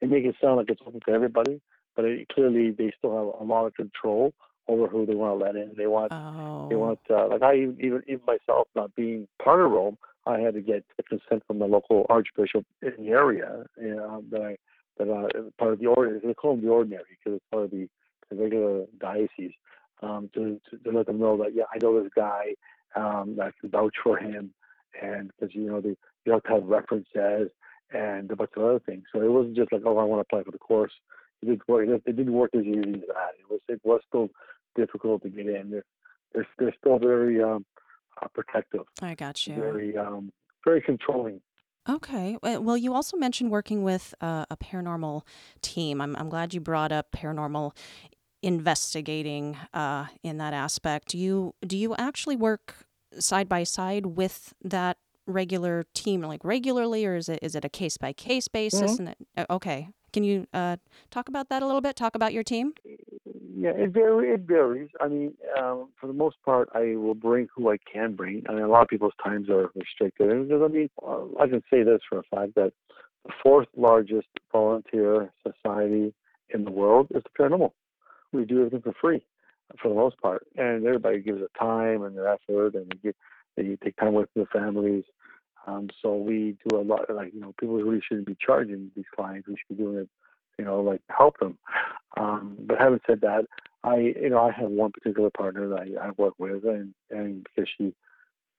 They 0.00 0.08
make 0.08 0.24
it 0.24 0.34
sound 0.42 0.56
like 0.56 0.68
it's 0.68 0.80
open 0.84 1.00
to 1.06 1.12
everybody, 1.12 1.60
but 1.96 2.04
it, 2.04 2.28
clearly 2.28 2.70
they 2.70 2.92
still 2.98 3.16
have 3.16 3.40
a 3.40 3.44
lot 3.44 3.66
of 3.66 3.74
control 3.74 4.32
over 4.68 4.86
who 4.86 5.06
they 5.06 5.14
want 5.14 5.38
to 5.38 5.44
let 5.44 5.56
in. 5.56 5.72
They 5.76 5.86
want 5.86 6.10
they 6.10 6.76
oh, 6.76 6.78
want 6.78 7.00
uh, 7.10 7.28
like 7.28 7.42
I 7.42 7.56
even 7.56 8.02
even 8.06 8.20
myself 8.26 8.68
not 8.74 8.94
being 8.94 9.26
part 9.42 9.60
of 9.60 9.70
Rome, 9.70 9.98
I 10.26 10.38
had 10.38 10.54
to 10.54 10.60
get 10.60 10.84
the 10.96 11.02
consent 11.02 11.42
from 11.46 11.58
the 11.58 11.66
local 11.66 12.06
archbishop 12.08 12.64
in 12.80 12.92
the 13.04 13.10
area 13.10 13.64
you 13.80 13.96
know, 13.96 14.24
that 14.30 14.42
I 14.42 14.56
that 14.98 15.10
uh, 15.10 15.50
part 15.58 15.72
of 15.74 15.80
the 15.80 15.86
ordinary. 15.86 16.20
They 16.24 16.34
call 16.34 16.56
them 16.56 16.64
the 16.64 16.70
ordinary 16.70 17.04
because 17.10 17.36
it's 17.36 17.44
part 17.50 17.64
of 17.64 17.70
the, 17.70 17.88
the 18.30 18.36
regular 18.36 18.84
diocese. 19.00 19.52
Um, 20.02 20.30
to, 20.34 20.60
to 20.70 20.78
to 20.78 20.90
let 20.90 21.06
them 21.06 21.20
know 21.20 21.36
that 21.38 21.54
yeah, 21.54 21.64
I 21.72 21.78
know 21.80 22.02
this 22.02 22.10
guy 22.14 22.54
um, 22.96 23.36
that 23.36 23.52
can 23.60 23.70
vouch 23.70 23.94
for 24.02 24.18
him, 24.18 24.52
and 25.00 25.30
because 25.38 25.54
you 25.54 25.62
know 25.62 25.80
they 25.80 25.96
you 26.24 26.32
have 26.32 26.42
to 26.44 26.50
have 26.50 26.64
references 26.64 27.50
and 27.92 28.30
a 28.30 28.36
bunch 28.36 28.50
of 28.56 28.64
other 28.64 28.80
things. 28.80 29.04
So 29.12 29.20
it 29.20 29.30
wasn't 29.30 29.56
just 29.56 29.72
like 29.72 29.82
oh 29.84 29.98
I 29.98 30.04
want 30.04 30.18
to 30.18 30.26
apply 30.28 30.44
for 30.44 30.50
the 30.50 30.58
course 30.58 30.92
didn't 31.46 31.68
work. 31.68 31.88
It 31.88 32.16
didn't 32.16 32.32
work 32.32 32.50
as 32.54 32.62
easy 32.62 32.78
as 32.78 33.00
that. 33.08 33.32
It 33.38 33.50
was 33.50 33.60
it 33.68 33.80
was 33.84 34.00
still 34.08 34.28
difficult 34.76 35.22
to 35.22 35.28
get 35.28 35.46
in. 35.46 35.70
They're 35.70 35.84
they're, 36.34 36.48
they're 36.58 36.74
still 36.78 36.98
very 36.98 37.42
um, 37.42 37.64
uh, 38.22 38.28
protective, 38.34 38.82
I 39.00 39.14
got 39.14 39.46
you. 39.46 39.54
very 39.54 39.96
um, 39.96 40.32
very 40.64 40.80
controlling. 40.80 41.40
Okay. 41.88 42.38
Well, 42.42 42.76
you 42.76 42.94
also 42.94 43.16
mentioned 43.16 43.50
working 43.50 43.82
with 43.82 44.14
uh, 44.20 44.46
a 44.48 44.56
paranormal 44.56 45.22
team. 45.62 46.00
I'm, 46.00 46.14
I'm 46.14 46.28
glad 46.28 46.54
you 46.54 46.60
brought 46.60 46.92
up 46.92 47.10
paranormal 47.10 47.76
investigating 48.40 49.56
uh, 49.74 50.06
in 50.22 50.38
that 50.38 50.54
aspect. 50.54 51.08
Do 51.08 51.18
you 51.18 51.54
do 51.66 51.76
you 51.76 51.94
actually 51.96 52.36
work 52.36 52.86
side 53.18 53.48
by 53.48 53.64
side 53.64 54.06
with 54.06 54.54
that 54.62 54.98
regular 55.26 55.84
team, 55.94 56.22
like 56.22 56.44
regularly, 56.44 57.04
or 57.04 57.16
is 57.16 57.28
it 57.28 57.40
is 57.42 57.54
it 57.54 57.64
a 57.64 57.68
case 57.68 57.96
by 57.96 58.12
case 58.12 58.48
basis? 58.48 58.96
hmm 58.96 59.06
And 59.06 59.08
it, 59.08 59.18
uh, 59.36 59.46
okay, 59.50 59.88
can 60.12 60.24
you 60.24 60.46
uh, 60.52 60.76
talk 61.10 61.28
about 61.28 61.48
that 61.48 61.62
a 61.62 61.66
little 61.66 61.80
bit? 61.80 61.96
Talk 61.96 62.14
about 62.14 62.32
your 62.32 62.44
team. 62.44 62.72
Yeah, 63.54 63.70
it 63.76 63.90
vary, 63.90 64.32
it 64.34 64.40
varies. 64.40 64.88
I 65.00 65.08
mean, 65.08 65.34
um, 65.58 65.88
for 66.00 66.06
the 66.06 66.12
most 66.12 66.36
part, 66.44 66.68
I 66.74 66.96
will 66.96 67.14
bring 67.14 67.48
who 67.54 67.70
I 67.70 67.76
can 67.92 68.14
bring. 68.14 68.42
I 68.48 68.54
mean, 68.54 68.62
a 68.62 68.68
lot 68.68 68.82
of 68.82 68.88
people's 68.88 69.12
times 69.22 69.48
are 69.50 69.70
restricted. 69.74 70.30
I 70.30 70.68
mean, 70.68 70.90
uh, 71.06 71.24
I 71.40 71.46
can 71.48 71.62
say 71.70 71.82
this 71.82 72.00
for 72.08 72.18
a 72.18 72.22
fact 72.24 72.54
that 72.56 72.72
the 73.24 73.32
fourth 73.42 73.68
largest 73.76 74.28
volunteer 74.50 75.32
society 75.42 76.14
in 76.52 76.64
the 76.64 76.70
world 76.70 77.08
is 77.14 77.22
the 77.22 77.42
paranormal. 77.42 77.72
We 78.32 78.44
do 78.44 78.58
everything 78.58 78.82
for 78.82 78.94
free, 79.00 79.24
for 79.80 79.88
the 79.88 79.94
most 79.94 80.18
part, 80.20 80.46
and 80.56 80.84
everybody 80.84 81.20
gives 81.20 81.38
their 81.38 81.48
time 81.58 82.02
and 82.02 82.16
their 82.16 82.28
effort, 82.28 82.74
and 82.74 82.90
they, 82.90 82.98
get, 83.02 83.16
they 83.56 83.76
take 83.84 83.96
time 83.96 84.14
with 84.14 84.28
their 84.34 84.46
families. 84.46 85.04
Um, 85.66 85.88
so 86.00 86.16
we 86.16 86.56
do 86.68 86.78
a 86.78 86.82
lot. 86.82 87.12
Like 87.14 87.32
you 87.34 87.40
know, 87.40 87.54
people 87.58 87.76
really 87.76 88.02
shouldn't 88.06 88.26
be 88.26 88.36
charging 88.44 88.90
these 88.96 89.04
clients. 89.14 89.48
We 89.48 89.56
should 89.56 89.76
be 89.76 89.82
doing 89.82 89.98
it, 89.98 90.08
you 90.58 90.64
know, 90.64 90.80
like 90.80 91.00
help 91.08 91.38
them. 91.38 91.58
Um, 92.16 92.56
but 92.60 92.78
having 92.78 93.00
said 93.06 93.20
that, 93.20 93.46
I 93.84 93.96
you 93.96 94.30
know 94.30 94.42
I 94.42 94.52
have 94.52 94.70
one 94.70 94.92
particular 94.92 95.30
partner 95.30 95.68
that 95.68 95.80
I, 95.80 96.08
I 96.08 96.10
work 96.16 96.34
with, 96.38 96.64
and 96.64 96.94
and 97.10 97.44
because 97.44 97.70
she 97.78 97.94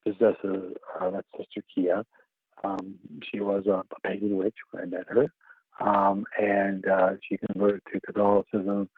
possesses 0.05 0.73
uh, 0.99 1.11
Sister 1.37 1.63
Kia. 1.73 2.05
Um, 2.63 2.95
she 3.29 3.41
was 3.41 3.65
a, 3.67 3.83
a 3.95 3.99
pagan 4.07 4.37
witch 4.37 4.55
when 4.71 4.83
I 4.83 4.85
met 4.85 5.07
her, 5.07 5.33
um, 5.85 6.25
and 6.39 6.87
uh, 6.87 7.11
she 7.27 7.37
converted 7.37 7.81
to 7.91 7.99
Catholicism 8.01 8.89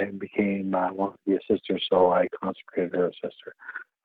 and 0.00 0.18
became 0.18 0.74
uh, 0.74 0.92
wanted 0.92 1.18
to 1.24 1.30
be 1.30 1.36
a 1.36 1.54
sister. 1.54 1.78
So 1.90 2.12
I 2.12 2.26
consecrated 2.42 2.94
her 2.94 3.08
a 3.08 3.12
sister. 3.14 3.54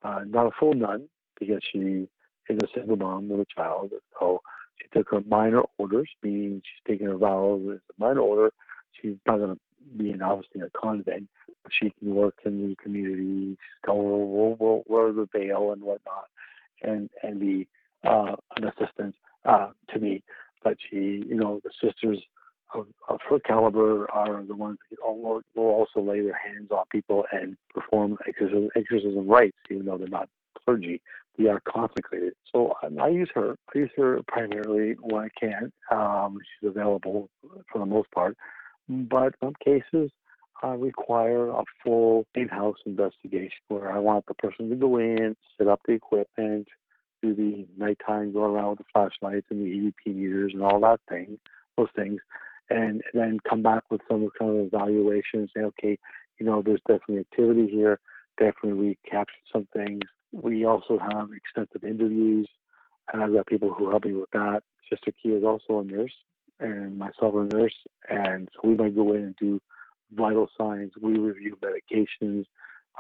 Uh, 0.03 0.21
not 0.27 0.47
a 0.47 0.51
full 0.59 0.73
nun 0.73 1.07
because 1.39 1.61
she 1.71 2.07
is 2.49 2.59
a 2.63 2.67
single 2.73 2.97
mom 2.97 3.29
with 3.29 3.41
a 3.41 3.45
child. 3.53 3.91
So 4.19 4.41
she 4.77 4.87
took 4.97 5.09
her 5.11 5.21
minor 5.27 5.63
orders, 5.77 6.09
meaning 6.23 6.61
she's 6.63 6.91
taking 6.91 7.07
her 7.07 7.17
vows 7.17 7.61
as 7.71 7.77
a 7.77 8.03
minor 8.03 8.21
order. 8.21 8.51
She's 9.01 9.15
not 9.25 9.37
going 9.37 9.55
to 9.55 9.59
be 9.97 10.11
in 10.11 10.21
obviously 10.21 10.61
in 10.61 10.63
a 10.63 10.69
convent, 10.69 11.27
but 11.63 11.71
she 11.71 11.91
can 11.99 12.13
work 12.13 12.35
in 12.45 12.69
the 12.69 12.75
community, 12.75 13.57
go 13.85 13.93
wear, 14.59 14.81
wear, 14.85 15.13
the 15.13 15.27
veil 15.31 15.71
and 15.71 15.81
whatnot, 15.81 16.25
and 16.81 17.09
and 17.23 17.39
be 17.39 17.67
uh, 18.03 18.35
an 18.55 18.65
assistant 18.65 19.15
uh, 19.45 19.69
to 19.93 19.99
me. 19.99 20.23
But 20.63 20.77
she, 20.89 21.23
you 21.27 21.35
know, 21.35 21.61
the 21.63 21.71
sisters 21.81 22.19
of, 22.73 22.87
of 23.07 23.19
her 23.29 23.39
caliber 23.39 24.09
are 24.11 24.43
the 24.43 24.55
ones 24.55 24.77
that 24.89 24.97
will 25.01 25.43
also 25.55 26.01
lay 26.01 26.21
their 26.21 26.37
hands 26.37 26.69
on 26.71 26.83
people 26.91 27.25
and 27.31 27.55
perform 27.73 28.17
exorcism, 28.27 28.69
exorcism 28.75 29.27
rites, 29.27 29.57
even 29.69 29.85
though 29.85 29.97
they're 29.97 30.07
not 30.07 30.29
clergy. 30.67 31.01
We 31.37 31.47
are 31.49 31.61
consecrated. 31.67 32.33
So 32.51 32.73
um, 32.83 32.99
I 32.99 33.09
use 33.09 33.29
her. 33.35 33.55
I 33.73 33.77
use 33.77 33.91
her 33.97 34.19
primarily 34.27 34.95
when 34.99 35.23
I 35.23 35.29
can. 35.39 35.71
Um, 35.91 36.39
she's 36.59 36.69
available 36.69 37.29
for 37.71 37.79
the 37.79 37.85
most 37.85 38.11
part. 38.11 38.35
But 38.89 39.35
some 39.43 39.53
cases 39.63 40.11
uh, 40.63 40.69
require 40.69 41.49
a 41.49 41.63
full 41.83 42.25
in-house 42.35 42.77
investigation 42.85 43.59
where 43.67 43.91
I 43.91 43.99
want 43.99 44.25
the 44.25 44.33
person 44.35 44.69
to 44.69 44.75
go 44.75 44.97
in, 44.97 45.35
set 45.57 45.67
up 45.67 45.81
the 45.85 45.93
equipment, 45.93 46.67
do 47.21 47.35
the 47.35 47.67
nighttime 47.77 48.33
go 48.33 48.43
around 48.43 48.71
with 48.71 48.79
the 48.79 48.85
flashlights 48.93 49.47
and 49.49 49.59
the 49.59 49.91
EVP 50.09 50.15
meters 50.15 50.51
and 50.53 50.63
all 50.63 50.79
that 50.79 50.99
thing, 51.09 51.37
those 51.77 51.87
things, 51.95 52.19
and 52.69 53.01
then 53.13 53.39
come 53.47 53.61
back 53.61 53.83
with 53.89 54.01
some 54.09 54.27
kind 54.39 54.59
of 54.59 54.65
evaluation 54.67 55.41
and 55.41 55.49
say, 55.55 55.61
okay, 55.61 55.97
you 56.39 56.45
know, 56.45 56.61
there's 56.63 56.81
definitely 56.87 57.19
activity 57.19 57.67
here. 57.67 57.99
Definitely 58.39 58.73
we 58.73 58.97
captured 59.09 59.35
some 59.51 59.67
things. 59.73 60.01
We 60.41 60.65
also 60.65 60.99
have 60.99 61.29
extensive 61.35 61.83
interviews, 61.83 62.47
and 63.11 63.23
I've 63.23 63.33
got 63.33 63.47
people 63.47 63.73
who 63.73 63.89
help 63.89 64.05
me 64.05 64.13
with 64.13 64.29
that. 64.33 64.61
Sister 64.89 65.11
Kia 65.21 65.37
is 65.37 65.43
also 65.43 65.79
a 65.79 65.83
nurse, 65.83 66.13
and 66.59 66.97
myself 66.97 67.33
a 67.33 67.43
nurse, 67.55 67.75
and 68.09 68.47
so 68.53 68.69
we 68.69 68.75
might 68.75 68.95
go 68.95 69.13
in 69.13 69.23
and 69.23 69.35
do 69.37 69.59
vital 70.13 70.47
signs. 70.57 70.91
We 71.01 71.17
review 71.17 71.57
medications. 71.61 72.45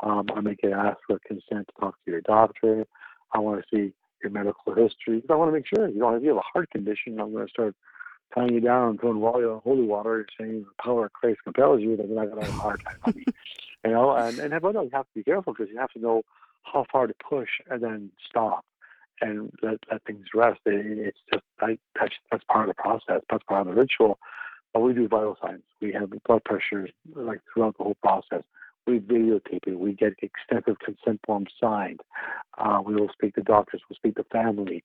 Um, 0.01 0.27
I 0.35 0.41
might 0.41 0.57
get 0.59 0.73
asked 0.73 1.01
for 1.07 1.19
consent 1.27 1.67
to 1.67 1.79
talk 1.79 1.95
to 2.05 2.11
your 2.11 2.21
doctor. 2.21 2.85
I 3.33 3.39
want 3.39 3.61
to 3.61 3.75
see 3.75 3.93
your 4.23 4.31
medical 4.31 4.73
history. 4.73 5.23
I 5.29 5.35
want 5.35 5.49
to 5.49 5.53
make 5.53 5.65
sure 5.67 5.87
you 5.87 6.07
if 6.15 6.23
you 6.23 6.29
have 6.29 6.37
a 6.37 6.51
heart 6.53 6.71
condition, 6.71 7.19
I'm 7.19 7.31
going 7.33 7.45
to 7.45 7.51
start 7.51 7.75
tying 8.33 8.53
you 8.53 8.61
down 8.61 8.89
and 8.89 8.99
throwing 8.99 9.21
holy 9.21 9.85
water, 9.85 10.19
and 10.19 10.29
saying 10.39 10.65
the 10.65 10.83
power 10.83 11.05
of 11.05 11.13
Christ 11.13 11.39
compels 11.43 11.81
you. 11.81 11.95
that 11.97 12.07
you're 12.07 12.15
not 12.15 12.31
going 12.31 12.37
to 12.37 12.45
have 12.45 12.55
a 12.57 12.61
heart 12.61 12.81
attack. 13.05 13.15
you 13.85 13.91
know, 13.91 14.15
and 14.15 14.39
and 14.39 14.59
but 14.59 14.73
no, 14.73 14.81
you 14.81 14.89
have 14.93 15.05
to 15.05 15.13
be 15.13 15.23
careful 15.23 15.53
because 15.53 15.71
you 15.71 15.79
have 15.79 15.91
to 15.91 15.99
know 15.99 16.23
how 16.71 16.85
far 16.91 17.07
to 17.07 17.13
push 17.29 17.49
and 17.69 17.81
then 17.83 18.11
stop. 18.29 18.65
and 19.21 19.51
let, 19.63 19.77
let 19.91 20.03
things 20.05 20.25
rest. 20.33 20.59
It, 20.65 20.85
it's 21.07 21.19
just 21.31 21.43
I, 21.61 21.77
that's 21.99 22.13
that's 22.31 22.43
part 22.51 22.69
of 22.69 22.75
the 22.75 22.81
process. 22.81 23.21
That's 23.29 23.43
part 23.43 23.67
of 23.67 23.67
the 23.67 23.79
ritual. 23.79 24.19
But 24.73 24.81
we 24.81 24.93
do 24.93 25.07
vital 25.07 25.37
signs. 25.41 25.63
We 25.81 25.93
have 25.93 26.11
blood 26.27 26.43
pressures 26.43 26.91
like 27.15 27.41
throughout 27.53 27.77
the 27.77 27.83
whole 27.83 27.97
process. 28.03 28.43
We 28.85 28.99
videotape 28.99 29.67
it. 29.67 29.79
We 29.79 29.93
get 29.93 30.13
extensive 30.21 30.77
consent 30.79 31.19
forms 31.25 31.51
signed. 31.61 32.01
Uh, 32.57 32.81
we 32.85 32.95
will 32.95 33.09
speak 33.11 33.35
to 33.35 33.41
doctors. 33.41 33.81
We'll 33.89 33.97
speak 33.97 34.15
to 34.15 34.23
family. 34.25 34.83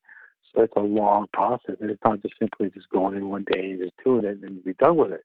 So 0.54 0.62
it's 0.62 0.72
a 0.76 0.80
long 0.80 1.26
process, 1.32 1.76
and 1.80 1.90
it's 1.90 2.02
not 2.04 2.22
just 2.22 2.34
simply 2.38 2.70
just 2.70 2.90
going 2.90 3.16
in 3.16 3.28
one 3.28 3.44
day 3.50 3.72
and 3.72 3.80
just 3.80 3.94
doing 4.04 4.24
it 4.24 4.38
and 4.42 4.64
be 4.64 4.74
done 4.74 4.96
with 4.96 5.12
it. 5.12 5.24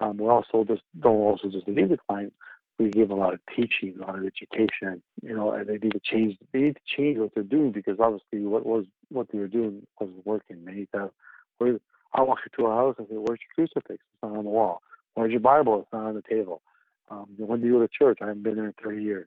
Um, 0.00 0.18
we 0.18 0.28
also 0.28 0.64
just 0.64 0.82
don't 1.00 1.16
also 1.16 1.48
just 1.48 1.68
leave 1.68 1.88
the 1.90 1.98
client. 2.08 2.32
We 2.80 2.90
give 2.90 3.10
a 3.10 3.14
lot 3.14 3.34
of 3.34 3.40
teaching, 3.54 3.94
a 3.98 4.06
lot 4.06 4.18
of 4.18 4.24
education. 4.24 5.02
You 5.22 5.36
know, 5.36 5.52
and 5.52 5.68
they 5.68 5.78
need 5.78 5.92
to 5.92 6.00
change. 6.02 6.38
They 6.52 6.60
need 6.60 6.76
to 6.76 6.96
change 6.96 7.18
what 7.18 7.34
they're 7.34 7.44
doing 7.44 7.72
because 7.72 7.98
obviously 8.00 8.46
what 8.46 8.64
was 8.64 8.86
what 9.10 9.28
they 9.30 9.38
were 9.38 9.48
doing 9.48 9.86
wasn't 10.00 10.26
working. 10.26 10.64
They 10.64 10.72
need 10.72 10.88
to. 10.94 11.10
Where 11.58 11.78
I 12.14 12.22
walk 12.22 12.38
into 12.46 12.68
a 12.68 12.74
house 12.74 12.96
and 12.98 13.06
say, 13.08 13.16
"Where's 13.16 13.40
your 13.40 13.54
crucifix? 13.54 14.02
It's 14.02 14.22
not 14.22 14.36
on 14.36 14.44
the 14.44 14.50
wall. 14.50 14.82
Where's 15.14 15.30
your 15.30 15.40
Bible? 15.40 15.80
It's 15.80 15.92
not 15.92 16.06
on 16.06 16.14
the 16.14 16.22
table." 16.22 16.62
Um, 17.10 17.26
when 17.36 17.60
do 17.60 17.66
you 17.66 17.72
go 17.74 17.80
to 17.80 17.88
church? 17.88 18.18
I 18.22 18.28
haven't 18.28 18.44
been 18.44 18.56
there 18.56 18.66
in 18.66 18.74
30 18.82 19.02
years. 19.02 19.26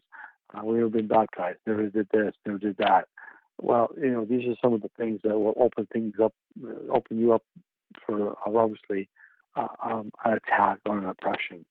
Uh, 0.53 0.63
we 0.63 0.79
have 0.79 0.91
been 0.91 1.07
baptized. 1.07 1.59
Never 1.67 1.87
did 1.89 2.07
this. 2.11 2.33
Never 2.45 2.57
did 2.57 2.77
that. 2.77 3.07
Well, 3.61 3.91
you 3.97 4.11
know, 4.11 4.25
these 4.25 4.47
are 4.47 4.55
some 4.61 4.73
of 4.73 4.81
the 4.81 4.91
things 4.97 5.19
that 5.23 5.37
will 5.37 5.53
open 5.57 5.87
things 5.91 6.15
up, 6.23 6.33
uh, 6.63 6.91
open 6.91 7.19
you 7.19 7.33
up 7.33 7.43
for 8.05 8.35
obviously 8.45 9.09
uh, 9.55 9.67
um, 9.83 10.11
an 10.25 10.33
attack 10.33 10.79
or 10.85 10.97
an 10.97 11.05
oppression 11.05 11.65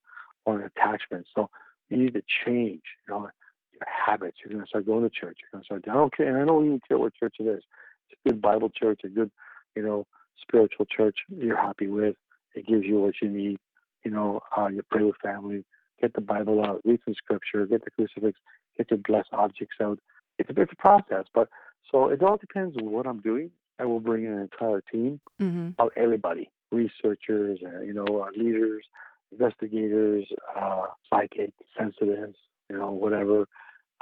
or 0.45 0.61
an 0.61 0.71
attachment. 0.77 1.27
So 1.35 1.51
you 1.93 2.05
need 2.05 2.15
to 2.15 2.23
change, 2.45 2.83
you 3.07 3.15
know, 3.15 3.29
your 3.73 3.87
habits. 3.87 4.39
You're 4.45 4.53
going 4.53 4.65
to 4.65 4.69
start 4.69 4.87
going 4.87 5.03
to 5.03 5.11
church. 5.11 5.39
You're 5.43 5.51
going 5.53 5.63
to 5.63 5.67
start. 5.67 5.85
I 5.89 5.95
don't 5.95 6.17
care, 6.17 6.29
and 6.29 6.43
I 6.43 6.45
don't 6.45 6.67
even 6.67 6.81
care 6.87 6.99
what 6.99 7.15
church 7.15 7.37
it 7.39 7.45
is. 7.45 7.63
It's 8.11 8.21
a 8.25 8.29
good 8.29 8.41
Bible 8.41 8.71
church, 8.71 9.01
a 9.05 9.09
good, 9.09 9.31
you 9.77 9.83
know, 9.83 10.07
spiritual 10.41 10.87
church. 10.87 11.17
You're 11.29 11.57
happy 11.57 11.87
with. 11.87 12.17
It 12.55 12.67
gives 12.67 12.85
you 12.85 13.01
what 13.01 13.15
you 13.23 13.29
need. 13.29 13.59
You 14.05 14.11
know, 14.11 14.41
uh, 14.57 14.67
you 14.67 14.83
pray 14.91 15.05
with 15.05 15.17
family 15.23 15.65
get 16.03 16.13
the 16.15 16.21
Bible 16.21 16.63
out, 16.65 16.83
read 16.85 17.01
some 17.05 17.15
scripture, 17.15 17.65
get 17.65 17.85
the 17.85 17.91
crucifix, 17.91 18.39
get 18.77 18.91
your 18.91 18.99
blessed 19.07 19.29
objects 19.33 19.77
out. 19.81 19.99
It's 20.39 20.51
a 20.51 20.53
bit 20.53 20.65
of 20.65 20.71
a 20.73 20.77
process, 20.77 21.25
but 21.33 21.49
so 21.91 22.09
it 22.09 22.23
all 22.23 22.37
depends 22.37 22.77
on 22.77 22.91
what 22.91 23.07
I'm 23.07 23.21
doing. 23.21 23.51
I 23.79 23.85
will 23.85 24.01
bring 24.01 24.25
in 24.25 24.33
an 24.33 24.41
entire 24.41 24.83
team 24.93 25.21
mm-hmm. 25.41 25.71
of 25.79 25.91
everybody, 25.97 26.51
researchers, 26.71 27.61
uh, 27.65 27.81
you 27.81 27.95
know, 27.95 28.05
uh, 28.23 28.31
leaders, 28.37 28.85
investigators, 29.33 30.27
uh, 30.59 30.85
psychic, 31.11 31.53
sensitives, 31.79 32.37
you 32.69 32.79
know, 32.79 32.91
whatever 32.91 33.47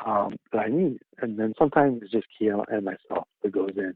um, 0.04 0.36
that 0.52 0.58
I 0.58 0.68
need. 0.68 0.98
And 1.20 1.38
then 1.38 1.54
sometimes 1.58 2.00
it's 2.02 2.12
just 2.12 2.26
Kia 2.38 2.56
and 2.68 2.84
myself 2.84 3.28
that 3.42 3.52
goes 3.52 3.72
in 3.76 3.94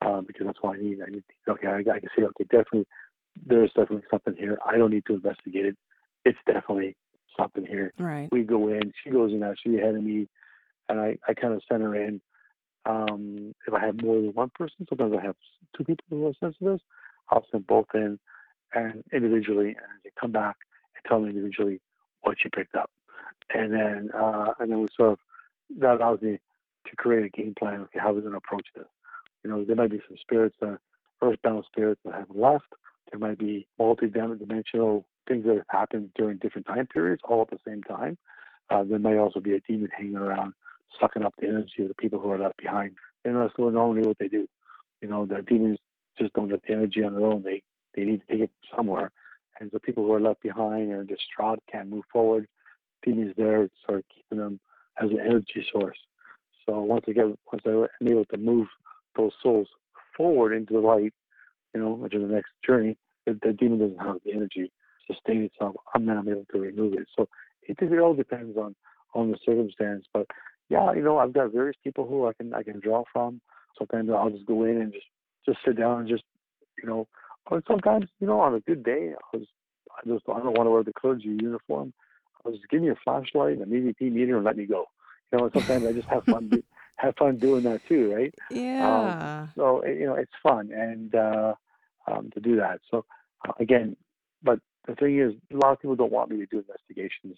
uh, 0.00 0.20
because 0.20 0.46
that's 0.46 0.58
what 0.60 0.76
I 0.76 0.82
need. 0.82 0.98
I 1.06 1.10
need 1.10 1.24
to, 1.46 1.52
okay, 1.52 1.66
I, 1.66 1.78
I 1.78 2.00
can 2.00 2.08
see, 2.16 2.24
okay, 2.24 2.44
definitely, 2.44 2.86
there's 3.46 3.70
definitely 3.70 4.04
something 4.10 4.34
here. 4.36 4.58
I 4.66 4.76
don't 4.76 4.90
need 4.90 5.06
to 5.06 5.14
investigate 5.14 5.66
it. 5.66 5.76
It's 6.24 6.38
definitely 6.46 6.96
something 7.38 7.64
here. 7.66 7.92
Right. 7.98 8.28
We 8.32 8.42
go 8.42 8.68
in, 8.68 8.92
she 9.02 9.10
goes 9.10 9.32
in, 9.32 9.54
she 9.62 9.76
ahead 9.76 9.94
of 9.94 10.02
me, 10.02 10.28
and 10.88 11.00
I, 11.00 11.16
I 11.28 11.34
kind 11.34 11.54
of 11.54 11.62
send 11.68 11.82
her 11.82 11.94
in. 11.94 12.20
Um, 12.86 13.54
if 13.66 13.74
I 13.74 13.84
have 13.84 14.02
more 14.02 14.16
than 14.16 14.32
one 14.32 14.50
person, 14.54 14.86
sometimes 14.88 15.14
I 15.18 15.24
have 15.24 15.36
two 15.76 15.84
people 15.84 16.04
who 16.10 16.26
are 16.26 16.32
sensitive. 16.40 16.80
I'll 17.30 17.44
send 17.50 17.66
both 17.66 17.86
in 17.94 18.18
and 18.74 19.04
individually, 19.12 19.68
and 19.68 20.00
they 20.04 20.10
come 20.18 20.32
back 20.32 20.56
and 20.98 21.08
tell 21.08 21.20
me 21.20 21.30
individually 21.30 21.80
what 22.22 22.36
you 22.44 22.50
picked 22.50 22.74
up, 22.74 22.90
and 23.54 23.72
then 23.72 24.10
uh, 24.14 24.52
and 24.58 24.70
then 24.70 24.80
we 24.80 24.88
sort 24.96 25.12
of 25.12 25.18
that 25.78 25.96
allows 25.96 26.20
me 26.20 26.38
to 26.88 26.96
create 26.96 27.24
a 27.24 27.28
game 27.28 27.54
plan. 27.58 27.80
Okay, 27.82 27.98
how 27.98 28.12
we're 28.12 28.20
going 28.20 28.32
to 28.32 28.38
approach 28.38 28.66
this. 28.74 28.86
You 29.44 29.50
know, 29.50 29.64
there 29.64 29.76
might 29.76 29.90
be 29.90 30.02
some 30.08 30.16
spirits, 30.20 30.56
uh, 30.62 30.76
earthbound 31.22 31.64
spirits 31.70 32.00
that 32.04 32.14
have 32.14 32.30
left. 32.30 32.66
There 33.10 33.18
might 33.18 33.38
be 33.38 33.66
multi-dimensional 33.78 35.06
things 35.26 35.44
that 35.46 35.56
have 35.56 35.66
happened 35.70 36.10
during 36.16 36.38
different 36.38 36.66
time 36.66 36.86
periods 36.86 37.22
all 37.24 37.42
at 37.42 37.50
the 37.50 37.58
same 37.66 37.82
time. 37.82 38.18
Uh, 38.70 38.84
there 38.84 38.98
might 38.98 39.16
also 39.16 39.40
be 39.40 39.54
a 39.54 39.60
demon 39.60 39.88
hanging 39.96 40.16
around, 40.16 40.52
sucking 41.00 41.22
up 41.22 41.34
the 41.38 41.46
energy 41.46 41.82
of 41.82 41.88
the 41.88 41.94
people 41.94 42.18
who 42.18 42.30
are 42.30 42.38
left 42.38 42.56
behind. 42.56 42.92
And 43.24 43.36
that's 43.36 43.54
normally 43.58 44.06
what 44.06 44.18
they 44.18 44.28
do. 44.28 44.46
You 45.00 45.08
know, 45.08 45.26
the 45.26 45.42
demons 45.42 45.78
just 46.18 46.32
don't 46.34 46.48
get 46.48 46.62
the 46.66 46.74
energy 46.74 47.02
on 47.02 47.14
their 47.14 47.24
own. 47.24 47.42
They 47.42 47.62
they 47.94 48.04
need 48.04 48.20
to 48.20 48.32
take 48.32 48.42
it 48.42 48.50
somewhere. 48.76 49.10
And 49.60 49.70
the 49.72 49.80
people 49.80 50.04
who 50.04 50.12
are 50.12 50.20
left 50.20 50.42
behind 50.42 50.92
are 50.92 51.04
distraught, 51.04 51.60
can't 51.70 51.88
move 51.88 52.04
forward. 52.12 52.46
Demons 53.04 53.34
there 53.36 53.68
sort 53.86 54.00
of 54.00 54.04
keeping 54.14 54.38
them 54.38 54.60
as 55.00 55.10
an 55.10 55.20
energy 55.20 55.66
source. 55.72 55.98
So 56.66 56.80
once 56.80 57.04
get 57.06 57.24
once 57.24 57.62
I'm 57.64 58.08
able 58.08 58.24
to 58.26 58.36
move 58.36 58.66
those 59.16 59.32
souls 59.42 59.68
forward 60.16 60.52
into 60.52 60.74
the 60.74 60.80
light, 60.80 61.14
you 61.74 61.80
know, 61.80 62.04
into 62.04 62.18
the 62.18 62.32
next 62.32 62.50
journey, 62.66 62.96
the, 63.26 63.38
the 63.42 63.52
demon 63.52 63.78
doesn't 63.78 64.06
have 64.06 64.18
the 64.24 64.32
energy 64.32 64.70
to 65.08 65.14
sustain 65.14 65.42
itself, 65.42 65.76
I'm 65.94 66.04
not 66.04 66.26
able 66.28 66.44
to 66.52 66.58
remove 66.58 66.94
it. 66.94 67.08
So 67.16 67.28
it, 67.62 67.76
it 67.80 67.98
all 67.98 68.14
depends 68.14 68.56
on 68.56 68.74
on 69.14 69.30
the 69.30 69.38
circumstance. 69.44 70.04
But 70.12 70.26
yeah, 70.68 70.92
you 70.92 71.02
know, 71.02 71.18
I've 71.18 71.32
got 71.32 71.52
various 71.52 71.76
people 71.82 72.06
who 72.06 72.26
I 72.26 72.32
can 72.34 72.52
I 72.52 72.62
can 72.62 72.80
draw 72.80 73.04
from. 73.12 73.40
Sometimes 73.78 74.10
I'll 74.10 74.30
just 74.30 74.46
go 74.46 74.64
in 74.64 74.80
and 74.82 74.92
just 74.92 75.06
just 75.46 75.58
sit 75.64 75.78
down 75.78 76.00
and 76.00 76.08
just 76.08 76.24
you 76.82 76.88
know. 76.88 77.08
Or 77.50 77.62
sometimes 77.66 78.06
you 78.20 78.26
know 78.26 78.40
on 78.40 78.54
a 78.54 78.60
good 78.60 78.82
day, 78.82 79.12
I 79.12 79.36
was 79.36 79.46
I 79.96 80.08
just 80.08 80.24
I 80.28 80.38
don't 80.38 80.56
want 80.56 80.66
to 80.66 80.70
wear 80.70 80.82
the 80.82 80.92
clergy 80.92 81.28
uniform. 81.28 81.92
I 82.44 82.48
was 82.48 82.58
just 82.58 82.70
give 82.70 82.82
me 82.82 82.90
a 82.90 82.96
flashlight, 83.02 83.58
and 83.58 83.72
an 83.72 83.94
EVP 84.00 84.12
meter, 84.12 84.36
and 84.36 84.44
let 84.44 84.56
me 84.56 84.66
go. 84.66 84.86
You 85.32 85.38
know, 85.38 85.50
sometimes 85.52 85.84
I 85.86 85.92
just 85.92 86.08
have 86.08 86.24
fun. 86.24 86.50
have 86.96 87.14
fun 87.16 87.38
doing 87.38 87.62
that 87.62 87.80
too, 87.88 88.12
right? 88.12 88.34
Yeah. 88.50 88.86
Um, 88.88 89.50
so 89.56 89.84
you 89.84 90.06
know, 90.06 90.14
it's 90.14 90.32
fun 90.42 90.70
and 90.72 91.14
uh, 91.14 91.54
um, 92.06 92.30
to 92.34 92.40
do 92.40 92.56
that. 92.56 92.80
So 92.90 93.04
uh, 93.46 93.52
again, 93.60 93.96
but 94.42 94.60
the 94.86 94.94
thing 94.94 95.18
is, 95.18 95.32
a 95.52 95.56
lot 95.56 95.72
of 95.72 95.80
people 95.80 95.96
don't 95.96 96.12
want 96.12 96.30
me 96.30 96.38
to 96.38 96.46
do 96.46 96.58
investigations 96.58 97.36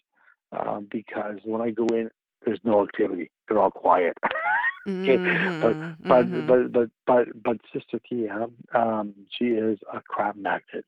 um, 0.52 0.88
because 0.90 1.36
when 1.44 1.60
I 1.60 1.70
go 1.70 1.86
in, 1.88 2.10
there's 2.44 2.60
no 2.64 2.82
activity. 2.82 3.30
They're 3.48 3.58
all 3.58 3.70
quiet. 3.70 4.16
okay? 4.88 5.16
mm-hmm, 5.16 5.60
but, 5.60 6.08
but, 6.08 6.26
mm-hmm. 6.26 6.46
but 6.46 6.72
but 6.72 6.90
but 7.06 7.42
but 7.42 7.56
Sister 7.72 8.00
Tia, 8.08 8.48
um, 8.74 9.14
she 9.30 9.46
is 9.46 9.78
a 9.92 10.00
crab 10.00 10.36
magnet. 10.36 10.84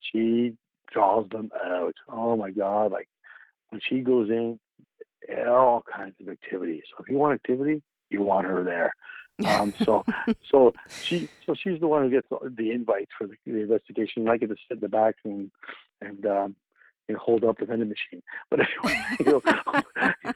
She 0.00 0.54
draws 0.92 1.28
them 1.30 1.50
out. 1.64 1.94
Oh 2.08 2.36
my 2.36 2.50
God! 2.50 2.92
Like 2.92 3.08
when 3.70 3.80
she 3.86 4.00
goes 4.00 4.30
in, 4.30 4.58
all 5.46 5.84
kinds 5.94 6.14
of 6.20 6.28
activity. 6.28 6.82
So 6.90 7.02
if 7.02 7.10
you 7.10 7.16
want 7.16 7.34
activity, 7.34 7.82
you 8.10 8.22
want 8.22 8.46
her 8.46 8.64
there. 8.64 8.92
Um, 9.46 9.72
so, 9.84 10.04
so 10.50 10.72
she, 11.02 11.28
so 11.46 11.54
she's 11.54 11.80
the 11.80 11.86
one 11.86 12.02
who 12.02 12.10
gets 12.10 12.26
the 12.30 12.70
invites 12.70 13.10
for 13.16 13.26
the, 13.26 13.36
the 13.46 13.60
investigation. 13.60 14.28
I 14.28 14.36
get 14.36 14.48
to 14.48 14.56
sit 14.68 14.76
in 14.76 14.80
the 14.80 14.88
back 14.88 15.16
and 15.24 15.50
and 16.00 16.26
um, 16.26 16.56
you 17.08 17.14
know, 17.14 17.20
hold 17.20 17.44
up 17.44 17.58
the 17.58 17.66
vending 17.66 17.88
machine. 17.88 18.22
But 18.50 18.60
anyway, 18.60 19.04
you 19.20 19.26
know, 19.26 20.32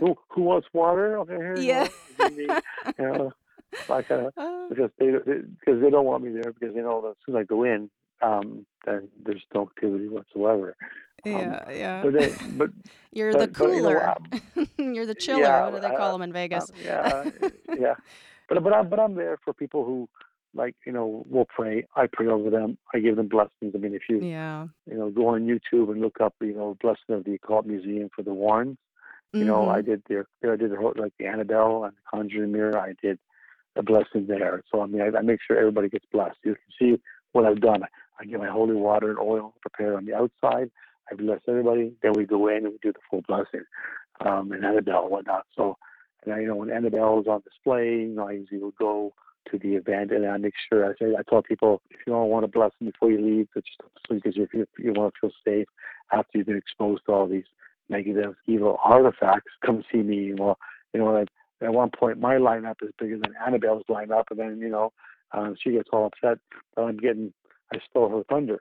who 0.00 0.16
who 0.28 0.42
wants 0.42 0.68
water? 0.72 1.18
Okay, 1.18 1.34
here, 1.34 1.56
yeah. 1.56 1.88
You 2.36 2.60
know, 2.98 3.32
like 3.88 4.10
uh, 4.10 4.30
because 4.68 4.90
they 4.98 5.10
because 5.10 5.80
they 5.80 5.90
don't 5.90 6.04
want 6.04 6.24
me 6.24 6.30
there 6.30 6.52
because 6.52 6.74
they 6.74 6.80
know 6.80 7.00
that 7.02 7.10
as 7.10 7.16
soon 7.24 7.36
as 7.36 7.40
I 7.40 7.44
go 7.44 7.64
in, 7.64 7.90
um, 8.22 8.66
then 8.84 9.08
there's 9.24 9.42
no 9.54 9.62
activity 9.62 10.08
whatsoever. 10.08 10.76
Yeah, 11.24 11.62
um, 11.66 11.74
yeah. 11.74 12.02
But, 12.02 12.12
they, 12.14 12.34
but 12.52 12.70
you're 13.12 13.32
but, 13.32 13.40
the 13.40 13.48
cooler. 13.48 14.14
But, 14.30 14.40
you 14.54 14.68
know, 14.78 14.92
you're 14.94 15.06
the 15.06 15.14
chiller. 15.14 15.42
Yeah, 15.42 15.68
what 15.68 15.82
do 15.82 15.88
they 15.88 15.96
call 15.96 16.10
uh, 16.10 16.12
them 16.12 16.22
in 16.22 16.32
Vegas? 16.32 16.70
Um, 16.70 16.76
yeah, 16.84 17.30
yeah. 17.78 17.94
But 18.48 18.62
but 18.62 18.72
I'm 18.72 18.88
but 18.88 19.00
I'm 19.00 19.14
there 19.14 19.38
for 19.44 19.52
people 19.52 19.84
who 19.84 20.08
like 20.54 20.74
you 20.86 20.92
know 20.92 21.24
will 21.28 21.46
pray. 21.46 21.86
I 21.96 22.06
pray 22.10 22.28
over 22.28 22.50
them. 22.50 22.78
I 22.94 23.00
give 23.00 23.16
them 23.16 23.28
blessings. 23.28 23.72
I 23.74 23.78
mean, 23.78 23.94
if 23.94 24.02
you 24.08 24.20
yeah 24.20 24.66
you 24.86 24.96
know 24.96 25.10
go 25.10 25.28
on 25.28 25.46
YouTube 25.46 25.90
and 25.90 26.00
look 26.00 26.20
up 26.20 26.34
you 26.40 26.54
know 26.54 26.76
blessing 26.80 27.14
of 27.14 27.24
the 27.24 27.34
occult 27.34 27.66
museum 27.66 28.08
for 28.14 28.22
the 28.22 28.32
Warrens. 28.32 28.78
You 29.32 29.40
mm-hmm. 29.40 29.48
know, 29.48 29.68
I 29.68 29.82
did 29.82 30.02
their 30.08 30.26
I 30.44 30.56
did 30.56 30.70
the, 30.70 30.92
like 30.96 31.12
the 31.18 31.26
Annabelle 31.26 31.84
and 31.84 31.92
the 31.92 32.00
Conjuring 32.10 32.52
Mirror. 32.52 32.78
I 32.78 32.94
did 33.02 33.18
a 33.76 33.82
blessing 33.82 34.26
there. 34.26 34.62
So 34.72 34.80
I 34.80 34.86
mean, 34.86 35.02
I, 35.02 35.18
I 35.18 35.22
make 35.22 35.40
sure 35.46 35.58
everybody 35.58 35.88
gets 35.88 36.06
blessed. 36.12 36.38
You 36.44 36.54
can 36.54 36.96
see 36.96 37.02
what 37.32 37.44
I've 37.44 37.60
done. 37.60 37.82
I 38.20 38.24
get 38.24 38.40
my 38.40 38.48
holy 38.48 38.74
water 38.74 39.10
and 39.10 39.18
oil 39.18 39.54
prepared 39.60 39.96
on 39.96 40.06
the 40.06 40.14
outside. 40.14 40.70
I 41.10 41.14
bless 41.14 41.40
everybody. 41.48 41.92
Then 42.02 42.12
we 42.14 42.24
go 42.24 42.48
in 42.48 42.64
and 42.64 42.72
we 42.72 42.78
do 42.82 42.92
the 42.92 42.98
full 43.10 43.22
blessing, 43.26 43.64
um, 44.24 44.52
and 44.52 44.64
Annabelle 44.64 45.02
and 45.02 45.10
whatnot. 45.10 45.46
So, 45.56 45.76
and 46.24 46.34
I, 46.34 46.40
you 46.40 46.48
know, 46.48 46.56
when 46.56 46.70
Annabelle 46.70 47.20
is 47.20 47.26
on 47.26 47.42
display, 47.42 47.90
you 47.90 48.14
know, 48.14 48.28
I 48.28 48.32
usually 48.32 48.60
will 48.60 48.74
go 48.78 49.14
to 49.50 49.58
the 49.58 49.76
event 49.76 50.10
and 50.10 50.26
I 50.26 50.36
make 50.36 50.54
sure 50.68 50.84
I 50.84 50.92
say 50.98 51.14
I 51.18 51.22
tell 51.28 51.42
people 51.42 51.80
if 51.90 51.98
you 52.06 52.12
don't 52.12 52.28
want 52.28 52.44
to 52.44 52.48
bless 52.48 52.72
them 52.78 52.90
before 52.90 53.10
you 53.10 53.24
leave, 53.24 53.48
just 53.54 53.66
because 54.10 54.36
you, 54.36 54.48
you 54.78 54.92
want 54.92 55.14
to 55.14 55.20
feel 55.20 55.36
safe 55.44 55.68
after 56.12 56.38
you've 56.38 56.46
been 56.46 56.56
exposed 56.56 57.02
to 57.06 57.12
all 57.12 57.26
these 57.26 57.44
negative, 57.88 58.34
evil 58.46 58.78
artifacts, 58.84 59.52
come 59.64 59.82
see 59.90 59.98
me. 59.98 60.34
Well, 60.34 60.58
you 60.92 61.00
know, 61.00 61.12
like 61.12 61.28
at 61.60 61.72
one 61.72 61.90
point 61.90 62.20
my 62.20 62.36
lineup 62.36 62.76
is 62.82 62.90
bigger 62.98 63.18
than 63.18 63.34
Annabelle's 63.44 63.84
lineup, 63.88 64.24
and 64.30 64.38
then 64.38 64.58
you 64.60 64.68
know, 64.68 64.92
um, 65.32 65.56
she 65.62 65.72
gets 65.72 65.88
all 65.92 66.06
upset 66.06 66.38
that 66.76 66.82
I'm 66.82 66.96
getting 66.96 67.32
I 67.72 67.78
stole 67.90 68.08
her 68.08 68.22
thunder. 68.30 68.58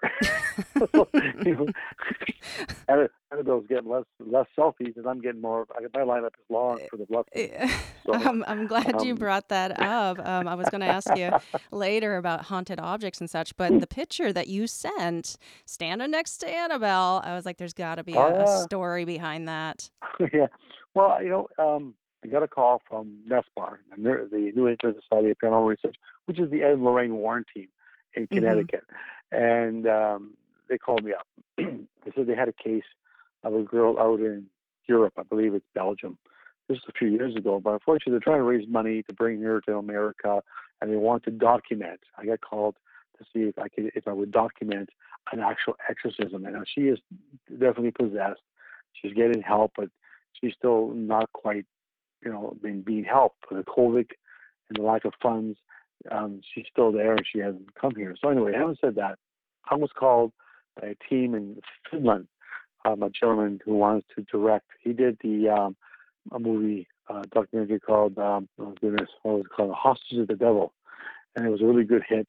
you 1.45 1.55
know, 1.55 3.07
Annabelle's 3.31 3.65
getting 3.67 3.89
less 3.89 4.03
less 4.19 4.47
selfies, 4.57 4.97
and 4.97 5.05
I'm 5.07 5.21
getting 5.21 5.41
more. 5.41 5.65
My 5.93 6.01
lineup 6.01 6.27
is 6.27 6.45
long 6.49 6.79
for 6.89 6.97
the 6.97 7.05
blessing. 7.05 7.69
So, 8.07 8.13
I'm, 8.13 8.41
I'm 8.47 8.67
glad 8.67 9.01
you 9.03 9.11
um, 9.11 9.17
brought 9.17 9.49
that 9.49 9.81
up. 9.81 10.17
Um, 10.25 10.47
I 10.47 10.55
was 10.55 10.69
going 10.69 10.79
to 10.79 10.87
ask 10.87 11.13
you 11.17 11.29
later 11.77 12.15
about 12.15 12.45
haunted 12.45 12.79
objects 12.79 13.19
and 13.19 13.29
such, 13.29 13.53
but 13.57 13.81
the 13.81 13.87
picture 13.87 14.31
that 14.31 14.47
you 14.47 14.65
sent 14.65 15.35
standing 15.65 16.11
next 16.11 16.37
to 16.37 16.47
Annabelle, 16.49 17.21
I 17.25 17.35
was 17.35 17.45
like, 17.45 17.57
there's 17.57 17.73
got 17.73 17.95
to 17.95 18.05
be 18.05 18.13
a, 18.13 18.43
a 18.45 18.63
story 18.63 19.03
behind 19.03 19.49
that. 19.49 19.89
yeah. 20.33 20.47
Well, 20.93 21.21
you 21.21 21.27
know, 21.27 21.47
um, 21.59 21.95
I 22.23 22.29
got 22.29 22.43
a 22.43 22.47
call 22.47 22.81
from 22.87 23.17
NESPR, 23.29 23.79
the 23.97 24.29
the 24.31 24.53
New 24.55 24.69
England 24.69 24.95
Society 25.03 25.31
of 25.31 25.37
Paranormal 25.43 25.67
Research, 25.67 25.97
which 26.27 26.39
is 26.39 26.49
the 26.49 26.63
Ed 26.63 26.75
and 26.75 26.85
Lorraine 26.85 27.15
Warren 27.15 27.43
team 27.53 27.67
in 28.15 28.27
hmm 28.31 28.35
Connecticut, 28.35 28.83
and 29.31 29.87
um, 29.87 30.33
they 30.69 30.77
called 30.77 31.03
me 31.03 31.13
up. 31.13 31.27
they 31.57 32.11
said 32.15 32.27
they 32.27 32.35
had 32.35 32.49
a 32.49 32.53
case 32.53 32.83
of 33.43 33.53
a 33.53 33.63
girl 33.63 33.97
out 33.99 34.19
in 34.19 34.47
Europe, 34.87 35.13
I 35.17 35.23
believe 35.23 35.53
it's 35.53 35.65
Belgium. 35.73 36.17
This 36.67 36.77
was 36.77 36.93
a 36.95 36.97
few 36.97 37.09
years 37.09 37.35
ago, 37.35 37.59
but 37.59 37.73
unfortunately, 37.73 38.11
they're 38.11 38.19
trying 38.19 38.39
to 38.39 38.43
raise 38.43 38.67
money 38.67 39.03
to 39.03 39.13
bring 39.13 39.41
her 39.41 39.61
to 39.61 39.77
America, 39.77 40.41
and 40.81 40.91
they 40.91 40.97
want 40.97 41.23
to 41.23 41.31
document. 41.31 42.01
I 42.17 42.25
got 42.25 42.41
called 42.41 42.75
to 43.17 43.25
see 43.33 43.47
if 43.47 43.57
I 43.57 43.69
could, 43.69 43.91
if 43.95 44.07
I 44.07 44.13
would 44.13 44.31
document 44.31 44.89
an 45.31 45.39
actual 45.39 45.75
exorcism. 45.89 46.45
And 46.45 46.55
now 46.55 46.63
she 46.65 46.81
is 46.81 46.99
definitely 47.49 47.91
possessed. 47.91 48.41
She's 48.93 49.13
getting 49.13 49.41
help, 49.41 49.73
but 49.77 49.89
she's 50.33 50.53
still 50.57 50.89
not 50.89 51.31
quite, 51.33 51.65
you 52.23 52.31
know, 52.31 52.55
being 52.61 52.81
being 52.81 53.03
helped 53.03 53.37
the 53.49 53.63
COVID 53.63 54.07
and 54.69 54.77
the 54.77 54.81
lack 54.81 55.05
of 55.05 55.13
funds. 55.21 55.57
Um, 56.11 56.41
she's 56.53 56.65
still 56.71 56.91
there, 56.91 57.11
and 57.13 57.25
she 57.31 57.39
hasn't 57.39 57.73
come 57.75 57.93
here. 57.95 58.15
So 58.21 58.29
anyway, 58.29 58.53
having 58.55 58.77
said 58.79 58.95
that, 58.95 59.17
I 59.69 59.75
was 59.75 59.89
called 59.97 60.31
by 60.79 60.87
a 60.89 60.95
team 61.09 61.33
in 61.35 61.59
Finland 61.89 62.27
um, 62.85 63.03
a 63.03 63.09
gentleman 63.09 63.59
who 63.65 63.75
wants 63.75 64.07
to 64.15 64.23
direct. 64.23 64.67
He 64.81 64.93
did 64.93 65.17
the 65.23 65.49
um, 65.49 65.75
a 66.31 66.39
movie 66.39 66.87
uh, 67.09 67.23
documentary 67.33 67.79
called 67.79 68.17
um, 68.17 68.47
oh 68.59 68.73
goodness, 68.81 69.09
what 69.23 69.35
was 69.37 69.45
it 69.45 69.51
called? 69.55 69.73
Hostage 69.73 70.19
of 70.19 70.27
the 70.27 70.35
Devil, 70.35 70.73
and 71.35 71.45
it 71.45 71.49
was 71.49 71.61
a 71.61 71.65
really 71.65 71.83
good 71.83 72.03
hit. 72.07 72.27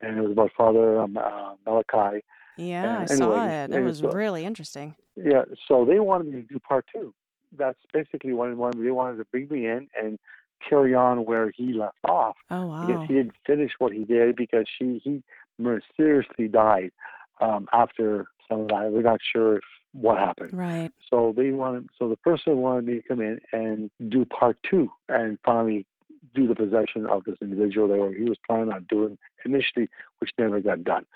And 0.00 0.16
it 0.16 0.20
was 0.22 0.30
about 0.32 0.50
Father 0.56 1.00
um, 1.00 1.16
uh, 1.16 1.54
Malachi. 1.66 2.24
Yeah, 2.56 2.98
I 2.98 3.00
And 3.02 3.10
saw 3.10 3.46
it. 3.48 3.70
It 3.72 3.80
was 3.80 3.98
so 3.98 4.10
really 4.10 4.44
interesting. 4.44 4.94
yeah, 5.16 5.42
so 5.66 5.84
they 5.84 5.98
wanted 5.98 6.28
me 6.32 6.42
to 6.42 6.46
do 6.46 6.58
part 6.60 6.86
two. 6.92 7.12
That's 7.56 7.78
basically 7.92 8.32
what 8.32 8.48
they 8.48 8.54
wanted. 8.54 8.84
They 8.84 8.90
wanted 8.90 9.16
to 9.18 9.24
bring 9.26 9.48
me 9.48 9.66
in 9.66 9.88
and 10.00 10.18
carry 10.66 10.94
on 10.94 11.24
where 11.24 11.50
he 11.50 11.72
left 11.72 11.98
off 12.04 12.36
Oh, 12.50 12.80
because 12.80 13.08
he 13.08 13.14
didn't 13.14 13.34
finish 13.46 13.72
what 13.78 13.92
he 13.92 14.04
did 14.04 14.36
because 14.36 14.66
she 14.78 15.00
he 15.02 15.22
mysteriously 15.58 16.48
died 16.48 16.92
um, 17.40 17.68
after 17.72 18.26
some 18.48 18.62
of 18.62 18.68
that. 18.68 18.90
We're 18.92 19.02
not 19.02 19.20
sure 19.32 19.56
if, 19.56 19.64
what 19.92 20.18
happened. 20.18 20.52
Right. 20.52 20.92
So 21.10 21.34
they 21.36 21.50
wanted, 21.50 21.88
so 21.98 22.08
the 22.08 22.16
person 22.16 22.58
wanted 22.58 22.84
me 22.86 22.94
to 22.94 23.02
come 23.02 23.20
in 23.20 23.40
and 23.52 23.90
do 24.08 24.24
part 24.24 24.58
two 24.68 24.90
and 25.08 25.38
finally 25.44 25.86
do 26.34 26.46
the 26.46 26.54
possession 26.54 27.06
of 27.06 27.24
this 27.24 27.36
individual 27.40 27.88
that 27.88 28.16
he 28.16 28.24
was 28.24 28.38
planning 28.46 28.72
on 28.72 28.86
doing 28.88 29.18
initially, 29.44 29.88
which 30.18 30.30
never 30.38 30.60
got 30.60 30.84
done. 30.84 31.06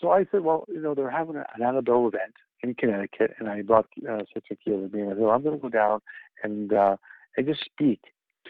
So 0.00 0.10
I 0.10 0.26
said, 0.30 0.42
well, 0.42 0.64
you 0.68 0.80
know, 0.80 0.94
they're 0.94 1.10
having 1.10 1.36
an 1.36 1.62
Annabelle 1.62 2.06
event 2.06 2.34
in 2.62 2.74
Connecticut, 2.74 3.34
and 3.38 3.48
I 3.48 3.62
brought 3.62 3.86
uh, 4.08 4.18
Sister 4.32 4.56
Keela 4.62 4.82
with 4.82 4.94
me, 4.94 5.00
and 5.00 5.10
I 5.10 5.12
said, 5.14 5.22
well, 5.22 5.30
I'm 5.30 5.42
going 5.42 5.56
to 5.56 5.62
go 5.62 5.68
down 5.68 6.00
and 6.42 6.72
uh, 6.72 6.96
and 7.36 7.46
just 7.46 7.64
speak 7.64 8.00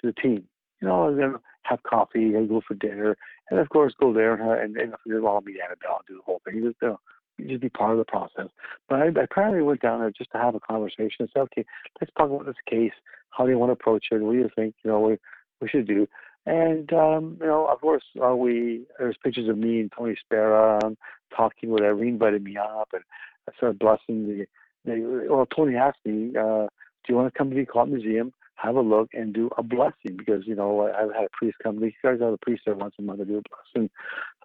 to 0.01 0.07
the 0.07 0.21
team. 0.21 0.45
You 0.81 0.89
know, 0.89 1.09
and 1.09 1.19
then 1.19 1.35
have 1.63 1.83
coffee 1.83 2.35
and 2.35 2.49
go 2.49 2.63
for 2.67 2.75
dinner, 2.75 3.17
and 3.51 3.59
of 3.59 3.69
course 3.69 3.95
go 4.01 4.13
there 4.13 4.35
and 4.35 4.43
uh, 4.43 4.63
and, 4.63 4.77
and 4.77 4.95
know, 5.07 5.27
I'll 5.27 5.41
meet 5.41 5.57
Annabelle 5.63 5.99
and 5.99 6.07
do 6.07 6.15
the 6.15 6.23
whole 6.25 6.41
thing. 6.45 6.63
Just, 6.63 6.77
you 6.81 6.89
know, 6.89 7.01
just 7.47 7.61
be 7.61 7.69
part 7.69 7.93
of 7.93 7.99
the 7.99 8.05
process. 8.05 8.49
But 8.89 9.01
I, 9.01 9.07
I 9.07 9.25
apparently 9.25 9.63
went 9.63 9.81
down 9.81 10.01
there 10.01 10.11
just 10.11 10.31
to 10.33 10.39
have 10.39 10.55
a 10.55 10.61
conversation 10.61 11.21
and 11.21 11.29
said, 11.33 11.41
okay, 11.41 11.65
let's 12.01 12.13
talk 12.17 12.31
about 12.31 12.47
this 12.47 12.57
case. 12.69 12.93
How 13.31 13.45
do 13.45 13.51
you 13.51 13.59
want 13.59 13.71
to 13.71 13.75
approach 13.75 14.07
it? 14.11 14.21
What 14.21 14.33
do 14.33 14.39
you 14.39 14.51
think? 14.55 14.75
You 14.85 14.91
know, 14.91 15.01
we 15.01 15.19
we 15.61 15.69
should 15.69 15.87
do. 15.87 16.07
And 16.47 16.93
um, 16.93 17.37
you 17.41 17.47
know, 17.47 17.67
of 17.67 17.81
course, 17.81 18.05
uh, 18.25 18.35
we 18.35 18.87
there's 18.99 19.17
pictures 19.23 19.49
of 19.49 19.59
me 19.59 19.81
and 19.81 19.93
Tony 19.97 20.17
Spera 20.19 20.79
um, 20.83 20.97
talking. 21.37 21.71
Whatever, 21.71 22.03
he 22.03 22.09
invited 22.09 22.43
me 22.43 22.57
up, 22.57 22.89
and 22.93 23.03
I 23.49 23.57
started 23.57 23.79
blessing 23.79 24.27
the. 24.27 24.47
the 24.85 25.27
well, 25.29 25.47
Tony 25.47 25.77
asked 25.77 25.99
me, 26.07 26.31
uh, 26.37 26.67
"Do 26.67 27.09
you 27.09 27.17
want 27.17 27.33
to 27.33 27.37
come 27.39 27.51
to 27.51 27.57
the 27.57 27.63
Occult 27.63 27.91
Museum, 27.91 28.33
have 28.59 28.77
a 28.77 28.81
look, 28.81 29.11
and 29.13 29.33
do 29.33 29.51
a 29.57 29.63
blessing?" 29.63 30.17
Because 30.17 30.47
you 30.47 30.55
know, 30.55 30.87
I've 30.87 31.15
had 31.15 31.25
a 31.25 31.31
priest 31.33 31.57
come. 31.63 31.81
These 31.81 31.93
guys 32.03 32.21
have 32.21 32.33
a 32.33 32.39
priest 32.39 32.63
there 32.67 32.75
once 32.75 32.95
a 32.99 33.03
month 33.03 33.21
to 33.21 33.25
do 33.25 33.39
a 33.39 33.43
blessing. 33.49 33.91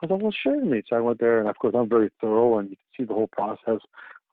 I 0.01 0.05
was 0.05 0.09
thought, 0.09 0.45
well, 0.45 0.65
me, 0.65 0.83
So 0.89 0.97
I 0.97 0.99
went 0.99 1.19
there, 1.19 1.39
and 1.39 1.47
of 1.47 1.57
course, 1.57 1.75
I'm 1.77 1.89
very 1.89 2.09
thorough, 2.19 2.57
and 2.57 2.69
you 2.69 2.75
can 2.75 3.05
see 3.05 3.07
the 3.07 3.13
whole 3.13 3.29
process 3.31 3.79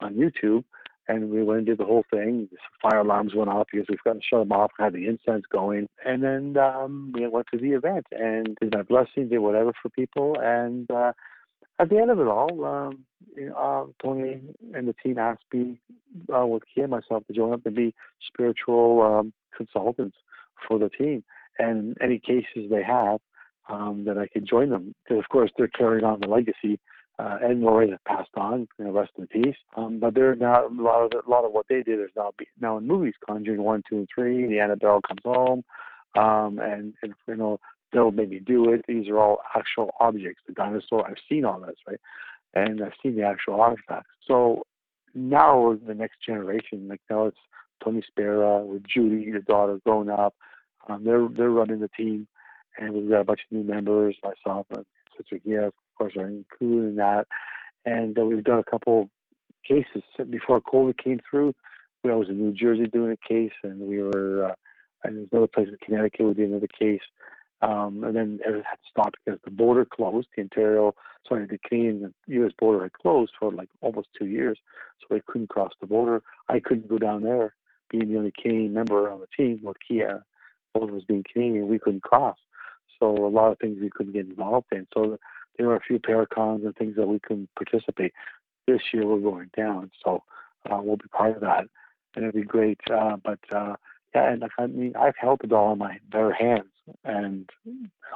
on 0.01 0.15
YouTube. 0.15 0.63
And 1.07 1.29
we 1.29 1.43
went 1.43 1.59
and 1.59 1.67
did 1.67 1.79
the 1.79 1.85
whole 1.85 2.05
thing. 2.11 2.47
Fire 2.81 2.99
alarms 2.99 3.33
went 3.35 3.49
off 3.49 3.67
because 3.71 3.87
we've 3.89 4.03
got 4.03 4.13
to 4.13 4.21
shut 4.21 4.39
them 4.39 4.51
off. 4.51 4.71
Had 4.79 4.93
the 4.93 5.07
incense 5.07 5.45
going, 5.51 5.87
and 6.05 6.23
then 6.23 6.57
um, 6.57 7.11
we 7.13 7.27
went 7.27 7.47
to 7.51 7.59
the 7.59 7.71
event 7.71 8.05
and 8.11 8.55
did 8.61 8.73
my 8.73 8.83
blessing, 8.83 9.29
did 9.29 9.39
whatever 9.39 9.73
for 9.81 9.89
people, 9.89 10.37
and 10.41 10.89
uh, 10.91 11.11
at 11.79 11.89
the 11.89 11.97
end 11.97 12.11
of 12.11 12.19
it 12.19 12.27
all, 12.27 12.63
um, 12.63 12.99
you 13.35 13.49
know, 13.49 13.55
uh, 13.55 14.03
Tony 14.03 14.41
and 14.73 14.87
the 14.87 14.95
team 15.03 15.17
asked 15.17 15.43
me, 15.51 15.79
uh, 16.33 16.45
with 16.45 16.63
Kia 16.73 16.83
and 16.83 16.91
myself, 16.91 17.25
to 17.25 17.33
join 17.33 17.53
up 17.53 17.65
and 17.65 17.75
be 17.75 17.95
spiritual 18.27 19.01
um, 19.01 19.33
consultants 19.55 20.17
for 20.67 20.79
the 20.79 20.89
team. 20.89 21.23
And 21.59 21.95
any 22.01 22.19
cases 22.19 22.69
they 22.69 22.83
have, 22.83 23.19
um, 23.69 24.05
that 24.05 24.17
I 24.17 24.27
could 24.27 24.47
join 24.47 24.69
them. 24.69 24.95
Because, 25.03 25.23
of 25.23 25.29
course, 25.29 25.51
they're 25.57 25.67
carrying 25.67 26.05
on 26.05 26.19
the 26.19 26.27
legacy. 26.27 26.79
Uh, 27.19 27.37
and 27.41 27.61
Lori 27.61 27.91
have 27.91 28.03
passed 28.05 28.31
on, 28.35 28.67
you 28.79 28.85
know, 28.85 28.91
rest 28.91 29.11
in 29.17 29.27
peace. 29.27 29.55
Um, 29.77 29.99
but 29.99 30.15
they're 30.15 30.35
now, 30.35 30.65
a 30.65 30.69
lot 30.69 31.03
of, 31.03 31.11
the, 31.11 31.21
a 31.25 31.29
lot 31.29 31.45
of 31.45 31.51
what 31.51 31.67
they 31.69 31.83
did 31.83 31.99
is 31.99 32.09
now, 32.15 32.31
be, 32.37 32.47
now 32.59 32.77
in 32.77 32.87
movies 32.87 33.13
Conjuring 33.27 33.61
1, 33.61 33.83
2, 33.89 33.97
and 33.97 34.09
3, 34.13 34.47
The 34.47 34.59
Annabelle 34.59 35.01
Comes 35.01 35.21
Home, 35.25 35.63
um, 36.17 36.59
and, 36.59 36.93
and, 37.03 37.13
you 37.27 37.35
know, 37.35 37.59
They'll 37.91 38.11
maybe 38.11 38.39
do 38.39 38.71
it. 38.71 38.85
These 38.87 39.09
are 39.09 39.17
all 39.17 39.41
actual 39.55 39.91
objects. 39.99 40.41
The 40.47 40.53
dinosaur, 40.53 41.07
I've 41.07 41.17
seen 41.27 41.45
all 41.45 41.59
this, 41.59 41.75
right? 41.87 41.99
And 42.53 42.81
I've 42.81 42.93
seen 43.03 43.15
the 43.15 43.23
actual 43.23 43.59
artifacts. 43.59 44.09
So 44.25 44.63
now 45.13 45.77
the 45.85 45.93
next 45.93 46.17
generation, 46.25 46.87
like 46.87 47.01
now 47.09 47.25
it's 47.25 47.37
Tony 47.83 48.03
Spera 48.07 48.63
with 48.63 48.83
Judy, 48.87 49.31
the 49.31 49.39
daughter, 49.39 49.79
growing 49.85 50.09
up. 50.09 50.35
Um, 50.87 51.03
they're 51.03 51.27
they're 51.27 51.49
running 51.49 51.79
the 51.79 51.89
team, 51.89 52.27
and 52.77 52.93
we've 52.93 53.09
got 53.09 53.21
a 53.21 53.25
bunch 53.25 53.41
of 53.49 53.57
new 53.57 53.63
members. 53.63 54.15
Myself 54.23 54.67
and 54.71 54.85
Sister 55.17 55.39
Gia, 55.45 55.67
of 55.67 55.73
course, 55.97 56.13
are 56.17 56.27
included 56.27 56.89
in 56.89 56.95
that. 56.97 57.27
And 57.85 58.17
uh, 58.17 58.25
we've 58.25 58.43
done 58.43 58.59
a 58.59 58.69
couple 58.69 59.09
cases 59.67 60.03
before 60.29 60.61
COVID 60.61 60.97
came 60.97 61.19
through. 61.29 61.53
We 62.03 62.11
I 62.11 62.15
was 62.15 62.29
in 62.29 62.39
New 62.39 62.53
Jersey 62.53 62.87
doing 62.87 63.11
a 63.11 63.27
case, 63.27 63.51
and 63.63 63.79
we 63.79 64.01
were 64.01 64.51
uh, 64.51 64.55
and 65.03 65.17
there's 65.17 65.27
another 65.31 65.47
place 65.47 65.67
in 65.67 65.77
Connecticut 65.83 66.37
did 66.37 66.49
another 66.49 66.67
case. 66.67 67.01
Um, 67.61 68.03
and 68.03 68.15
then 68.15 68.39
everything 68.45 68.65
had 68.67 68.77
to 68.77 68.89
stop 68.89 69.13
because 69.23 69.39
the 69.45 69.51
border 69.51 69.85
closed. 69.85 70.27
The 70.35 70.41
Ontario, 70.41 70.95
sorry, 71.27 71.45
the 71.45 71.59
Canadian 71.59 72.05
and 72.05 72.13
U.S. 72.27 72.51
border 72.57 72.83
had 72.83 72.93
closed 72.93 73.33
for 73.39 73.51
like 73.51 73.69
almost 73.81 74.07
two 74.17 74.25
years, 74.25 74.57
so 74.99 75.13
they 75.13 75.21
couldn't 75.27 75.49
cross 75.49 75.71
the 75.79 75.85
border. 75.85 76.23
I 76.49 76.59
couldn't 76.59 76.89
go 76.89 76.97
down 76.97 77.21
there, 77.21 77.53
being 77.91 78.09
the 78.09 78.17
only 78.17 78.33
Canadian 78.41 78.73
member 78.73 79.09
on 79.09 79.19
the 79.19 79.27
team. 79.35 79.59
With 79.61 79.77
Kia, 79.85 80.23
both 80.73 80.89
of 80.89 80.95
us 80.95 81.03
being 81.07 81.23
Canadian, 81.31 81.67
we 81.67 81.79
couldn't 81.79 82.03
cross. 82.03 82.37
So 82.99 83.09
a 83.09 83.27
lot 83.27 83.51
of 83.51 83.59
things 83.59 83.77
we 83.81 83.89
couldn't 83.89 84.13
get 84.13 84.27
involved 84.27 84.67
in. 84.71 84.87
So 84.93 85.17
there 85.57 85.67
were 85.67 85.75
a 85.75 85.81
few 85.81 85.99
paracons 85.99 86.65
and 86.65 86.75
things 86.75 86.95
that 86.95 87.07
we 87.07 87.19
couldn't 87.19 87.49
participate. 87.55 88.13
This 88.67 88.81
year 88.93 89.05
we're 89.05 89.19
going 89.19 89.49
down, 89.57 89.91
so 90.03 90.23
uh, 90.69 90.79
we'll 90.81 90.97
be 90.97 91.07
part 91.11 91.35
of 91.35 91.41
that, 91.41 91.65
and 92.15 92.25
it'll 92.25 92.39
be 92.39 92.45
great. 92.45 92.79
Uh, 92.89 93.17
but 93.23 93.39
uh, 93.51 93.75
yeah, 94.13 94.31
and 94.31 94.41
like, 94.41 94.51
I 94.57 94.67
mean, 94.67 94.93
I've 94.95 95.17
held 95.19 95.41
it 95.43 95.51
all 95.51 95.73
in 95.73 95.79
my 95.79 95.97
bare 96.09 96.31
hands, 96.31 96.69
and 97.03 97.49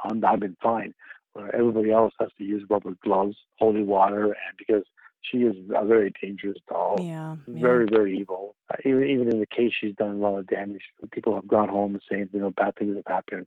I'm, 0.04 0.24
I've 0.24 0.40
been 0.40 0.56
fine. 0.62 0.94
Where 1.32 1.54
everybody 1.54 1.90
else 1.90 2.14
has 2.20 2.30
to 2.38 2.44
use 2.44 2.64
rubber 2.70 2.94
gloves, 3.04 3.36
holy 3.58 3.82
water, 3.82 4.24
and 4.24 4.56
because 4.56 4.84
she 5.30 5.38
is 5.38 5.56
a 5.74 5.84
very 5.84 6.12
dangerous 6.22 6.58
doll, 6.68 6.96
Yeah, 7.00 7.36
yeah. 7.46 7.60
very 7.60 7.86
very 7.90 8.18
evil. 8.18 8.54
Uh, 8.70 8.76
even 8.84 9.04
even 9.04 9.28
in 9.32 9.40
the 9.40 9.46
case, 9.46 9.72
she's 9.78 9.94
done 9.96 10.10
a 10.10 10.18
lot 10.18 10.38
of 10.38 10.46
damage. 10.46 10.82
People 11.12 11.34
have 11.34 11.48
gone 11.48 11.68
home 11.68 11.94
and 11.94 12.02
saying 12.10 12.28
you 12.32 12.40
know 12.40 12.50
bad 12.50 12.76
things 12.76 12.96
have 12.96 13.06
happened. 13.06 13.46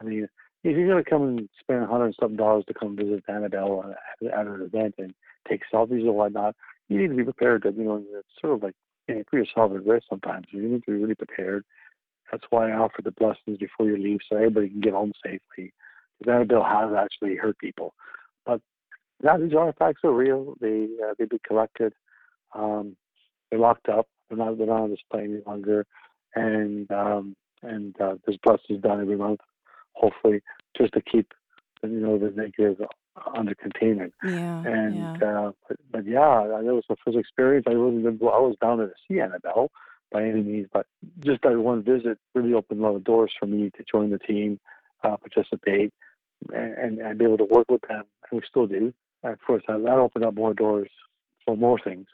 I 0.00 0.04
mean, 0.04 0.28
if 0.64 0.76
you're 0.76 0.88
gonna 0.88 1.04
come 1.04 1.22
and 1.22 1.48
spend 1.60 1.82
a 1.82 1.86
hundred 1.86 2.14
something 2.20 2.36
dollars 2.36 2.64
to 2.68 2.74
come 2.74 2.96
visit 2.96 3.24
Annabelle 3.28 3.94
at, 4.22 4.32
at 4.32 4.46
an 4.46 4.62
event 4.62 4.94
and 4.98 5.14
take 5.48 5.62
selfies 5.72 6.06
or 6.06 6.12
whatnot, 6.12 6.54
you 6.88 6.98
need 7.00 7.08
to 7.08 7.16
be 7.16 7.24
prepared. 7.24 7.62
To, 7.62 7.72
you 7.72 7.84
know, 7.84 8.02
it's 8.18 8.28
sort 8.40 8.54
of 8.54 8.62
like 8.62 8.74
you 9.08 9.16
know, 9.16 9.22
put 9.30 9.38
yourself 9.38 9.72
at 9.72 9.86
risk 9.86 10.06
sometimes. 10.08 10.46
You 10.50 10.62
need 10.62 10.84
to 10.84 10.90
be 10.92 10.98
really 10.98 11.14
prepared 11.14 11.64
that's 12.30 12.44
why 12.50 12.70
I 12.70 12.76
offer 12.76 13.02
the 13.02 13.12
blessings 13.12 13.58
before 13.58 13.86
you 13.86 13.96
leave, 13.96 14.20
so 14.28 14.36
everybody 14.36 14.68
can 14.68 14.80
get 14.80 14.92
home 14.92 15.12
safely. 15.24 15.72
Because 16.18 16.32
Annabelle 16.32 16.64
has 16.64 16.90
actually 16.96 17.36
hurt 17.36 17.58
people, 17.58 17.94
now 19.22 19.36
these 19.36 19.54
artifacts 19.54 20.02
are 20.04 20.12
real. 20.12 20.54
They 20.60 20.88
uh, 21.04 21.14
they've 21.18 21.28
been 21.28 21.40
collected. 21.46 21.92
Um, 22.54 22.96
they're 23.50 23.60
locked 23.60 23.88
up. 23.88 24.08
They're 24.28 24.38
not 24.38 24.58
they're 24.58 24.66
not 24.66 24.82
on 24.82 24.90
display 24.90 25.24
any 25.24 25.40
longer, 25.46 25.86
and 26.34 26.90
um, 26.90 27.36
and 27.62 27.98
uh, 28.00 28.16
there's 28.24 28.38
blessings 28.42 28.82
done 28.82 29.00
every 29.00 29.16
month, 29.16 29.40
hopefully, 29.92 30.42
just 30.76 30.92
to 30.94 31.00
keep 31.00 31.32
you 31.82 31.88
know 31.88 32.18
the 32.18 32.30
negative 32.30 32.86
under 33.34 33.54
containment. 33.54 34.12
Yeah. 34.24 34.62
And 34.64 35.10
Yeah. 35.20 35.28
uh, 35.28 35.52
but, 35.68 35.76
but 35.90 36.06
yeah, 36.06 36.46
that 36.48 36.64
was 36.64 36.84
my 36.88 36.96
first 37.04 37.16
experience. 37.18 37.66
I 37.68 37.74
wasn't 37.74 38.06
I 38.22 38.24
was 38.24 38.56
down 38.60 38.78
to 38.78 38.90
see 39.08 39.20
Annabelle 39.20 39.70
by 40.12 40.22
any 40.22 40.42
means, 40.42 40.68
but 40.72 40.86
just 41.20 41.42
that 41.42 41.58
one 41.58 41.82
visit 41.82 42.18
really 42.34 42.52
opened 42.54 42.80
a 42.80 42.82
lot 42.82 42.96
of 42.96 43.04
doors 43.04 43.32
for 43.38 43.46
me 43.46 43.70
to 43.76 43.84
join 43.90 44.10
the 44.10 44.18
team, 44.18 44.60
uh, 45.02 45.16
participate, 45.16 45.92
and, 46.52 46.74
and, 46.74 46.98
and 46.98 47.18
be 47.18 47.24
able 47.24 47.38
to 47.38 47.44
work 47.44 47.66
with 47.70 47.82
them. 47.88 48.04
And 48.30 48.40
we 48.40 48.46
still 48.48 48.66
do. 48.66 48.92
Of 49.24 49.38
course, 49.46 49.62
that 49.66 49.84
opened 49.84 50.24
up 50.24 50.34
more 50.34 50.54
doors 50.54 50.90
for 51.44 51.56
more 51.56 51.78
things. 51.82 52.06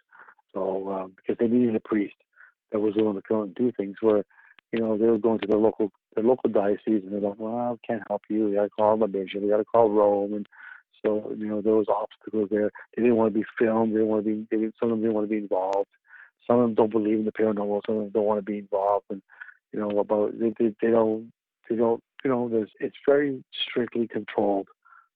So 0.55 0.91
um, 0.93 1.13
because 1.17 1.37
they 1.39 1.49
needed 1.49 1.77
a 1.77 1.81
priest 1.81 2.15
that 2.71 2.81
was 2.81 2.95
willing 2.97 3.17
to 3.17 3.23
go 3.29 3.43
and 3.43 3.55
do 3.55 3.73
things 3.77 3.97
where, 4.01 4.25
you 4.73 4.81
know, 4.81 4.97
they 4.97 5.07
were 5.07 5.19
going 5.19 5.39
to 5.41 5.47
their 5.47 5.59
local 5.59 5.93
their 6.15 6.25
local 6.25 6.51
diocese 6.51 7.03
and 7.05 7.13
they're 7.13 7.21
like, 7.21 7.39
well, 7.39 7.57
I 7.57 7.87
can't 7.87 8.03
help 8.09 8.23
you. 8.29 8.47
We 8.47 8.55
got 8.55 8.65
to 8.65 8.71
call 8.71 8.97
my 8.97 9.07
bishop. 9.07 9.43
We 9.43 9.49
got 9.49 9.59
to 9.59 9.65
call 9.65 9.91
Rome. 9.91 10.35
And 10.35 10.47
so 11.05 11.33
you 11.37 11.47
know 11.47 11.61
there 11.61 11.75
was 11.75 11.89
obstacles 11.89 12.49
there. 12.51 12.71
They 12.97 13.03
didn't 13.03 13.17
want 13.17 13.33
to 13.33 13.39
be 13.39 13.47
filmed. 13.59 13.93
They 13.93 13.99
didn't 13.99 14.09
want 14.09 14.25
to 14.25 14.31
be. 14.31 14.47
They 14.51 14.57
didn't, 14.59 14.75
some 14.79 14.91
of 14.91 14.97
them 14.97 15.03
didn't 15.03 15.15
want 15.15 15.27
to 15.27 15.31
be 15.31 15.39
involved. 15.39 15.89
Some 16.47 16.59
of 16.59 16.63
them 16.63 16.75
don't 16.75 16.93
believe 16.93 17.19
in 17.19 17.25
the 17.25 17.33
paranormal. 17.33 17.83
Some 17.87 17.97
of 17.97 18.03
them 18.03 18.11
don't 18.11 18.25
want 18.25 18.39
to 18.39 18.51
be 18.51 18.59
involved. 18.59 19.07
And 19.11 19.23
you 19.73 19.81
know 19.81 19.91
about 19.99 20.39
they 20.39 20.53
they, 20.59 20.75
they 20.81 20.91
don't 20.91 21.33
they 21.69 21.77
don't 21.77 22.03
you 22.25 22.31
know 22.31 22.49
there's 22.49 22.71
it's 22.81 22.97
very 23.07 23.43
strictly 23.69 24.07
controlled 24.07 24.69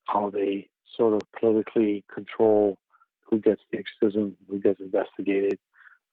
how 0.06 0.30
they 0.30 0.68
sort 0.96 1.14
of 1.14 1.20
politically 1.38 2.04
control 2.12 2.78
who 3.22 3.38
gets 3.38 3.60
the 3.70 3.78
exorcism, 3.78 4.36
who 4.48 4.58
gets 4.60 4.80
investigated, 4.80 5.58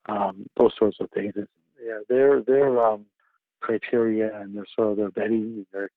um, 0.07 0.45
those 0.57 0.71
sorts 0.77 0.97
of 0.99 1.09
things. 1.11 1.33
It's, 1.35 1.49
yeah, 1.85 1.99
their 2.09 2.41
their 2.41 2.83
um, 2.83 3.05
criteria 3.61 4.39
and 4.39 4.55
their 4.55 4.65
sort 4.75 4.91
of 4.91 4.97
their 4.97 5.11
vetting, 5.11 5.65
their, 5.71 5.89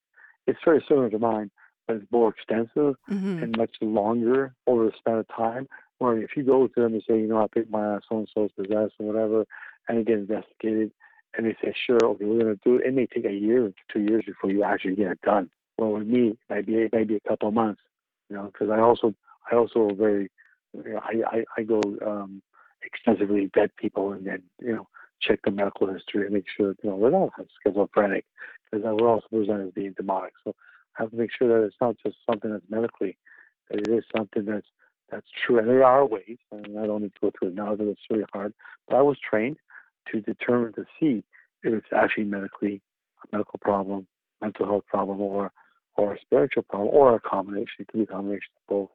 it's 0.45 0.59
very 0.63 0.83
similar 0.87 1.09
to 1.09 1.19
mine, 1.19 1.49
but 1.85 1.97
it's 1.97 2.11
more 2.11 2.29
extensive 2.29 2.95
hmm 3.07 3.43
and 3.43 3.55
much 3.57 3.75
longer 3.81 4.55
over 4.65 4.87
a 4.87 4.97
span 4.97 5.19
of 5.19 5.27
time. 5.27 5.67
Where 5.99 6.21
if 6.21 6.31
you 6.35 6.43
go 6.43 6.67
to 6.67 6.81
them 6.81 6.93
and 6.93 7.03
say, 7.07 7.19
you 7.19 7.27
know, 7.27 7.43
I 7.43 7.47
think 7.53 7.69
my 7.69 7.99
so 8.07 8.19
and 8.19 8.29
so 8.33 8.45
is 8.45 8.51
possessed 8.51 8.93
or 8.99 9.07
whatever, 9.07 9.45
and 9.87 9.97
you 9.97 10.03
get 10.03 10.19
investigated, 10.19 10.91
and 11.35 11.45
they 11.45 11.55
say, 11.61 11.73
sure, 11.85 12.03
okay, 12.03 12.25
we're 12.25 12.43
going 12.43 12.55
to 12.55 12.61
do 12.63 12.75
it. 12.75 12.85
It 12.85 12.93
may 12.93 13.07
take 13.07 13.25
a 13.25 13.33
year 13.33 13.65
or 13.65 13.71
two 13.91 14.01
years 14.01 14.23
before 14.25 14.51
you 14.51 14.63
actually 14.63 14.95
get 14.95 15.11
it 15.11 15.21
done. 15.21 15.49
Well, 15.77 15.91
with 15.91 16.07
me, 16.07 16.29
it 16.29 16.37
might 16.49 16.65
be 16.65 16.75
it 16.75 16.93
might 16.93 17.07
be 17.07 17.15
a 17.15 17.29
couple 17.29 17.49
of 17.49 17.53
months, 17.53 17.81
you 18.29 18.35
know, 18.35 18.45
because 18.45 18.69
I 18.69 18.79
also 18.79 19.13
I 19.51 19.55
also 19.55 19.89
very, 19.93 20.29
you 20.73 20.93
know, 20.93 20.99
I 21.03 21.37
I, 21.37 21.43
I 21.57 21.63
go 21.63 21.81
um, 22.05 22.41
extensively 22.83 23.49
vet 23.53 23.75
people 23.75 24.13
and 24.13 24.25
then 24.25 24.43
you 24.59 24.75
know 24.75 24.87
check 25.21 25.39
the 25.43 25.51
medical 25.51 25.87
history 25.91 26.25
and 26.25 26.33
make 26.33 26.45
sure 26.55 26.75
you 26.83 26.89
know 26.89 26.99
they're 26.99 27.11
not 27.11 27.31
schizophrenic 27.65 28.25
because 28.71 28.85
we're 28.85 29.09
also 29.09 29.27
presented 29.31 29.67
as 29.67 29.73
being 29.73 29.93
demonic. 29.93 30.33
So 30.43 30.55
I 30.97 31.03
have 31.03 31.11
to 31.11 31.17
make 31.17 31.31
sure 31.37 31.47
that 31.47 31.65
it's 31.65 31.75
not 31.81 31.95
just 32.03 32.17
something 32.29 32.51
that's 32.51 32.63
medically, 32.69 33.17
that 33.69 33.79
it 33.79 33.89
is 33.89 34.03
something 34.15 34.45
that's 34.45 34.67
that's 35.09 35.27
true. 35.45 35.59
And 35.59 35.67
there 35.67 35.85
are 35.85 36.05
ways, 36.05 36.37
and 36.51 36.77
I 36.79 36.85
don't 36.85 37.01
need 37.01 37.13
to 37.13 37.21
go 37.21 37.31
through 37.37 37.49
it 37.49 37.55
now 37.55 37.71
because 37.71 37.93
it's 37.93 38.01
really 38.09 38.25
hard. 38.33 38.53
But 38.87 38.97
I 38.97 39.01
was 39.01 39.17
trained 39.19 39.57
to 40.11 40.21
determine 40.21 40.73
to 40.73 40.85
see 40.99 41.23
if 41.63 41.73
it's 41.73 41.93
actually 41.95 42.25
medically 42.25 42.81
a 43.23 43.37
medical 43.37 43.59
problem, 43.59 44.07
mental 44.41 44.65
health 44.65 44.85
problem, 44.87 45.21
or 45.21 45.51
or 45.97 46.13
a 46.13 46.21
spiritual 46.21 46.63
problem, 46.63 46.89
or 46.93 47.15
a 47.15 47.19
combination. 47.19 47.67
It 47.79 47.87
could 47.87 47.97
be 47.97 48.03
a 48.03 48.07
combination 48.07 48.49
of 48.57 48.67
both. 48.67 48.89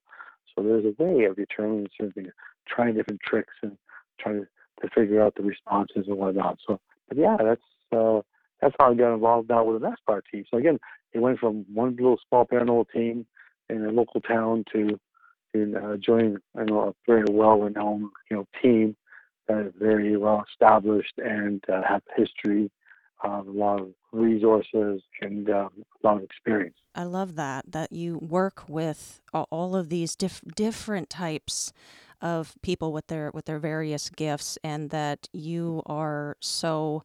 So 0.54 0.62
there's 0.62 0.84
a 0.84 1.02
way 1.02 1.24
of 1.24 1.36
determining 1.36 1.88
certain 1.98 2.12
things, 2.12 2.32
trying 2.68 2.94
different 2.94 3.20
tricks 3.22 3.54
and 3.62 3.76
trying 4.20 4.42
to, 4.42 4.46
to 4.86 4.94
figure 4.94 5.22
out 5.22 5.34
the 5.34 5.42
responses 5.42 6.04
and 6.06 6.16
whatnot. 6.16 6.58
So, 6.66 6.80
but 7.08 7.18
yeah, 7.18 7.36
that's 7.38 7.62
uh, 7.96 8.20
that's 8.60 8.74
how 8.78 8.92
I 8.92 8.94
got 8.94 9.14
involved 9.14 9.48
now 9.48 9.64
with 9.64 9.82
the 9.82 9.88
NESPR 9.88 10.20
team. 10.30 10.44
So 10.50 10.58
again, 10.58 10.78
it 11.12 11.18
went 11.18 11.38
from 11.38 11.66
one 11.72 11.96
little 11.96 12.18
small 12.28 12.46
paranormal 12.46 12.86
team 12.92 13.26
in 13.68 13.84
a 13.84 13.90
local 13.90 14.20
town 14.20 14.64
to 14.72 14.98
in 15.54 15.76
uh, 15.76 15.96
joining 15.96 16.38
you 16.56 16.64
know, 16.64 16.80
a 16.88 16.94
very 17.06 17.24
well-renowned 17.28 18.08
you 18.30 18.36
know 18.36 18.46
team 18.62 18.96
that 19.48 19.66
is 19.66 19.72
very 19.78 20.16
well 20.16 20.44
established 20.50 21.12
and 21.18 21.62
uh, 21.70 21.82
have 21.86 22.02
history, 22.16 22.70
a 23.24 23.42
lot 23.46 23.80
of 23.80 23.88
resources, 24.12 25.02
and 25.20 25.48
um, 25.50 25.70
a 26.02 26.06
lot 26.06 26.16
of 26.16 26.22
experience. 26.22 26.76
I 26.94 27.04
love 27.04 27.36
that 27.36 27.72
that 27.72 27.92
you 27.92 28.18
work 28.18 28.64
with 28.68 29.20
all 29.32 29.76
of 29.76 29.88
these 29.88 30.14
diff- 30.14 30.42
different 30.54 31.08
types 31.08 31.72
of 32.20 32.54
people 32.62 32.92
with 32.92 33.06
their 33.08 33.30
with 33.32 33.46
their 33.46 33.58
various 33.58 34.10
gifts, 34.10 34.58
and 34.62 34.90
that 34.90 35.28
you 35.32 35.82
are 35.86 36.36
so 36.40 37.02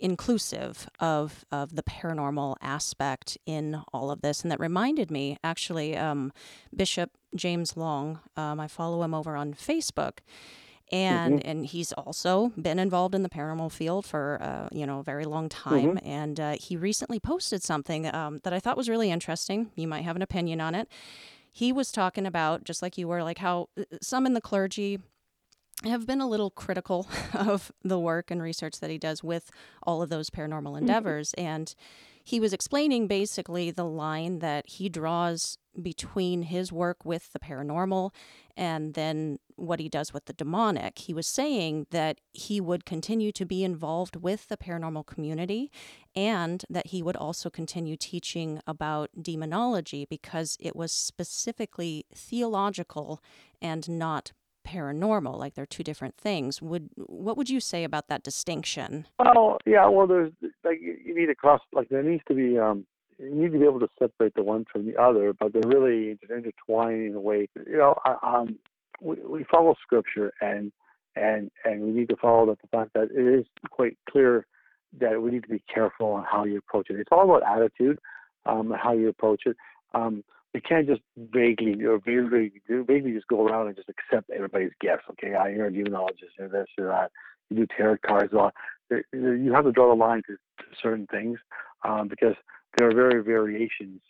inclusive 0.00 0.88
of 1.00 1.44
of 1.50 1.74
the 1.74 1.82
paranormal 1.82 2.56
aspect 2.60 3.38
in 3.46 3.82
all 3.92 4.10
of 4.10 4.20
this. 4.20 4.42
And 4.42 4.50
that 4.50 4.60
reminded 4.60 5.10
me, 5.10 5.38
actually, 5.42 5.96
um, 5.96 6.32
Bishop 6.74 7.10
James 7.34 7.76
Long. 7.76 8.20
Um, 8.36 8.60
I 8.60 8.68
follow 8.68 9.02
him 9.02 9.14
over 9.14 9.36
on 9.36 9.54
Facebook. 9.54 10.18
And 10.90 11.44
and 11.44 11.66
he's 11.66 11.92
also 11.92 12.52
been 12.60 12.78
involved 12.78 13.14
in 13.14 13.22
the 13.22 13.28
paranormal 13.28 13.70
field 13.72 14.06
for 14.06 14.38
uh, 14.40 14.68
you 14.72 14.86
know 14.86 15.00
a 15.00 15.02
very 15.02 15.24
long 15.24 15.48
time. 15.48 15.98
And 16.04 16.40
uh, 16.40 16.56
he 16.58 16.76
recently 16.76 17.20
posted 17.20 17.62
something 17.62 18.12
um, 18.14 18.40
that 18.44 18.52
I 18.52 18.60
thought 18.60 18.76
was 18.76 18.88
really 18.88 19.10
interesting. 19.10 19.70
You 19.76 19.86
might 19.88 20.04
have 20.04 20.16
an 20.16 20.22
opinion 20.22 20.60
on 20.60 20.74
it. 20.74 20.88
He 21.52 21.72
was 21.72 21.90
talking 21.92 22.24
about 22.26 22.64
just 22.64 22.82
like 22.82 22.96
you 22.96 23.08
were, 23.08 23.22
like 23.22 23.38
how 23.38 23.68
uh, 23.78 23.84
some 24.00 24.26
in 24.26 24.34
the 24.34 24.40
clergy 24.40 25.00
have 25.84 26.06
been 26.06 26.20
a 26.20 26.28
little 26.28 26.50
critical 26.50 27.06
of 27.34 27.70
the 27.82 27.98
work 27.98 28.30
and 28.30 28.42
research 28.42 28.80
that 28.80 28.90
he 28.90 28.98
does 28.98 29.22
with 29.22 29.50
all 29.82 30.02
of 30.02 30.08
those 30.08 30.30
paranormal 30.30 30.78
endeavors. 30.78 31.34
And 31.34 31.74
he 32.28 32.40
was 32.40 32.52
explaining 32.52 33.06
basically 33.06 33.70
the 33.70 33.86
line 33.86 34.40
that 34.40 34.68
he 34.68 34.90
draws 34.90 35.56
between 35.80 36.42
his 36.42 36.70
work 36.70 37.02
with 37.02 37.32
the 37.32 37.38
paranormal 37.38 38.12
and 38.54 38.92
then 38.92 39.38
what 39.56 39.80
he 39.80 39.88
does 39.88 40.12
with 40.12 40.26
the 40.26 40.34
demonic. 40.34 40.98
He 40.98 41.14
was 41.14 41.26
saying 41.26 41.86
that 41.90 42.18
he 42.34 42.60
would 42.60 42.84
continue 42.84 43.32
to 43.32 43.46
be 43.46 43.64
involved 43.64 44.16
with 44.16 44.48
the 44.48 44.58
paranormal 44.58 45.06
community 45.06 45.72
and 46.14 46.66
that 46.68 46.88
he 46.88 47.02
would 47.02 47.16
also 47.16 47.48
continue 47.48 47.96
teaching 47.96 48.60
about 48.66 49.08
demonology 49.18 50.04
because 50.04 50.58
it 50.60 50.76
was 50.76 50.92
specifically 50.92 52.04
theological 52.14 53.22
and 53.62 53.88
not 53.88 54.32
paranormal 54.68 55.38
like 55.38 55.54
they're 55.54 55.64
two 55.64 55.82
different 55.82 56.14
things 56.16 56.60
would 56.60 56.90
what 56.96 57.36
would 57.38 57.48
you 57.48 57.58
say 57.58 57.84
about 57.84 58.08
that 58.08 58.22
distinction 58.22 59.06
Well, 59.18 59.56
yeah, 59.64 59.88
well, 59.88 60.06
there's 60.06 60.32
like 60.62 60.78
you 60.80 61.14
need 61.14 61.26
to 61.26 61.34
cross 61.34 61.60
like 61.72 61.88
there 61.88 62.02
needs 62.02 62.22
to 62.28 62.34
be 62.34 62.58
um 62.58 62.86
you 63.18 63.34
need 63.34 63.52
to 63.52 63.58
be 63.58 63.64
able 63.64 63.80
to 63.80 63.88
separate 63.98 64.34
the 64.34 64.44
one 64.44 64.64
from 64.70 64.86
the 64.86 64.96
other, 64.96 65.32
but 65.32 65.52
they're 65.52 65.62
really 65.66 66.16
intertwined 66.30 67.06
in 67.06 67.14
a 67.14 67.20
way. 67.20 67.48
You 67.66 67.76
know, 67.76 67.94
um, 68.22 68.58
we, 69.00 69.16
we 69.16 69.44
follow 69.50 69.74
scripture 69.82 70.32
and 70.40 70.70
and 71.16 71.50
and 71.64 71.80
we 71.82 71.90
need 71.90 72.08
to 72.10 72.16
follow 72.16 72.46
the, 72.46 72.56
the 72.62 72.68
fact 72.68 72.92
that 72.94 73.08
it 73.10 73.40
is 73.40 73.46
quite 73.70 73.96
clear 74.08 74.46
that 75.00 75.20
we 75.20 75.30
need 75.32 75.42
to 75.42 75.48
be 75.48 75.62
careful 75.72 76.12
on 76.12 76.24
how 76.30 76.44
you 76.44 76.58
approach 76.58 76.90
it. 76.90 77.00
It's 77.00 77.08
all 77.10 77.24
about 77.24 77.42
attitude, 77.42 77.98
um, 78.46 78.72
how 78.80 78.92
you 78.92 79.08
approach 79.08 79.42
it. 79.46 79.56
Um, 79.94 80.22
we 80.54 80.60
can't 80.60 80.86
just 80.86 81.02
vaguely 81.16 81.84
or 81.84 81.98
vaguely 81.98 82.52
vaguely 82.68 83.12
just 83.12 83.28
go 83.28 83.46
around 83.46 83.66
and 83.68 83.76
just 83.76 83.88
accept 83.88 84.30
everybody's 84.30 84.70
gifts. 84.80 85.04
Okay, 85.10 85.34
I 85.34 85.52
hear 85.52 85.66
a 85.66 85.70
demonologist 85.70 86.38
or 86.38 86.48
this 86.48 86.66
or 86.78 86.86
that. 86.86 87.10
You 87.50 87.58
do 87.58 87.66
tarot 87.76 87.98
cards. 88.06 88.32
Well, 88.32 88.52
there- 88.88 89.04
there- 89.12 89.34
you 89.36 89.52
have 89.52 89.64
to 89.64 89.72
draw 89.72 89.88
the 89.88 89.94
line 89.94 90.22
to, 90.26 90.36
to 90.36 90.64
certain 90.82 91.06
things 91.06 91.38
um, 91.84 92.08
because 92.08 92.34
there 92.76 92.88
are 92.88 92.94
very 92.94 93.22
variations 93.22 94.00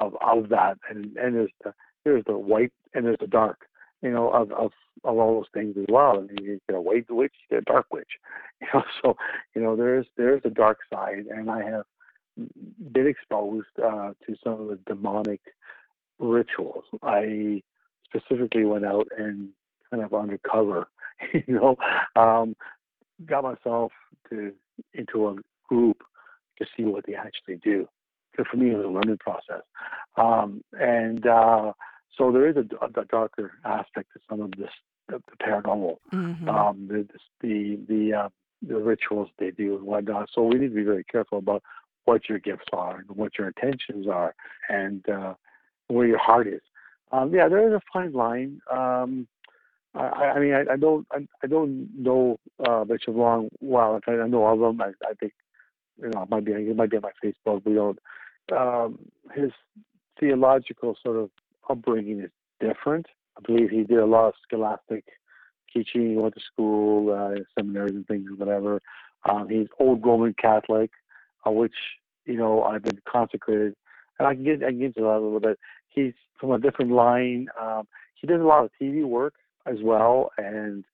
of, 0.00 0.16
of 0.20 0.48
that, 0.50 0.78
and 0.90 1.16
and 1.16 1.34
there's 1.36 1.50
the 1.64 1.72
there's 2.04 2.24
the 2.26 2.36
white 2.36 2.72
and 2.94 3.04
there's 3.06 3.18
the 3.20 3.26
dark. 3.26 3.66
You 4.02 4.10
know, 4.10 4.28
of 4.30 4.52
of, 4.52 4.72
of 5.04 5.18
all 5.18 5.34
those 5.36 5.48
things 5.54 5.76
as 5.78 5.86
well. 5.88 6.26
You 6.40 6.60
get 6.68 6.76
a 6.76 6.80
white 6.80 7.10
witch, 7.10 7.32
you 7.48 7.56
get 7.56 7.62
a 7.68 7.72
dark 7.72 7.86
witch. 7.92 8.10
You 8.62 8.68
know, 8.72 8.84
so 9.02 9.16
you 9.54 9.60
know 9.62 9.76
there's 9.76 10.06
there's 10.16 10.40
a 10.46 10.50
dark 10.50 10.78
side, 10.90 11.26
and 11.30 11.50
I 11.50 11.62
have 11.62 11.84
been 12.92 13.06
exposed 13.06 13.66
uh, 13.82 14.12
to 14.26 14.36
some 14.42 14.54
of 14.54 14.68
the 14.68 14.78
demonic 14.86 15.40
rituals. 16.18 16.84
I 17.02 17.62
specifically 18.04 18.64
went 18.64 18.84
out 18.84 19.08
and 19.16 19.50
kind 19.90 20.02
of 20.02 20.14
undercover, 20.14 20.86
you 21.32 21.54
know, 21.54 21.76
um, 22.14 22.56
got 23.24 23.44
myself 23.44 23.92
to 24.30 24.52
into 24.94 25.28
a 25.28 25.36
group 25.68 26.02
to 26.58 26.66
see 26.76 26.84
what 26.84 27.04
they 27.06 27.14
actually 27.14 27.56
do. 27.56 27.88
Because 28.32 28.50
for 28.50 28.56
me, 28.58 28.70
it 28.70 28.76
was 28.76 28.84
a 28.84 28.88
learning 28.88 29.18
process, 29.18 29.62
um, 30.16 30.62
and 30.78 31.26
uh, 31.26 31.72
so 32.18 32.30
there 32.30 32.48
is 32.48 32.56
a, 32.56 32.84
a 32.84 33.04
darker 33.06 33.52
aspect 33.64 34.10
to 34.12 34.20
some 34.28 34.42
of 34.42 34.50
this, 34.52 34.70
the, 35.08 35.22
the 35.30 35.44
paranormal 35.44 35.96
mm-hmm. 36.12 36.48
um, 36.48 36.86
the 36.88 37.06
the 37.40 37.78
the, 37.88 38.12
uh, 38.12 38.28
the 38.66 38.76
rituals 38.76 39.30
they 39.38 39.50
do 39.52 39.76
and 39.76 39.84
whatnot. 39.84 40.28
So 40.34 40.42
we 40.42 40.58
need 40.58 40.68
to 40.68 40.74
be 40.74 40.82
very 40.82 41.04
careful 41.04 41.38
about 41.38 41.62
what 42.06 42.28
your 42.28 42.38
gifts 42.38 42.66
are 42.72 42.98
and 42.98 43.16
what 43.16 43.32
your 43.38 43.48
intentions 43.48 44.06
are 44.08 44.34
and 44.68 45.06
uh, 45.08 45.34
where 45.88 46.06
your 46.06 46.18
heart 46.18 46.46
is. 46.46 46.62
Um, 47.12 47.32
yeah, 47.32 47.48
there 47.48 47.68
is 47.68 47.74
a 47.74 47.80
fine 47.92 48.12
line. 48.12 48.60
Um, 48.70 49.28
I, 49.94 50.32
I 50.36 50.38
mean, 50.40 50.54
I, 50.54 50.72
I 50.72 50.76
don't 50.76 51.06
I, 51.12 51.26
I 51.42 51.46
don't 51.46 51.88
know 51.96 52.38
uh, 52.66 52.84
Bishop 52.84 53.14
Long 53.14 53.48
well. 53.60 54.00
I, 54.06 54.12
know 54.26 54.46
of 54.46 54.60
him. 54.60 54.80
I, 54.80 54.92
I 55.08 55.14
think 55.20 55.32
you 56.02 56.10
know 56.10 56.22
it 56.22 56.30
might 56.30 56.44
be 56.44 56.52
it 56.52 56.76
might 56.76 56.90
be 56.90 56.96
on 56.96 57.02
my 57.02 57.12
Facebook. 57.22 57.62
We 57.64 57.74
don't. 57.74 57.98
Um, 58.56 58.98
his 59.34 59.50
theological 60.20 60.96
sort 61.02 61.16
of 61.16 61.30
upbringing 61.68 62.20
is 62.20 62.30
different. 62.60 63.06
I 63.36 63.40
believe 63.46 63.70
he 63.70 63.84
did 63.84 63.98
a 63.98 64.06
lot 64.06 64.28
of 64.28 64.34
scholastic 64.42 65.04
teaching. 65.72 66.10
He 66.10 66.16
went 66.16 66.34
to 66.34 66.40
school, 66.40 67.12
uh, 67.12 67.40
seminaries 67.54 67.94
and 67.94 68.06
things, 68.06 68.28
whatever. 68.36 68.80
Um, 69.28 69.48
he's 69.48 69.66
old 69.78 70.04
Roman 70.04 70.34
Catholic, 70.34 70.90
uh, 71.46 71.50
which 71.50 71.74
you 72.24 72.36
know 72.36 72.62
I've 72.62 72.82
been 72.82 73.00
consecrated, 73.10 73.74
and 74.18 74.28
I 74.28 74.34
can 74.34 74.44
get 74.44 74.62
I 74.62 74.70
can 74.70 74.78
get 74.78 74.86
into 74.86 75.00
that 75.00 75.18
a 75.18 75.20
little 75.20 75.40
bit. 75.40 75.58
He's 75.88 76.12
from 76.38 76.52
a 76.52 76.58
different 76.58 76.92
line. 76.92 77.48
Um, 77.60 77.86
he 78.14 78.26
does 78.26 78.40
a 78.40 78.44
lot 78.44 78.64
of 78.64 78.70
TV 78.80 79.04
work 79.04 79.34
as 79.66 79.76
well, 79.82 80.30
and 80.38 80.84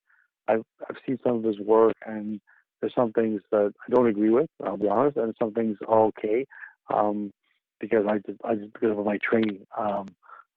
I've 0.48 0.64
I've 0.88 0.96
seen 1.06 1.18
some 1.24 1.36
of 1.36 1.44
his 1.44 1.58
work, 1.60 1.94
and 2.06 2.40
there's 2.80 2.94
some 2.94 3.12
things 3.12 3.40
that 3.50 3.72
I 3.86 3.90
don't 3.90 4.08
agree 4.08 4.30
with. 4.30 4.50
I'll 4.64 4.76
be 4.76 4.88
honest, 4.88 5.16
and 5.16 5.34
some 5.38 5.52
things 5.52 5.78
are 5.88 6.04
okay 6.06 6.46
um, 6.92 7.32
because 7.80 8.04
I 8.08 8.18
just 8.18 8.40
I 8.44 8.54
just 8.56 8.72
because 8.72 8.96
of 8.98 9.04
my 9.04 9.18
training. 9.18 9.66
Um, 9.78 10.08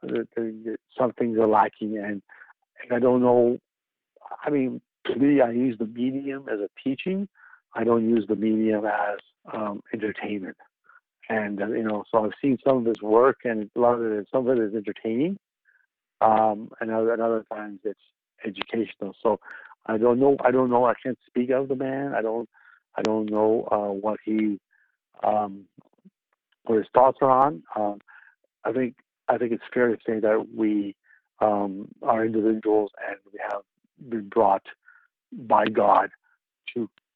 some 0.02 1.12
things 1.18 1.38
are 1.38 1.48
lacking, 1.48 1.98
and 1.98 2.22
and 2.82 2.92
I 2.92 3.00
don't 3.00 3.22
know. 3.22 3.58
I 4.44 4.50
mean, 4.50 4.82
to 5.06 5.16
me, 5.16 5.42
I 5.42 5.52
use 5.52 5.78
the 5.78 5.86
medium 5.86 6.46
as 6.52 6.60
a 6.60 6.70
teaching. 6.84 7.28
I 7.76 7.84
don't 7.84 8.09
use 8.09 8.26
the 8.28 8.36
medium 8.36 8.86
as 8.86 9.19
um, 9.53 9.82
entertainment. 9.93 10.57
And 11.30 11.61
uh, 11.61 11.67
you 11.67 11.84
know, 11.84 12.03
so 12.11 12.26
I've 12.26 12.32
seen 12.41 12.57
some 12.65 12.78
of 12.78 12.86
his 12.86 13.01
work, 13.01 13.39
and 13.43 13.69
a 13.76 13.80
lot 13.80 13.95
of 13.95 14.11
it, 14.11 14.28
some 14.32 14.47
of 14.47 14.57
it 14.57 14.61
is 14.61 14.76
entertaining, 14.76 15.38
um, 16.21 16.69
and 16.80 16.91
other, 16.91 17.13
and 17.13 17.21
other 17.21 17.45
times 17.51 17.80
it's 17.84 17.99
educational. 18.45 19.15
So 19.21 19.39
I 19.88 19.97
don't 19.97 20.19
know. 20.19 20.38
I 20.43 20.51
don't 20.51 20.69
know. 20.69 20.86
I 20.86 20.93
can't 21.01 21.17
speak 21.26 21.49
of 21.49 21.67
the 21.67 21.76
man. 21.76 22.13
I 22.13 22.21
don't. 22.21 22.47
I 22.95 23.01
don't 23.01 23.30
know 23.30 23.67
uh, 23.71 23.91
what 23.91 24.19
he, 24.23 24.59
um, 25.23 25.65
what 26.63 26.78
his 26.78 26.88
thoughts 26.93 27.17
are 27.21 27.32
on. 27.32 27.63
Um, 27.76 27.99
I 28.63 28.71
think. 28.71 28.95
I 29.28 29.39
think 29.39 29.51
it's 29.51 29.63
fair 29.73 29.88
to 29.88 29.97
say 30.05 30.19
that 30.19 30.45
we 30.55 30.95
um, 31.39 31.88
are 32.03 32.23
individuals 32.23 32.91
and 33.09 33.17
we 33.34 33.39
have 33.49 33.61
been 34.07 34.30
brought 34.30 34.61
by 35.32 35.65
God 35.65 36.11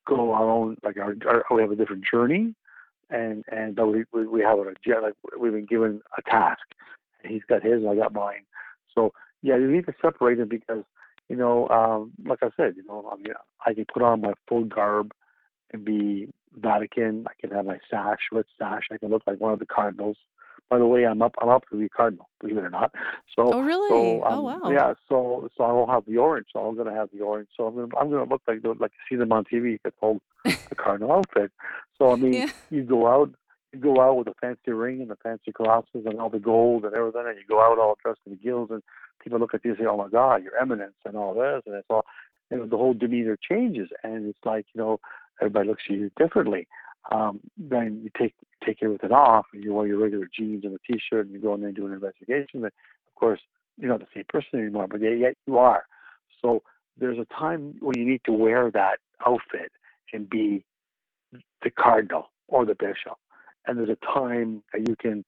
go 0.10 0.34
our 0.34 0.49
own. 0.49 0.78
Like 0.84 0.97
our, 0.97 1.16
our 1.28 1.43
we 1.55 1.62
have 1.62 1.72
a 1.72 1.76
different 1.76 2.03
journey, 2.10 2.55
and 3.10 3.43
and 3.51 3.76
but 3.76 3.88
we 3.88 4.05
we, 4.14 4.41
have 4.41 4.60
a 4.60 4.64
like 5.01 5.14
we've 5.39 5.53
been 5.53 5.66
given 5.66 6.01
a 6.18 6.22
task. 6.30 6.62
He's 7.24 7.43
got 7.47 7.64
his, 7.64 7.84
and 7.84 7.89
I 7.89 7.95
got 7.95 8.14
mine. 8.14 8.45
So 8.93 9.14
yeah, 9.41 9.57
you 9.57 9.70
need 9.70 9.86
to 9.86 9.93
separate 10.01 10.38
them 10.38 10.49
because 10.49 10.84
you 11.30 11.36
know, 11.36 11.68
um, 11.70 12.12
like 12.26 12.39
I 12.41 12.49
said, 12.57 12.74
you 12.76 12.84
know, 12.86 13.07
I 13.12 13.16
mean, 13.16 13.34
I 13.66 13.74
can 13.74 13.86
put 13.93 14.01
on 14.01 14.22
my 14.22 14.34
full 14.47 14.66
garb 14.66 15.12
and 15.72 15.86
be 15.86 16.30
Vatican. 16.57 17.26
I 17.28 17.39
can 17.39 17.55
have 17.55 17.66
my 17.66 17.78
sash, 17.89 18.20
red 18.32 18.45
sash. 18.57 18.84
I 18.91 18.97
can 18.97 19.10
look 19.10 19.24
like 19.28 19.39
one 19.39 19.53
of 19.53 19.60
the 19.60 19.66
cardinals. 19.66 20.18
By 20.70 20.78
the 20.78 20.86
way, 20.86 21.05
I'm 21.05 21.22
up. 21.22 21.36
I'm 21.41 21.49
up 21.49 21.64
to 21.70 21.78
be 21.78 21.89
cardinal, 21.89 22.30
believe 22.39 22.57
it 22.57 22.64
or 22.64 22.70
not. 22.70 22.93
So, 23.36 23.53
oh 23.53 23.62
really? 23.62 23.89
So, 23.89 24.24
um, 24.26 24.34
oh 24.34 24.41
wow. 24.41 24.72
Yeah. 24.72 24.93
So, 25.07 25.49
so 25.55 25.64
I 25.64 25.72
will 25.72 25.88
have 25.88 26.05
the 26.05 26.18
orange. 26.18 26.47
So 26.53 26.60
I'm 26.60 26.76
gonna 26.76 26.93
have 26.93 27.10
the 27.14 27.22
orange. 27.22 27.49
So 27.55 27.68
I'm 27.68 27.76
gonna, 27.76 27.97
I'm 27.99 28.10
gonna 28.10 28.30
look 28.30 28.41
like 28.47 28.60
like 28.64 28.91
you 28.91 29.16
see 29.16 29.20
them 29.20 29.32
on 29.32 29.45
TV. 29.45 29.80
It's 29.84 29.95
called 29.99 30.22
the 30.43 30.76
cardinal 30.78 31.12
outfit. 31.12 31.51
So 31.97 32.12
I 32.12 32.16
mean, 32.16 32.34
Yeah. 32.34 32.49
you 32.70 32.84
go 32.84 33.07
out, 33.07 33.32
you 33.74 33.80
go 33.80 34.01
out 34.01 34.18
with 34.18 34.28
a 34.28 34.34
fancy 34.41 34.72
ring 34.72 35.01
and 35.01 35.10
the 35.10 35.16
fancy 35.18 35.51
glasses 35.51 36.05
and 36.05 36.20
all 36.20 36.30
the 36.30 36.39
gold 36.39 36.86
and 36.86 36.93
everything, 36.95 37.24
and 37.28 37.38
you 37.38 37.43
go 37.47 37.62
out 37.62 37.80
all 37.80 37.97
dressed 38.03 38.22
in 38.26 38.34
the 38.34 38.38
gills, 38.38 38.70
and 38.72 38.82
people 39.24 39.39
look 39.39 39.53
at 39.53 39.64
you 39.64 39.72
and 39.72 39.80
say, 39.80 39.86
"Oh 39.86 39.97
my 39.97 40.10
God, 40.10 40.43
your 40.43 40.57
eminence," 40.60 40.95
and 41.05 41.16
all 41.16 41.34
this, 41.34 41.64
and 41.66 41.76
it's 41.76 41.88
all, 41.89 42.05
you 42.51 42.57
know, 42.57 42.66
the 42.66 42.78
whole 42.78 42.93
demeanor 42.93 43.38
changes, 43.38 43.89
and 44.03 44.28
it's 44.28 44.45
like 44.45 44.66
you 44.74 44.82
know, 44.82 44.99
everybody 45.41 45.68
looks 45.68 45.84
at 45.89 45.95
you 45.95 46.12
differently. 46.18 46.68
Um, 47.12 47.39
then 47.58 48.02
you 48.04 48.10
take 48.18 48.34
take 48.66 48.80
everything 48.84 49.12
off, 49.12 49.45
and 49.54 49.64
you 49.64 49.74
wear 49.74 49.88
your 49.88 50.00
regular 50.00 50.28
jeans 50.36 50.64
and 50.66 50.76
a 50.76 50.80
t-shirt, 50.91 51.26
and 51.26 51.34
you 51.34 51.41
go 51.41 51.54
in 51.54 51.62
there 51.62 51.70
and 51.70 51.78
do 51.78 51.88
an 51.88 51.93
investigation. 51.93 52.62
But 52.62 52.74
of 53.08 53.16
course, 53.16 53.39
you're 53.78 53.89
not 53.89 54.00
the 54.00 54.08
same 54.14 54.26
person 54.28 54.60
anymore, 54.60 54.88
but 54.88 55.02
yet, 55.02 55.36
you 55.47 55.58
are. 55.58 55.86
So 56.41 56.62
there's 56.97 57.18
a 57.18 57.26
time 57.34 57.76
when 57.80 57.97
you 57.97 58.06
need 58.06 58.22
to 58.26 58.32
wear 58.32 58.70
that 58.72 59.00
outfit 59.26 59.72
and 60.14 60.30
be 60.30 60.66
the 61.64 61.70
cardinal 61.70 62.32
or 62.47 62.66
the 62.66 62.76
bishop, 62.76 63.18
and 63.66 63.78
there's 63.78 63.89
a 63.89 64.14
time 64.14 64.64
that 64.74 64.88
you 64.88 64.95
can 64.95 65.24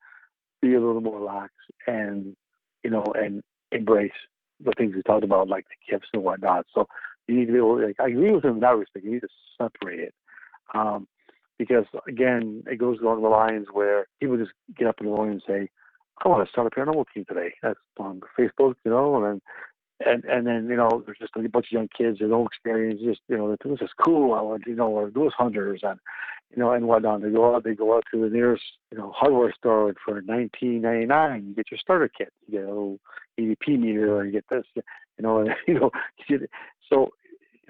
be 0.62 0.74
a 0.76 0.80
little 0.80 1.02
more 1.02 1.20
lax 1.20 1.54
and 1.88 2.36
you 2.84 2.90
know 2.90 3.04
and 3.16 3.44
embrace 3.72 4.12
the 4.64 4.74
things 4.78 4.96
we 4.96 5.02
talked 5.04 5.24
about, 5.24 5.48
like 5.48 5.66
the 5.70 5.92
gifts 5.92 6.10
and 6.14 6.24
whatnot. 6.24 6.66
So 6.74 6.88
you 7.28 7.36
need 7.36 7.46
to 7.48 7.52
be 7.52 7.58
able. 7.58 7.82
Like, 7.82 8.00
I 8.00 8.08
agree 8.08 8.32
with 8.32 8.46
him 8.46 8.56
in 8.56 8.60
that 8.62 8.78
respect. 8.78 9.06
You 9.06 9.14
need 9.14 9.22
to 9.22 9.28
separate 9.58 10.00
it. 10.00 10.14
Um, 10.74 11.08
because 11.62 11.86
again, 12.08 12.64
it 12.66 12.80
goes 12.80 12.98
along 13.02 13.22
the 13.22 13.30
lines 13.30 13.68
where 13.72 14.08
people 14.20 14.36
just 14.36 14.50
get 14.76 14.88
up 14.88 14.96
in 15.00 15.06
the 15.06 15.12
morning 15.12 15.34
and 15.34 15.44
say, 15.48 15.70
"I 16.26 16.28
want 16.28 16.44
to 16.44 16.52
start 16.52 16.66
a 16.66 16.72
paranormal 16.72 17.06
team 17.14 17.24
today." 17.28 17.54
That's 17.62 17.80
on 18.00 18.20
Facebook, 18.36 18.74
you 18.84 18.90
know, 18.90 19.16
and 19.18 19.26
then 19.26 19.42
and 20.04 20.24
and 20.26 20.48
then 20.48 20.68
you 20.68 20.76
know 20.76 21.04
there's 21.06 21.20
just 21.20 21.34
a 21.36 21.50
bunch 21.50 21.68
of 21.68 21.72
young 21.72 21.88
kids 21.96 22.20
with 22.20 22.32
no 22.32 22.48
experience, 22.48 23.00
just 23.04 23.22
you 23.28 23.38
know, 23.38 23.56
this 23.56 23.80
is 23.80 23.92
cool. 24.04 24.34
I 24.34 24.42
want 24.42 24.64
you 24.66 24.76
know, 24.76 24.88
or 24.88 25.12
those 25.12 25.34
hunters 25.38 25.82
and 25.84 26.00
you 26.50 26.58
know 26.58 26.72
and 26.72 26.88
whatnot. 26.88 27.22
They 27.22 27.30
go 27.30 27.56
out, 27.56 27.64
they 27.64 27.76
go 27.76 27.96
out 27.96 28.06
to 28.12 28.20
the 28.20 28.30
nearest 28.30 28.64
you 28.92 28.98
know 28.98 29.12
hardware 29.16 29.54
store 29.56 29.90
and 29.90 29.98
for 30.04 30.20
19.99. 30.20 31.48
You 31.48 31.54
get 31.54 31.70
your 31.70 31.80
starter 31.80 32.10
kit, 32.10 32.34
you 32.48 32.58
get 32.58 32.66
a 32.66 32.70
little 32.70 33.00
EVP 33.40 33.80
meter, 33.80 34.20
and 34.20 34.34
you 34.34 34.42
get 34.42 34.50
this, 34.50 34.66
you 34.76 34.84
know, 35.20 35.42
and 35.42 35.52
you 35.68 35.76
know, 35.76 35.92
so 36.90 37.10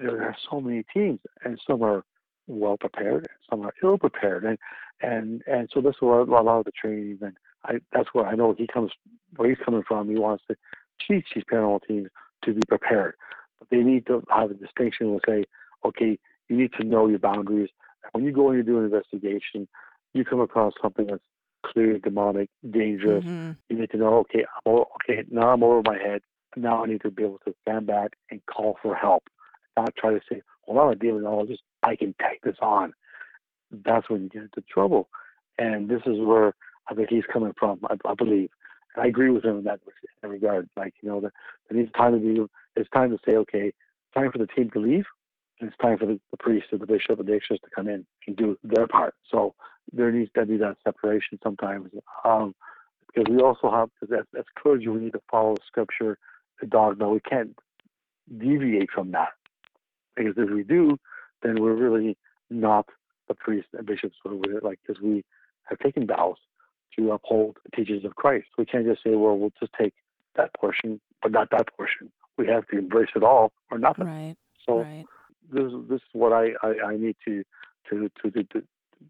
you 0.00 0.06
know, 0.06 0.16
there 0.16 0.22
are 0.22 0.36
so 0.50 0.62
many 0.62 0.82
teams, 0.94 1.20
and 1.44 1.60
some 1.66 1.82
are 1.82 2.04
well 2.46 2.76
prepared, 2.76 3.28
some 3.48 3.62
are 3.62 3.74
ill 3.82 3.98
prepared, 3.98 4.44
and 4.44 4.58
and 5.00 5.42
and 5.46 5.68
so 5.72 5.80
this 5.80 5.96
is 5.96 6.02
a 6.02 6.04
lot 6.06 6.58
of 6.58 6.64
the 6.64 6.72
training. 6.72 7.18
And 7.22 7.36
I 7.64 7.74
that's 7.92 8.08
where 8.12 8.26
I 8.26 8.34
know 8.34 8.54
he 8.56 8.66
comes, 8.66 8.92
where 9.36 9.48
he's 9.48 9.64
coming 9.64 9.82
from. 9.86 10.08
He 10.08 10.16
wants 10.18 10.44
to 10.48 10.56
teach 11.06 11.26
these 11.34 11.44
paranormal 11.50 11.86
teams 11.86 12.08
to 12.44 12.52
be 12.54 12.60
prepared, 12.68 13.14
but 13.58 13.68
they 13.70 13.78
need 13.78 14.06
to 14.06 14.22
have 14.30 14.50
a 14.50 14.54
distinction 14.54 15.08
and 15.08 15.20
say, 15.26 15.44
okay, 15.84 16.18
you 16.48 16.56
need 16.56 16.72
to 16.80 16.84
know 16.84 17.06
your 17.06 17.18
boundaries. 17.18 17.70
When 18.12 18.24
you 18.24 18.32
go 18.32 18.48
and 18.48 18.58
you 18.58 18.62
do 18.64 18.78
an 18.78 18.84
investigation, 18.84 19.68
you 20.12 20.24
come 20.24 20.40
across 20.40 20.74
something 20.82 21.06
that's 21.06 21.22
clearly 21.64 22.00
demonic, 22.00 22.50
dangerous. 22.68 23.24
Mhm. 23.24 23.56
You 23.68 23.78
need 23.78 23.90
to 23.90 23.96
know, 23.96 24.18
okay, 24.18 24.44
I'm 24.44 24.72
o- 24.72 24.90
okay, 24.96 25.24
now 25.30 25.50
I'm 25.50 25.62
over 25.62 25.82
my 25.84 25.96
head. 25.98 26.22
Now 26.56 26.82
I 26.84 26.86
need 26.86 27.00
to 27.02 27.10
be 27.10 27.22
able 27.22 27.38
to 27.46 27.54
stand 27.62 27.86
back 27.86 28.12
and 28.30 28.44
call 28.46 28.76
for 28.82 28.94
help. 28.94 29.28
Not 29.76 29.94
try 29.96 30.12
to 30.12 30.20
say, 30.28 30.42
well, 30.66 30.86
I'm 30.86 30.92
a 30.92 30.96
demonologist. 30.96 31.58
I 31.82 31.96
can 31.96 32.14
take 32.20 32.42
this 32.42 32.56
on. 32.60 32.92
That's 33.70 34.08
when 34.08 34.24
you 34.24 34.28
get 34.28 34.42
into 34.42 34.62
trouble. 34.70 35.08
And 35.58 35.88
this 35.88 36.02
is 36.06 36.18
where 36.18 36.54
I 36.88 36.94
think 36.94 37.08
he's 37.10 37.24
coming 37.32 37.52
from, 37.58 37.80
I, 37.88 37.96
I 38.08 38.14
believe. 38.14 38.50
And 38.94 39.04
I 39.04 39.08
agree 39.08 39.30
with 39.30 39.44
him 39.44 39.58
in 39.58 39.64
that, 39.64 39.80
regard. 40.22 40.68
Like, 40.76 40.94
you 41.02 41.08
know, 41.08 41.20
that 41.20 41.32
it 41.70 41.76
needs 41.76 41.92
time 41.92 42.12
to 42.12 42.18
be, 42.18 42.44
it's 42.76 42.90
time 42.90 43.10
to 43.10 43.18
say, 43.26 43.36
okay, 43.36 43.72
time 44.14 44.30
for 44.30 44.38
the 44.38 44.46
team 44.46 44.70
to 44.70 44.78
leave. 44.80 45.04
And 45.60 45.68
it's 45.68 45.78
time 45.78 45.98
for 45.98 46.06
the, 46.06 46.20
the 46.30 46.36
priest 46.38 46.66
or 46.72 46.78
the 46.78 46.86
bishop 46.86 47.18
and 47.18 47.28
the 47.28 47.34
extras 47.34 47.60
to 47.60 47.70
come 47.74 47.88
in 47.88 48.04
and 48.26 48.36
do 48.36 48.58
their 48.64 48.86
part. 48.86 49.14
So 49.30 49.54
there 49.92 50.10
needs 50.10 50.30
to 50.34 50.46
be 50.46 50.56
that 50.58 50.76
separation 50.84 51.38
sometimes. 51.42 51.90
Um, 52.24 52.54
because 53.06 53.30
we 53.30 53.42
also 53.42 53.70
have, 53.70 53.90
because 54.00 54.20
as, 54.20 54.38
as 54.38 54.44
clergy, 54.58 54.88
we 54.88 55.00
need 55.00 55.12
to 55.12 55.22
follow 55.30 55.56
scripture, 55.66 56.18
the 56.60 56.66
dogma. 56.66 57.08
We 57.08 57.20
can't 57.20 57.56
deviate 58.38 58.90
from 58.90 59.10
that. 59.12 59.28
Because 60.16 60.34
if 60.36 60.50
we 60.50 60.62
do, 60.62 60.98
then 61.42 61.56
we're 61.60 61.74
really 61.74 62.16
not 62.50 62.86
the 63.28 63.34
priests 63.34 63.70
and 63.76 63.86
bishops, 63.86 64.16
or 64.24 64.34
we're 64.34 64.60
like, 64.60 64.80
because 64.86 65.02
we 65.02 65.24
have 65.64 65.78
taken 65.78 66.06
vows 66.06 66.36
to 66.98 67.12
uphold 67.12 67.56
the 67.64 67.76
teachings 67.76 68.04
of 68.04 68.14
Christ. 68.16 68.46
We 68.58 68.66
can't 68.66 68.86
just 68.86 69.02
say, 69.02 69.10
well, 69.10 69.38
we'll 69.38 69.52
just 69.58 69.72
take 69.80 69.94
that 70.36 70.54
portion, 70.54 71.00
but 71.22 71.32
not 71.32 71.50
that 71.50 71.74
portion. 71.76 72.10
We 72.36 72.46
have 72.48 72.66
to 72.68 72.78
embrace 72.78 73.10
it 73.14 73.22
all 73.22 73.52
or 73.70 73.78
nothing. 73.78 74.06
Right. 74.06 74.36
So 74.66 74.80
Right. 74.80 75.06
this 75.50 75.64
is 75.64 75.88
this 75.88 75.96
is 75.96 76.08
what 76.12 76.32
I, 76.32 76.52
I, 76.62 76.92
I 76.92 76.96
need 76.96 77.16
to 77.26 77.42
to 77.90 78.10
to 78.22 78.30
to, 78.30 78.44
to, 78.44 78.62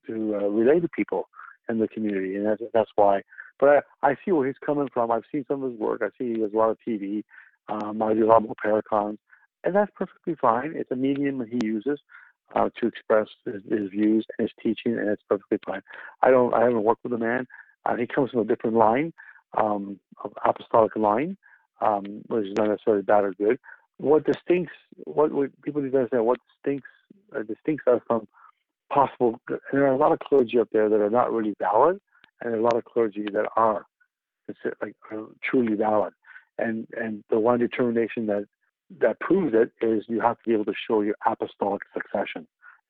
to 0.07 0.35
uh, 0.37 0.49
relay 0.49 0.81
to 0.81 0.89
people 0.89 1.29
in 1.69 1.79
the 1.79 1.89
community, 1.89 2.37
and 2.37 2.47
that's 2.47 2.63
that's 2.73 2.91
why. 2.97 3.23
But 3.61 3.85
I, 4.03 4.11
I 4.11 4.17
see 4.25 4.33
where 4.33 4.47
he's 4.47 4.57
coming 4.65 4.89
from. 4.93 5.11
I've 5.11 5.25
seen 5.31 5.45
some 5.47 5.63
of 5.63 5.71
his 5.71 5.81
work. 5.81 6.03
I 6.03 6.09
see 6.19 6.35
he 6.35 6.41
has 6.41 6.53
a 6.53 6.57
lot 6.57 6.71
of 6.71 6.79
TV. 6.87 7.23
Um, 7.69 8.03
I 8.03 8.15
do 8.15 8.25
a 8.25 8.27
lot 8.27 8.43
more 8.43 8.57
paracons, 8.65 9.19
and 9.65 9.75
that's 9.75 9.91
perfectly 9.95 10.35
fine. 10.35 10.75
It's 10.77 10.91
a 10.91 10.97
medium 10.97 11.39
that 11.39 11.49
he 11.49 11.61
uses 11.65 12.01
uh, 12.55 12.69
to 12.81 12.87
express 12.87 13.29
his, 13.45 13.63
his 13.71 13.91
views 13.91 14.27
and 14.39 14.49
his 14.49 14.53
teaching, 14.63 14.99
and 14.99 15.09
it's 15.09 15.23
perfectly 15.29 15.59
fine. 15.65 15.83
I 16.23 16.31
don't. 16.31 16.53
I 16.55 16.65
haven't 16.65 16.83
worked 16.83 17.05
with 17.05 17.13
a 17.13 17.19
man. 17.19 17.47
Uh, 17.85 17.97
he 17.97 18.07
comes 18.07 18.31
from 18.31 18.41
a 18.41 18.45
different 18.45 18.77
line, 18.77 19.13
um, 19.57 19.99
apostolic 20.45 20.95
line, 20.97 21.37
um, 21.81 22.23
which 22.29 22.47
is 22.47 22.55
not 22.57 22.69
necessarily 22.69 23.03
bad 23.03 23.25
or 23.25 23.35
good 23.35 23.59
what 24.03 24.25
distincts 24.25 24.73
what, 25.05 25.33
what 25.33 25.51
people 25.63 25.81
need 25.81 25.93
to 25.93 25.99
understand 25.99 26.27
what 26.27 26.39
distincts 26.55 26.89
uh, 27.37 27.43
distincts 27.43 27.85
us 27.87 28.01
from 28.07 28.27
possible 28.91 29.41
and 29.49 29.61
there 29.73 29.87
are 29.87 29.95
a 29.95 29.97
lot 29.97 30.13
of 30.13 30.19
clergy 30.19 30.59
up 30.59 30.69
there 30.73 30.89
that 30.89 31.01
are 31.01 31.11
not 31.11 31.33
really 31.33 31.55
valid 31.61 32.01
and 32.41 32.55
a 32.55 32.61
lot 32.61 32.77
of 32.77 32.85
clergy 32.85 33.25
that 33.33 33.47
are 33.57 33.87
like 34.83 34.95
are 35.11 35.27
truly 35.43 35.75
valid 35.75 36.13
and 36.59 36.87
and 37.01 37.23
the 37.31 37.39
one 37.39 37.59
determination 37.59 38.27
that 38.27 38.45
that 39.01 39.21
proves 39.21 39.55
it 39.55 39.73
is 39.85 40.05
you 40.09 40.21
have 40.21 40.37
to 40.39 40.49
be 40.49 40.55
able 40.55 40.65
to 40.67 40.75
show 40.89 41.01
your 41.01 41.17
apostolic 41.27 41.83
succession. 41.95 42.47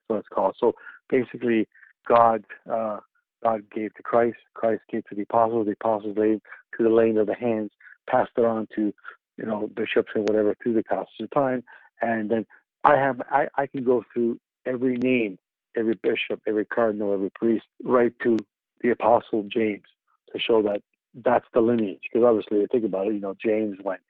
So 0.09 0.17
it's 0.17 0.29
called. 0.29 0.57
So 0.59 0.75
basically 1.09 1.69
god 2.09 2.45
uh, 2.71 2.99
god 3.45 3.63
gave 3.73 3.95
to 3.95 4.03
christ 4.03 4.39
christ 4.55 4.83
gave 4.91 5.05
to 5.05 5.15
the 5.15 5.23
apostles 5.23 5.67
the 5.67 5.73
apostles 5.73 6.17
gave 6.17 6.41
to 6.77 6.83
the 6.83 6.89
laying 6.89 7.17
of 7.17 7.29
the 7.29 7.35
hands 7.35 7.71
passed 8.09 8.33
it 8.37 8.45
on 8.45 8.67
to, 8.75 8.93
you 9.37 9.45
know, 9.45 9.69
bishops 9.75 10.13
and 10.15 10.29
whatever 10.29 10.55
through 10.63 10.75
the 10.75 10.83
passage 10.85 11.09
of 11.21 11.31
time, 11.31 11.63
and 12.01 12.31
then 12.31 12.47
I 12.85 12.97
have 12.97 13.21
I, 13.31 13.49
I 13.57 13.67
can 13.67 13.85
go 13.85 14.05
through 14.13 14.39
every 14.67 14.97
name, 14.97 15.39
every 15.77 15.95
bishop, 15.95 16.41
every 16.47 16.65
cardinal, 16.65 17.13
every 17.13 17.31
priest, 17.31 17.65
right 17.83 18.13
to 18.23 18.39
the 18.81 18.91
apostle 18.91 19.47
James 19.53 19.87
to 20.33 20.39
show 20.39 20.63
that 20.63 20.83
that's 21.25 21.47
the 21.55 21.61
lineage. 21.61 22.01
Because 22.03 22.27
obviously, 22.27 22.61
you 22.61 22.67
think 22.71 22.85
about 22.85 23.07
it, 23.07 23.15
you 23.15 23.21
know, 23.21 23.37
James 23.43 23.79
went 23.83 24.01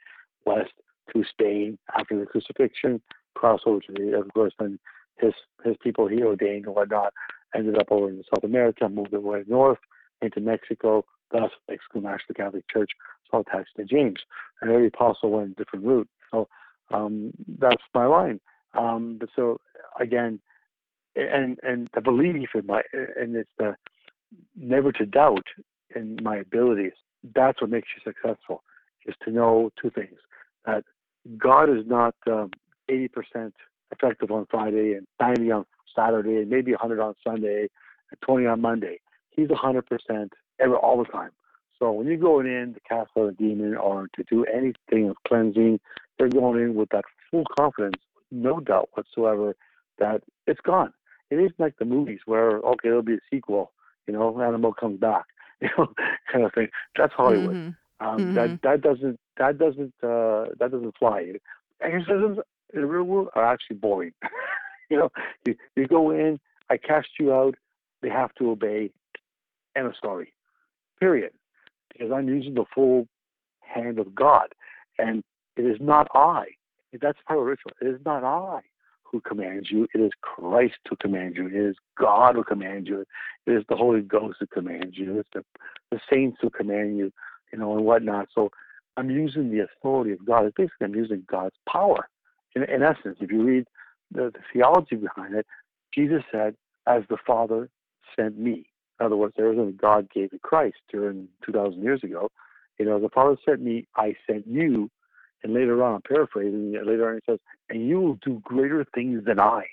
west 0.45 0.73
to 1.15 1.25
Spain 1.25 1.79
after 1.99 2.19
the 2.19 2.27
crucifixion, 2.27 3.01
cross 3.35 3.61
over 3.67 3.81
to 3.81 3.93
the, 3.93 4.19
of 4.19 4.33
course, 4.33 4.53
then 4.59 4.79
his 5.19 5.33
his 5.65 5.77
people 5.83 6.09
he 6.09 6.23
ordained 6.23 6.67
and 6.67 6.75
whatnot 6.75 7.13
ended 7.55 7.79
up 7.79 7.89
over 7.91 8.09
in 8.09 8.23
South 8.35 8.45
America, 8.45 8.89
moved 8.89 9.11
their 9.11 9.21
way 9.21 9.45
north 9.47 9.79
into 10.23 10.41
Mexico, 10.41 11.05
thus 11.31 11.51
Mexico 11.69 12.01
the 12.29 12.35
Catholic 12.35 12.65
Church 12.69 12.91
all 13.33 13.41
attached 13.41 13.77
to 13.77 13.85
James. 13.85 14.21
And 14.61 14.71
every 14.71 14.89
apostle 14.89 15.31
went 15.31 15.53
a 15.53 15.55
different 15.55 15.85
route. 15.85 16.09
So 16.31 16.49
um, 16.93 17.33
that's 17.59 17.83
my 17.95 18.07
line. 18.07 18.41
Um, 18.75 19.17
but 19.19 19.29
so 19.35 19.61
again, 20.01 20.41
and 21.17 21.59
and 21.63 21.89
the 21.95 22.01
belief 22.01 22.51
in 22.55 22.67
my 22.67 22.83
and 22.93 23.37
it's 23.37 23.51
the 23.59 23.77
never 24.57 24.93
to 24.93 25.07
doubt 25.07 25.47
in 25.95 26.19
my 26.23 26.37
abilities. 26.37 26.93
That's 27.35 27.61
what 27.61 27.71
makes 27.71 27.89
you 27.95 28.13
successful. 28.13 28.63
Is 29.07 29.15
to 29.25 29.31
know 29.31 29.71
two 29.81 29.91
things: 29.91 30.19
that 30.65 30.85
God 31.39 31.71
is 31.71 31.87
not 31.87 32.15
um, 32.27 32.51
80% 32.91 33.53
effective 33.91 34.31
on 34.31 34.47
Friday 34.51 34.95
and 34.95 35.07
90 35.21 35.51
on 35.51 35.67
Saturday 35.95 36.37
and 36.37 36.51
maybe 36.51 36.73
100 36.73 37.01
on 37.01 37.15
Sunday 37.25 37.69
and 38.11 38.21
20 38.23 38.47
on 38.47 38.61
Monday. 38.61 39.01
He's 39.31 39.49
100% 39.49 39.83
every 40.61 40.77
all 40.77 40.99
the 40.99 41.11
time. 41.11 41.31
So 41.79 41.91
when 41.91 42.07
you're 42.07 42.17
going 42.17 42.47
in 42.47 42.75
to 42.75 42.81
cast 42.89 43.11
out 43.19 43.29
a 43.29 43.33
demon 43.33 43.77
or 43.77 44.09
to 44.15 44.25
do 44.31 44.45
anything 44.45 45.11
of 45.11 45.17
cleansing, 45.27 45.81
you're 46.19 46.29
going 46.29 46.63
in 46.63 46.75
with 46.75 46.91
that 46.91 47.05
full 47.31 47.45
confidence, 47.59 48.01
no 48.31 48.61
doubt 48.61 48.91
whatsoever, 48.93 49.57
that 49.99 50.23
it's 50.47 50.61
gone. 50.61 50.93
It 51.31 51.37
isn't 51.37 51.59
like 51.59 51.77
the 51.79 51.85
movies 51.85 52.21
where 52.27 52.59
okay, 52.59 52.89
there'll 52.89 53.03
be 53.03 53.15
a 53.15 53.21
sequel, 53.31 53.73
you 54.07 54.13
know, 54.13 54.41
animal 54.41 54.73
comes 54.73 55.01
back, 55.01 55.25
you 55.61 55.69
know, 55.77 55.89
kind 56.31 56.45
of 56.45 56.53
thing. 56.53 56.69
That's 56.97 57.13
Hollywood. 57.15 57.57
Mm-hmm. 57.57 58.07
Um, 58.07 58.19
mm-hmm. 58.19 58.35
That 58.35 58.63
that 58.63 58.81
doesn't 58.83 59.19
that 59.39 59.59
doesn't 59.59 59.95
uh, 60.03 60.47
that 60.59 60.71
doesn't 60.71 60.97
fly. 60.99 61.33
Exorcisms 61.81 62.39
in 62.75 62.81
the 62.81 62.87
real 62.87 63.05
world 63.05 63.29
are 63.35 63.45
actually 63.45 63.77
boring. 63.77 64.13
you 64.91 64.99
know, 64.99 65.11
you, 65.47 65.55
you 65.77 65.87
go 65.87 66.11
in, 66.11 66.39
I 66.71 66.77
cast 66.77 67.09
you 67.19 67.33
out, 67.33 67.55
they 68.03 68.09
have 68.09 68.35
to 68.37 68.51
obey, 68.51 68.91
end 69.77 69.87
of 69.87 69.97
story. 69.97 70.33
Period. 71.01 71.33
Because 71.93 72.13
I'm 72.13 72.29
using 72.29 72.55
the 72.55 72.65
full 72.75 73.07
hand 73.61 73.99
of 73.99 74.15
God. 74.15 74.49
And 74.99 75.23
it 75.57 75.63
is 75.63 75.79
not 75.81 76.09
I. 76.15 76.45
That's 77.01 77.19
part 77.27 77.41
of 77.41 77.47
ritual. 77.47 77.73
It 77.81 77.87
is 77.87 78.01
not 78.05 78.25
I 78.25 78.61
who 79.05 79.21
commands 79.21 79.71
you. 79.71 79.87
It 79.95 80.01
is 80.01 80.11
Christ 80.23 80.75
who 80.89 80.97
commands 80.97 81.37
you. 81.37 81.47
It 81.47 81.71
is 81.71 81.77
God 81.99 82.35
who 82.35 82.45
commands 82.45 82.89
you. 82.89 83.05
It 83.47 83.53
is 83.53 83.65
the 83.69 83.77
Holy 83.77 84.01
Ghost 84.01 84.39
who 84.41 84.47
commands 84.47 84.97
you. 84.97 85.21
It's 85.21 85.29
the, 85.35 85.45
the 85.91 86.01
saints 86.11 86.39
who 86.41 86.51
command 86.51 86.97
you, 86.97 87.13
you 87.53 87.59
know, 87.59 87.77
and 87.77 87.85
whatnot. 87.85 88.29
So 88.35 88.51
I'm 88.97 89.11
using 89.11 89.51
the 89.51 89.61
authority 89.61 90.13
of 90.13 90.25
God. 90.25 90.47
It's 90.47 90.55
basically 90.57 90.87
I'm 90.87 90.95
using 90.95 91.25
God's 91.31 91.57
power. 91.69 92.09
In, 92.55 92.63
in 92.65 92.83
essence, 92.83 93.19
if 93.21 93.31
you 93.31 93.43
read 93.43 93.65
the, 94.11 94.31
the 94.33 94.41
theology 94.53 94.97
behind 94.97 95.35
it, 95.35 95.47
Jesus 95.95 96.23
said, 96.31 96.55
as 96.87 97.03
the 97.09 97.17
Father 97.27 97.69
sent 98.17 98.39
me. 98.39 98.67
In 99.01 99.07
other 99.07 99.17
words, 99.17 99.35
everything 99.39 99.79
God 99.81 100.09
gave 100.11 100.31
to 100.31 100.39
Christ 100.39 100.77
during 100.91 101.29
2,000 101.45 101.83
years 101.83 102.03
ago. 102.05 102.31
You 102.79 102.87
know, 102.87 102.99
the 102.99 103.09
Father 103.09 103.37
sent 103.49 103.61
me, 103.63 103.87
I 103.97 104.15
sent 104.29 104.47
you. 104.47 104.91
And 105.43 105.55
later 105.55 105.83
on, 105.83 105.97
I'm 105.97 106.03
paraphrasing, 106.03 106.73
later 106.73 107.09
on 107.09 107.15
he 107.17 107.33
says, 107.33 107.41
and 107.69 107.89
you 107.89 108.01
will 108.01 108.19
do 108.25 108.41
greater 108.45 108.85
things 108.95 109.25
than 109.25 109.41
I. 109.41 109.65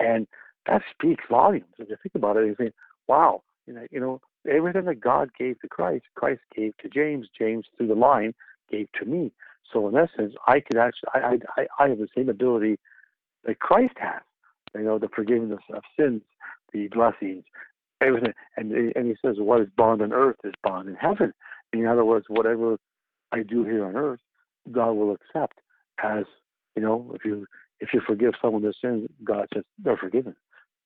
And 0.00 0.26
that 0.66 0.82
speaks 0.90 1.24
volumes. 1.30 1.66
If 1.78 1.88
you 1.88 1.96
think 2.02 2.14
about 2.16 2.36
it, 2.36 2.46
you 2.46 2.54
think, 2.56 2.74
wow, 3.06 3.42
you 3.66 3.74
know, 3.74 3.86
you 3.90 4.00
know, 4.00 4.20
everything 4.48 4.84
that 4.84 5.00
God 5.00 5.30
gave 5.38 5.60
to 5.60 5.68
Christ, 5.68 6.04
Christ 6.14 6.40
gave 6.54 6.76
to 6.78 6.88
James, 6.88 7.28
James 7.36 7.66
through 7.76 7.88
the 7.88 7.94
line 7.94 8.34
gave 8.70 8.88
to 9.00 9.04
me. 9.04 9.32
So 9.72 9.88
in 9.88 9.96
essence, 9.96 10.34
I 10.46 10.60
could 10.60 10.76
actually, 10.76 11.10
I, 11.14 11.38
I, 11.56 11.66
I 11.78 11.88
have 11.88 11.98
the 11.98 12.08
same 12.16 12.28
ability 12.28 12.78
that 13.44 13.58
Christ 13.58 13.94
has. 13.98 14.22
You 14.74 14.82
know, 14.82 14.98
the 14.98 15.08
forgiveness 15.08 15.60
of 15.72 15.82
sins, 15.98 16.22
the 16.72 16.88
blessings, 16.88 17.44
everything. 18.00 18.32
And 18.56 18.72
and 18.72 19.06
he 19.06 19.14
says, 19.24 19.36
what 19.38 19.60
is 19.60 19.68
bond 19.76 20.02
on 20.02 20.12
earth 20.12 20.36
is 20.44 20.52
bond 20.62 20.88
in 20.88 20.96
heaven. 20.96 21.32
In 21.72 21.86
other 21.86 22.04
words, 22.04 22.26
whatever 22.28 22.76
I 23.32 23.42
do 23.42 23.64
here 23.64 23.84
on 23.84 23.96
earth, 23.96 24.20
God 24.70 24.92
will 24.92 25.12
accept 25.12 25.60
as 26.02 26.24
you 26.74 26.82
know. 26.82 27.12
If 27.14 27.24
you 27.24 27.46
if 27.80 27.90
you 27.92 28.00
forgive 28.06 28.34
someone 28.40 28.62
their 28.62 28.72
sins, 28.80 29.08
God 29.22 29.46
says 29.54 29.64
they're 29.78 29.96
forgiven. 29.96 30.34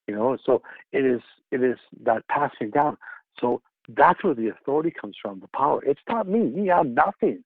You 0.07 0.15
know, 0.15 0.37
so 0.45 0.63
it 0.93 1.05
is 1.05 1.21
it 1.51 1.63
is 1.63 1.79
that 2.05 2.27
passing 2.29 2.71
down. 2.71 2.97
So 3.41 3.63
that's 3.89 4.23
where 4.23 4.35
the 4.35 4.49
authority 4.49 4.93
comes 4.99 5.17
from, 5.21 5.41
the 5.41 5.49
power. 5.49 5.83
It's 5.85 6.01
not 6.09 6.29
me. 6.29 6.41
Me, 6.41 6.71
I'm 6.71 6.95
nothing. 6.95 7.45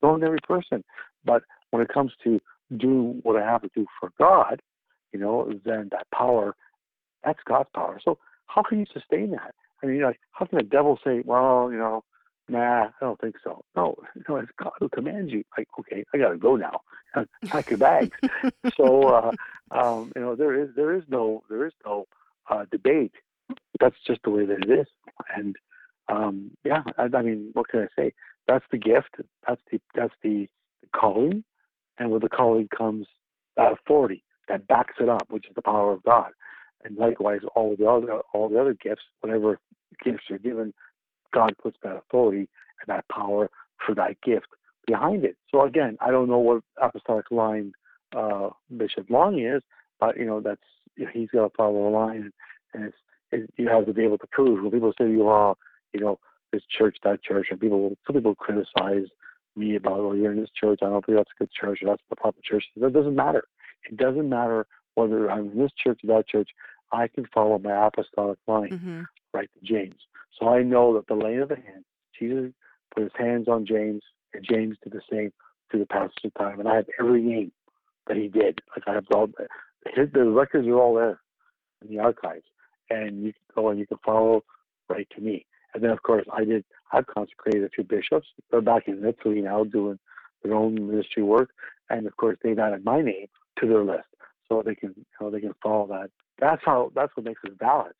Ordinary 0.00 0.38
person. 0.46 0.84
But 1.24 1.42
when 1.70 1.82
it 1.82 1.88
comes 1.88 2.12
to 2.24 2.40
do 2.76 3.20
what 3.22 3.40
I 3.40 3.44
have 3.44 3.62
to 3.62 3.70
do 3.74 3.86
for 4.00 4.10
God, 4.18 4.60
you 5.12 5.20
know, 5.20 5.52
then 5.64 5.88
that 5.92 6.06
power, 6.14 6.54
that's 7.24 7.40
God's 7.44 7.68
power. 7.74 8.00
So 8.04 8.18
how 8.46 8.62
can 8.62 8.78
you 8.78 8.86
sustain 8.92 9.30
that? 9.32 9.54
I 9.82 9.86
mean, 9.86 10.02
how 10.32 10.46
can 10.46 10.58
the 10.58 10.64
devil 10.64 10.98
say, 11.04 11.22
well, 11.24 11.70
you 11.70 11.78
know, 11.78 12.04
nah, 12.48 12.84
I 12.84 12.90
don't 13.00 13.20
think 13.20 13.36
so. 13.42 13.64
No, 13.76 13.96
know, 14.28 14.36
it's 14.36 14.50
God 14.62 14.72
who 14.78 14.88
commands 14.88 15.32
you. 15.32 15.44
Like, 15.56 15.68
okay, 15.80 16.04
I 16.14 16.18
got 16.18 16.30
to 16.30 16.36
go 16.36 16.56
now. 16.56 16.80
Pack 17.46 17.70
your 17.70 17.78
bags. 17.78 18.16
so, 18.76 19.08
uh, 19.08 19.32
um, 19.70 20.12
you 20.14 20.22
know, 20.22 20.34
there 20.34 20.60
is 20.60 20.70
there 20.76 20.94
is 20.94 21.02
no 21.08 21.42
there 21.48 21.66
is 21.66 21.72
no 21.84 22.06
uh, 22.48 22.64
debate. 22.70 23.12
That's 23.80 23.96
just 24.06 24.20
the 24.24 24.30
way 24.30 24.46
that 24.46 24.64
it 24.64 24.70
is. 24.70 24.86
And 25.36 25.56
um, 26.08 26.50
yeah, 26.64 26.82
I, 26.98 27.08
I 27.14 27.22
mean, 27.22 27.50
what 27.52 27.68
can 27.68 27.80
I 27.80 27.86
say? 28.00 28.12
That's 28.46 28.64
the 28.70 28.78
gift. 28.78 29.16
That's 29.46 29.60
the 29.70 29.80
that's 29.94 30.14
the 30.22 30.48
calling 30.94 31.44
and 31.98 32.10
with 32.10 32.22
the 32.22 32.28
calling 32.28 32.68
comes 32.76 33.06
that 33.56 33.72
authority 33.72 34.24
that 34.48 34.66
backs 34.66 34.94
it 35.00 35.08
up, 35.08 35.26
which 35.30 35.46
is 35.46 35.54
the 35.54 35.62
power 35.62 35.92
of 35.92 36.02
God. 36.02 36.30
And 36.84 36.96
likewise, 36.96 37.40
all 37.54 37.76
the 37.76 37.88
other 37.88 38.20
all 38.34 38.48
the 38.48 38.60
other 38.60 38.74
gifts, 38.74 39.02
whatever 39.20 39.58
gifts 40.04 40.24
are 40.30 40.38
given, 40.38 40.74
God 41.32 41.54
puts 41.62 41.76
that 41.82 41.96
authority 41.96 42.48
and 42.80 42.88
that 42.88 43.06
power 43.08 43.50
for 43.84 43.94
that 43.94 44.20
gift 44.22 44.48
behind 44.86 45.24
it. 45.24 45.36
So 45.50 45.64
again, 45.64 45.96
I 46.00 46.10
don't 46.10 46.28
know 46.28 46.38
what 46.38 46.62
apostolic 46.80 47.30
line 47.30 47.72
uh, 48.16 48.50
Bishop 48.76 49.08
Long 49.10 49.38
is, 49.38 49.62
but 50.00 50.16
you 50.16 50.26
know 50.26 50.40
that's 50.40 50.60
he's 51.12 51.30
got 51.30 51.44
to 51.48 51.56
follow 51.56 51.84
the 51.84 51.96
line, 51.96 52.32
and 52.74 52.84
it's 52.84 52.96
it, 52.96 53.01
you 53.56 53.68
have 53.68 53.86
to 53.86 53.92
be 53.92 54.04
able 54.04 54.18
to 54.18 54.26
prove. 54.26 54.62
When 54.62 54.70
people 54.70 54.92
say 54.98 55.04
to 55.04 55.10
you 55.10 55.28
are, 55.28 55.54
you 55.92 56.00
know, 56.00 56.18
this 56.52 56.62
church, 56.68 56.98
that 57.04 57.22
church, 57.22 57.48
and 57.50 57.60
people 57.60 57.96
some 58.06 58.14
people 58.14 58.34
criticize 58.34 59.06
me 59.56 59.76
about, 59.76 60.00
oh, 60.00 60.12
you're 60.12 60.32
in 60.32 60.40
this 60.40 60.50
church. 60.58 60.80
I 60.82 60.86
don't 60.86 61.04
think 61.04 61.18
that's 61.18 61.30
a 61.38 61.38
good 61.38 61.52
church 61.52 61.80
or 61.82 61.88
that's 61.88 62.02
the 62.08 62.16
proper 62.16 62.38
church. 62.42 62.64
That 62.76 62.92
doesn't 62.92 63.14
matter. 63.14 63.44
It 63.90 63.96
doesn't 63.96 64.28
matter 64.28 64.66
whether 64.94 65.30
I'm 65.30 65.50
in 65.50 65.58
this 65.58 65.72
church 65.82 66.00
or 66.04 66.16
that 66.16 66.28
church. 66.28 66.50
I 66.92 67.08
can 67.08 67.26
follow 67.32 67.58
my 67.58 67.86
apostolic 67.86 68.38
line 68.46 68.70
mm-hmm. 68.70 69.02
right 69.32 69.50
to 69.54 69.66
James. 69.66 69.96
So 70.38 70.48
I 70.48 70.62
know 70.62 70.94
that 70.94 71.06
the 71.06 71.14
laying 71.14 71.40
of 71.40 71.48
the 71.48 71.56
hand, 71.56 71.84
Jesus 72.18 72.52
put 72.94 73.04
his 73.04 73.12
hands 73.16 73.48
on 73.48 73.66
James, 73.66 74.02
and 74.34 74.44
James 74.48 74.76
did 74.82 74.92
the 74.92 75.00
same 75.10 75.32
through 75.70 75.80
the 75.80 75.86
passage 75.86 76.24
of 76.24 76.34
time. 76.34 76.60
And 76.60 76.68
I 76.68 76.76
have 76.76 76.86
every 76.98 77.22
name 77.22 77.52
that 78.06 78.16
he 78.16 78.28
did. 78.28 78.60
Like 78.76 78.86
I 78.86 78.94
have 78.94 79.06
all 79.14 79.26
the 79.26 80.30
records 80.30 80.66
are 80.68 80.78
all 80.78 80.94
there 80.94 81.20
in 81.82 81.88
the 81.88 81.98
archives, 81.98 82.44
and 82.92 83.24
you 83.24 83.32
can 83.32 83.42
go 83.54 83.68
and 83.70 83.78
you 83.78 83.86
can 83.86 83.98
follow 84.04 84.44
right 84.88 85.08
to 85.14 85.20
me. 85.20 85.46
And 85.74 85.82
then, 85.82 85.90
of 85.90 86.02
course, 86.02 86.26
I 86.32 86.44
did. 86.44 86.64
I've 86.92 87.06
consecrated 87.06 87.64
a 87.64 87.70
few 87.70 87.84
bishops. 87.84 88.28
They're 88.50 88.60
back 88.60 88.88
in 88.88 89.04
Italy 89.04 89.40
now 89.40 89.64
doing 89.64 89.98
their 90.42 90.54
own 90.54 90.74
ministry 90.74 91.22
work, 91.22 91.50
and 91.88 92.06
of 92.06 92.16
course, 92.16 92.36
they've 92.42 92.58
added 92.58 92.84
my 92.84 93.00
name 93.00 93.28
to 93.58 93.66
their 93.66 93.84
list, 93.84 94.08
so 94.48 94.62
they 94.64 94.74
can, 94.74 94.92
you 94.96 95.04
know, 95.20 95.30
they 95.30 95.40
can 95.40 95.54
follow 95.62 95.86
that. 95.88 96.10
That's 96.38 96.62
how. 96.64 96.92
That's 96.94 97.16
what 97.16 97.24
makes 97.24 97.40
it 97.44 97.58
valid, 97.58 97.92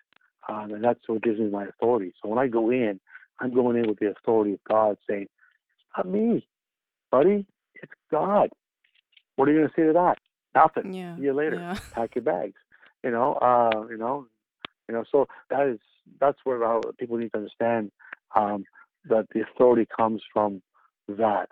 um, 0.49 0.73
and 0.75 0.85
that's 0.85 1.01
what 1.07 1.23
gives 1.23 1.39
me 1.39 1.49
my 1.49 1.67
authority. 1.67 2.13
So 2.21 2.29
when 2.29 2.39
I 2.39 2.49
go 2.49 2.71
in, 2.71 3.01
I'm 3.41 3.55
going 3.55 3.77
in 3.77 3.89
with 3.89 4.01
the 4.01 4.11
authority 4.11 4.55
of 4.55 4.65
God, 4.65 4.97
saying, 5.09 5.23
"It's 5.23 5.97
not 5.97 6.09
me, 6.09 6.47
buddy. 7.11 7.47
It's 7.77 7.93
God." 8.11 8.51
What 9.37 9.49
are 9.49 9.53
you 9.53 9.59
going 9.61 9.71
to 9.71 9.75
say 9.75 9.87
to 9.87 9.93
that? 9.95 10.19
Nothing. 10.55 10.93
Yeah. 10.93 11.17
See 11.17 11.23
you 11.23 11.33
later. 11.33 11.57
Yeah. 11.57 11.79
Pack 11.93 12.17
your 12.17 12.25
bags. 12.25 12.61
You 13.03 13.13
know. 13.13 13.35
Uh, 13.35 13.87
you 13.89 13.97
know. 13.97 14.27
You 14.93 14.99
know. 14.99 15.05
So 15.11 15.27
that 15.49 15.67
is 15.67 15.79
that's 16.21 16.41
where 16.45 16.81
people 16.99 17.17
need 17.17 17.33
to 17.33 17.39
understand 17.39 17.91
um, 18.37 18.65
that 19.09 19.27
the 19.33 19.41
authority 19.41 19.87
comes 19.97 20.21
from 20.33 20.61
that, 21.09 21.49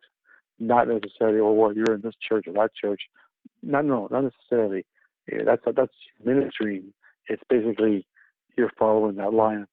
not 0.59 0.88
necessarily, 0.88 1.41
oh, 1.41 1.53
well, 1.53 1.72
you're 1.74 1.95
in 1.95 2.03
this 2.03 2.14
church 2.28 2.45
or 2.47 2.53
that 2.53 2.74
church. 2.74 3.03
No, 3.62 3.80
no, 3.80 4.09
not 4.11 4.24
necessarily. 4.24 4.84
Yeah, 5.30 5.45
that's 5.47 5.62
that's 5.64 5.99
ministry. 6.22 6.82
It's 7.28 7.43
basically 7.49 8.07
you're 8.57 8.72
following 8.78 9.16
that 9.16 9.32
line 9.32 9.66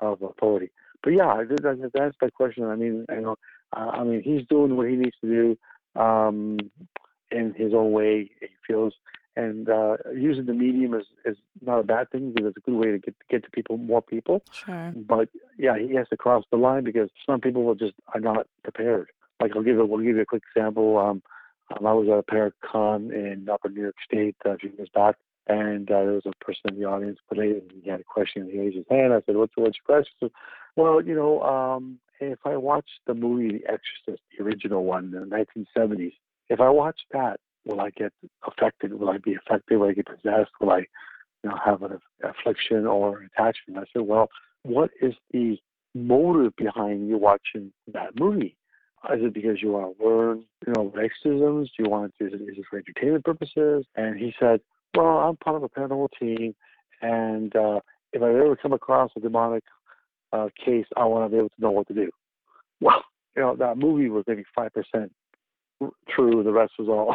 of 0.00 0.20
authority. 0.20 0.70
But 1.02 1.14
yeah, 1.14 1.42
to 1.42 1.68
answer 1.68 2.12
that 2.20 2.34
question, 2.34 2.64
I 2.64 2.76
mean, 2.76 3.06
you 3.08 3.20
know, 3.20 3.36
Uh, 3.76 3.90
I 3.98 4.04
mean, 4.04 4.22
he's 4.22 4.46
doing 4.48 4.76
what 4.76 4.88
he 4.88 4.96
needs 4.96 5.18
to 5.20 5.28
do 5.28 5.46
um, 6.00 6.58
in 7.30 7.52
his 7.54 7.72
own 7.74 7.90
way. 7.92 8.30
He 8.40 8.48
feels, 8.66 8.94
and 9.36 9.68
uh, 9.68 9.96
using 10.14 10.46
the 10.46 10.54
medium 10.54 10.94
is, 10.94 11.04
is 11.24 11.36
not 11.60 11.78
a 11.78 11.82
bad 11.82 12.10
thing 12.10 12.32
because 12.32 12.48
it's 12.48 12.56
a 12.56 12.70
good 12.70 12.78
way 12.78 12.90
to 12.92 12.98
get 12.98 13.14
get 13.28 13.44
to 13.44 13.50
people, 13.50 13.76
more 13.76 14.02
people. 14.02 14.42
Sure. 14.50 14.92
But 14.96 15.28
yeah, 15.58 15.78
he 15.78 15.94
has 15.94 16.08
to 16.08 16.16
cross 16.16 16.44
the 16.50 16.56
line 16.56 16.84
because 16.84 17.10
some 17.24 17.40
people 17.40 17.64
will 17.64 17.74
just 17.74 17.94
are 18.14 18.20
not 18.20 18.46
prepared. 18.62 19.08
Like 19.40 19.52
I'll 19.54 19.62
give 19.62 19.78
a, 19.78 19.84
we'll 19.84 20.04
give 20.04 20.16
you 20.16 20.22
a 20.22 20.26
quick 20.26 20.42
example. 20.54 20.98
Um, 20.98 21.22
um, 21.76 21.86
I 21.86 21.92
was 21.92 22.08
at 22.08 22.18
a 22.18 22.22
Paracon 22.22 23.12
in 23.12 23.48
Upper 23.48 23.68
New 23.68 23.82
York 23.82 23.96
State 24.04 24.36
uh, 24.46 24.50
a 24.50 24.56
few 24.56 24.72
years 24.76 24.88
back, 24.94 25.16
and 25.48 25.90
uh, 25.90 26.04
there 26.04 26.12
was 26.12 26.26
a 26.26 26.44
person 26.44 26.62
in 26.68 26.78
the 26.78 26.84
audience, 26.86 27.18
but 27.28 27.38
he 27.38 27.60
had 27.88 28.00
a 28.00 28.04
question. 28.04 28.48
He 28.50 28.58
raised 28.58 28.76
his 28.76 28.84
hand. 28.88 29.12
I 29.12 29.20
said, 29.26 29.36
"What's 29.36 29.52
what's 29.56 29.76
your 29.76 29.96
question?" 29.96 30.14
Said, 30.20 30.30
well, 30.76 31.00
you 31.00 31.14
know, 31.14 31.42
um, 31.42 31.98
if 32.20 32.38
I 32.44 32.56
watch 32.56 32.88
the 33.06 33.14
movie 33.14 33.58
The 33.58 33.64
Exorcist, 33.64 34.22
the 34.36 34.44
original 34.44 34.84
one, 34.84 35.06
in 35.06 35.28
the 35.28 35.46
1970s, 35.76 36.12
if 36.48 36.60
I 36.60 36.68
watch 36.68 37.00
that, 37.12 37.40
will 37.66 37.80
I 37.80 37.90
get 37.90 38.12
affected? 38.46 38.94
Will 38.94 39.10
I 39.10 39.18
be 39.18 39.34
affected? 39.34 39.78
Will 39.78 39.88
I 39.88 39.92
get 39.92 40.06
possessed? 40.06 40.52
Will 40.60 40.70
I, 40.70 40.78
you 41.42 41.50
know, 41.50 41.56
have 41.62 41.82
an 41.82 41.98
affliction 42.24 42.86
or 42.86 43.24
attachment? 43.36 43.78
I 43.78 43.84
said, 43.92 44.06
well, 44.06 44.28
what 44.62 44.90
is 45.00 45.14
the 45.32 45.58
motive 45.94 46.54
behind 46.56 47.08
you 47.08 47.18
watching 47.18 47.72
that 47.92 48.18
movie? 48.18 48.56
Is 49.12 49.20
it 49.22 49.34
because 49.34 49.62
you 49.62 49.70
want 49.72 49.98
to 49.98 50.04
learn, 50.04 50.44
you 50.66 50.72
know, 50.74 50.92
exorcisms? 51.00 51.70
Do 51.76 51.84
you 51.84 51.90
want 51.90 52.14
to? 52.18 52.26
Is 52.26 52.32
it, 52.32 52.42
is 52.42 52.58
it 52.58 52.64
for 52.68 52.78
entertainment 52.78 53.24
purposes? 53.24 53.84
And 53.94 54.18
he 54.18 54.34
said, 54.40 54.60
well, 54.96 55.18
I'm 55.18 55.36
part 55.36 55.56
of 55.56 55.62
a 55.62 55.68
paranormal 55.68 56.08
team, 56.18 56.54
and 57.02 57.54
uh, 57.54 57.80
if 58.12 58.22
I 58.22 58.30
ever 58.30 58.56
come 58.56 58.72
across 58.72 59.10
a 59.16 59.20
demonic 59.20 59.62
uh, 60.32 60.48
case, 60.64 60.86
I 60.96 61.04
want 61.04 61.26
to 61.26 61.28
be 61.30 61.38
able 61.38 61.50
to 61.50 61.60
know 61.60 61.70
what 61.70 61.86
to 61.88 61.94
do. 61.94 62.10
Well, 62.80 63.04
you 63.36 63.42
know, 63.42 63.54
that 63.56 63.76
movie 63.76 64.08
was 64.08 64.24
maybe 64.26 64.44
five 64.54 64.72
percent 64.72 65.12
true. 66.08 66.42
The 66.42 66.52
rest 66.52 66.72
was 66.78 66.88
all 66.88 67.14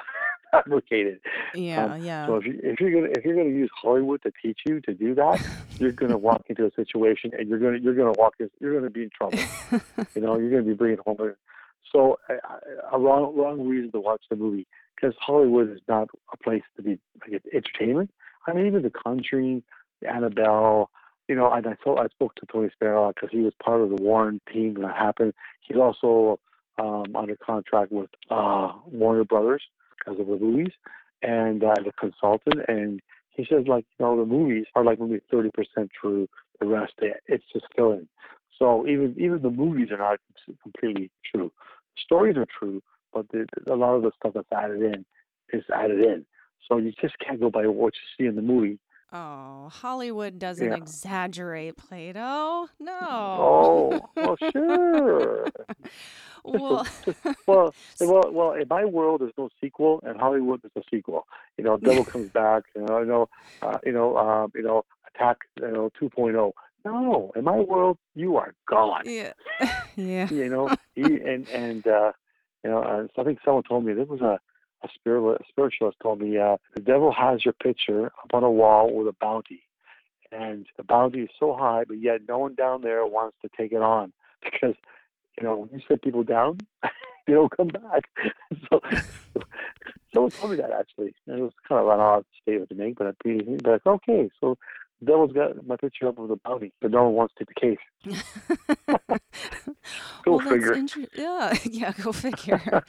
fabricated. 0.52 1.20
Yeah, 1.56 1.86
um, 1.86 2.04
yeah. 2.04 2.28
So 2.28 2.36
if 2.36 2.46
you 2.46 2.60
if 2.64 2.80
you're 2.80 2.92
gonna 2.92 3.14
if 3.18 3.26
you're 3.26 3.36
gonna 3.36 3.50
use 3.50 3.70
Hollywood 3.76 4.22
to 4.24 4.32
teach 4.42 4.60
you 4.66 4.82
to 4.82 4.94
do 4.94 5.16
that, 5.16 5.42
you're 5.80 5.92
gonna 5.92 6.18
walk 6.18 6.44
into 6.48 6.66
a 6.66 6.72
situation 6.76 7.32
and 7.38 7.50
you're 7.50 7.60
gonna 7.60 7.78
you're 7.78 7.96
gonna 7.96 8.14
walk 8.14 8.36
in, 8.40 8.50
you're 8.60 8.76
gonna 8.76 8.90
be 8.90 9.04
in 9.04 9.10
trouble. 9.10 9.40
you 10.16 10.22
know, 10.22 10.38
you're 10.38 10.52
gonna 10.52 10.64
be 10.64 10.74
bringing 10.74 11.00
home 11.06 11.18
a, 11.20 11.32
so 11.92 12.20
a, 12.30 12.96
a 12.96 13.00
wrong 13.00 13.36
wrong 13.36 13.68
reason 13.68 13.92
to 13.92 14.00
watch 14.00 14.24
the 14.30 14.36
movie 14.36 14.68
because 14.96 15.16
Hollywood 15.20 15.72
is 15.72 15.82
not 15.88 16.10
a 16.32 16.38
place 16.38 16.64
to 16.76 16.84
be 16.84 17.00
like 17.30 17.42
entertainment. 17.54 18.12
I 18.48 18.54
mean, 18.54 18.68
even 18.68 18.82
The 18.84 18.92
Conjuring, 18.92 19.64
Annabelle. 20.08 20.90
You 21.28 21.36
know, 21.38 21.50
and 21.50 21.66
I 21.66 21.76
told 21.82 22.00
I 22.00 22.08
spoke 22.08 22.36
to 22.36 22.46
Tony 22.52 22.70
Spera 22.74 23.14
because 23.14 23.30
he 23.32 23.40
was 23.40 23.54
part 23.64 23.80
of 23.80 23.90
the 23.90 23.96
Warren 23.96 24.42
team 24.52 24.74
when 24.74 24.84
that 24.84 24.98
happened. 24.98 25.34
He's 25.62 25.78
also 25.78 26.42
um, 26.78 27.16
under 27.16 27.38
contract 27.38 27.90
with 27.90 28.10
uh, 28.30 28.74
Warner 28.86 29.24
Brothers 29.24 29.64
because 30.04 30.20
of 30.20 30.28
the 30.28 30.38
movies 30.38 30.74
and 31.22 31.64
uh, 31.64 31.74
a 31.88 31.92
consultant. 32.00 32.60
And 32.68 33.02
he 33.30 33.46
says, 33.50 33.66
like, 33.68 33.86
you 34.00 34.06
know, 34.06 34.18
the 34.18 34.26
movies 34.26 34.66
are 34.76 34.84
like 34.84 35.00
maybe 35.00 35.22
30% 35.32 35.52
true, 36.00 36.28
the 36.60 36.66
rest, 36.68 36.94
it's 37.28 37.44
just 37.54 37.66
filling. 37.76 38.08
So 38.58 38.86
even 38.88 39.16
even 39.18 39.42
the 39.42 39.50
movies 39.50 39.90
are 39.92 39.98
not 39.98 40.20
completely 40.62 41.10
true. 41.34 41.52
Stories 41.98 42.38
are 42.38 42.46
true, 42.60 42.84
but 43.12 43.26
the, 43.30 43.48
a 43.72 43.76
lot 43.76 43.96
of 43.96 44.04
the 44.04 44.12
stuff 44.18 44.34
that's 44.36 44.52
added 44.52 44.82
in 44.82 45.06
is 45.52 45.64
added 45.74 46.00
in. 46.00 46.26
So 46.68 46.78
you 46.78 46.92
just 47.02 47.16
can't 47.18 47.40
go 47.40 47.50
by 47.50 47.66
what 47.66 47.94
you 47.96 48.24
see 48.24 48.28
in 48.28 48.36
the 48.36 48.42
movie. 48.44 48.78
Oh, 49.14 49.70
Hollywood 49.70 50.40
doesn't 50.40 50.72
yeah. 50.72 50.78
exaggerate 50.78 51.76
Plato. 51.76 52.70
No. 52.80 53.00
Oh, 53.02 54.10
well, 54.16 54.38
sure. 54.54 55.48
well, 56.46 56.88
well, 57.46 57.76
well, 58.00 58.32
well, 58.32 58.52
in 58.54 58.68
my 58.70 58.86
world, 58.86 59.22
there's 59.22 59.34
no 59.38 59.50
sequel, 59.60 60.00
and 60.04 60.18
Hollywood 60.18 60.62
is 60.64 60.72
a 60.78 60.82
sequel. 60.90 61.28
You 61.58 61.66
know, 61.66 61.78
Devil 61.78 62.06
Comes 62.06 62.30
Back. 62.34 62.64
You 62.74 62.84
know, 62.84 63.00
you 63.00 63.06
know, 63.06 63.30
uh, 63.62 63.78
you 63.84 63.92
know, 63.92 64.18
um, 64.18 64.52
you 64.56 64.64
know, 64.64 64.86
Attack. 65.14 65.40
You 65.60 65.72
know, 65.72 65.92
2.0. 66.02 66.52
No, 66.84 67.32
in 67.36 67.44
my 67.44 67.60
world, 67.60 67.98
you 68.16 68.38
are 68.38 68.56
gone. 68.68 69.04
Yeah, 69.06 69.34
yeah. 69.96 70.28
you 70.32 70.50
know, 70.50 70.74
and 70.96 71.48
and 71.50 71.86
uh, 71.86 72.12
you 72.64 72.70
know, 72.70 72.82
uh, 72.82 73.22
I 73.22 73.24
think 73.24 73.40
someone 73.44 73.64
told 73.64 73.86
me 73.86 73.94
there 73.94 74.06
was 74.06 74.22
a 74.22 74.40
a 74.84 74.88
spiritualist 75.50 75.98
told 76.02 76.22
me 76.22 76.38
uh, 76.38 76.58
the 76.76 76.82
devil 76.82 77.12
has 77.12 77.46
your 77.46 77.54
picture 77.54 78.08
up 78.08 78.34
on 78.34 78.44
a 78.44 78.52
wall 78.52 78.94
with 78.94 79.08
a 79.08 79.16
bounty, 79.20 79.64
and 80.32 80.66
the 80.78 80.84
bounty 80.84 81.22
is 81.22 81.30
so 81.40 81.54
high, 81.54 81.84
but 81.88 82.00
yet 82.00 82.22
no 82.28 82.40
one 82.40 82.56
down 82.56 82.82
there 82.82 83.06
wants 83.06 83.38
to 83.42 83.50
take 83.58 83.72
it 83.72 83.82
on. 83.82 84.14
Because 84.44 84.76
you 85.38 85.44
know 85.44 85.56
when 85.58 85.70
you 85.72 85.86
set 85.88 86.02
people 86.02 86.24
down, 86.24 86.58
they 87.28 87.34
don't 87.34 87.56
come 87.56 87.68
back. 87.68 88.04
so 88.72 88.82
someone 90.12 90.32
told 90.32 90.52
me 90.52 90.58
that 90.58 90.72
actually, 90.72 91.14
and 91.28 91.38
it 91.38 91.44
was 91.44 91.54
kind 91.68 91.80
of 91.80 91.88
an 91.88 92.00
odd 92.00 92.26
statement 92.42 92.70
to 92.70 92.76
make, 92.76 92.98
but 92.98 93.06
I'd 93.08 93.64
but 93.64 93.86
okay, 93.86 94.32
so 94.40 94.58
devil's 95.06 95.32
got 95.32 95.66
my 95.66 95.76
picture 95.76 96.08
up 96.08 96.18
with 96.18 96.32
a 96.32 96.40
bounty, 96.48 96.72
but 96.82 96.92
no 96.92 97.06
one 97.06 97.14
wants 97.14 97.34
to 97.38 97.46
take 97.46 97.56
the 97.56 97.62
case. 97.62 98.20
go 100.24 100.38
well, 100.38 100.40
figure. 100.40 100.74
Inter- 100.74 101.08
yeah, 101.16 101.54
yeah, 101.64 101.94
go 102.02 102.12
figure. 102.12 102.84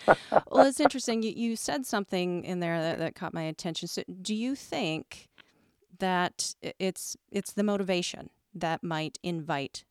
well, 0.51 0.67
it's 0.67 0.81
interesting. 0.81 1.23
You, 1.23 1.33
you 1.35 1.57
said 1.57 1.87
something 1.87 2.45
in 2.45 2.61
there 2.61 2.81
that, 2.81 2.99
that 2.99 3.15
caught 3.15 3.35
my 3.35 3.43
attention. 3.43 3.89
So, 3.89 4.03
do 4.21 4.35
you 4.35 4.55
think 4.55 5.29
that 5.99 6.55
it's 6.79 7.17
it's 7.31 7.53
the 7.53 7.63
motivation 7.63 8.31
that 8.55 8.83
might 8.83 9.19
invite 9.23 9.85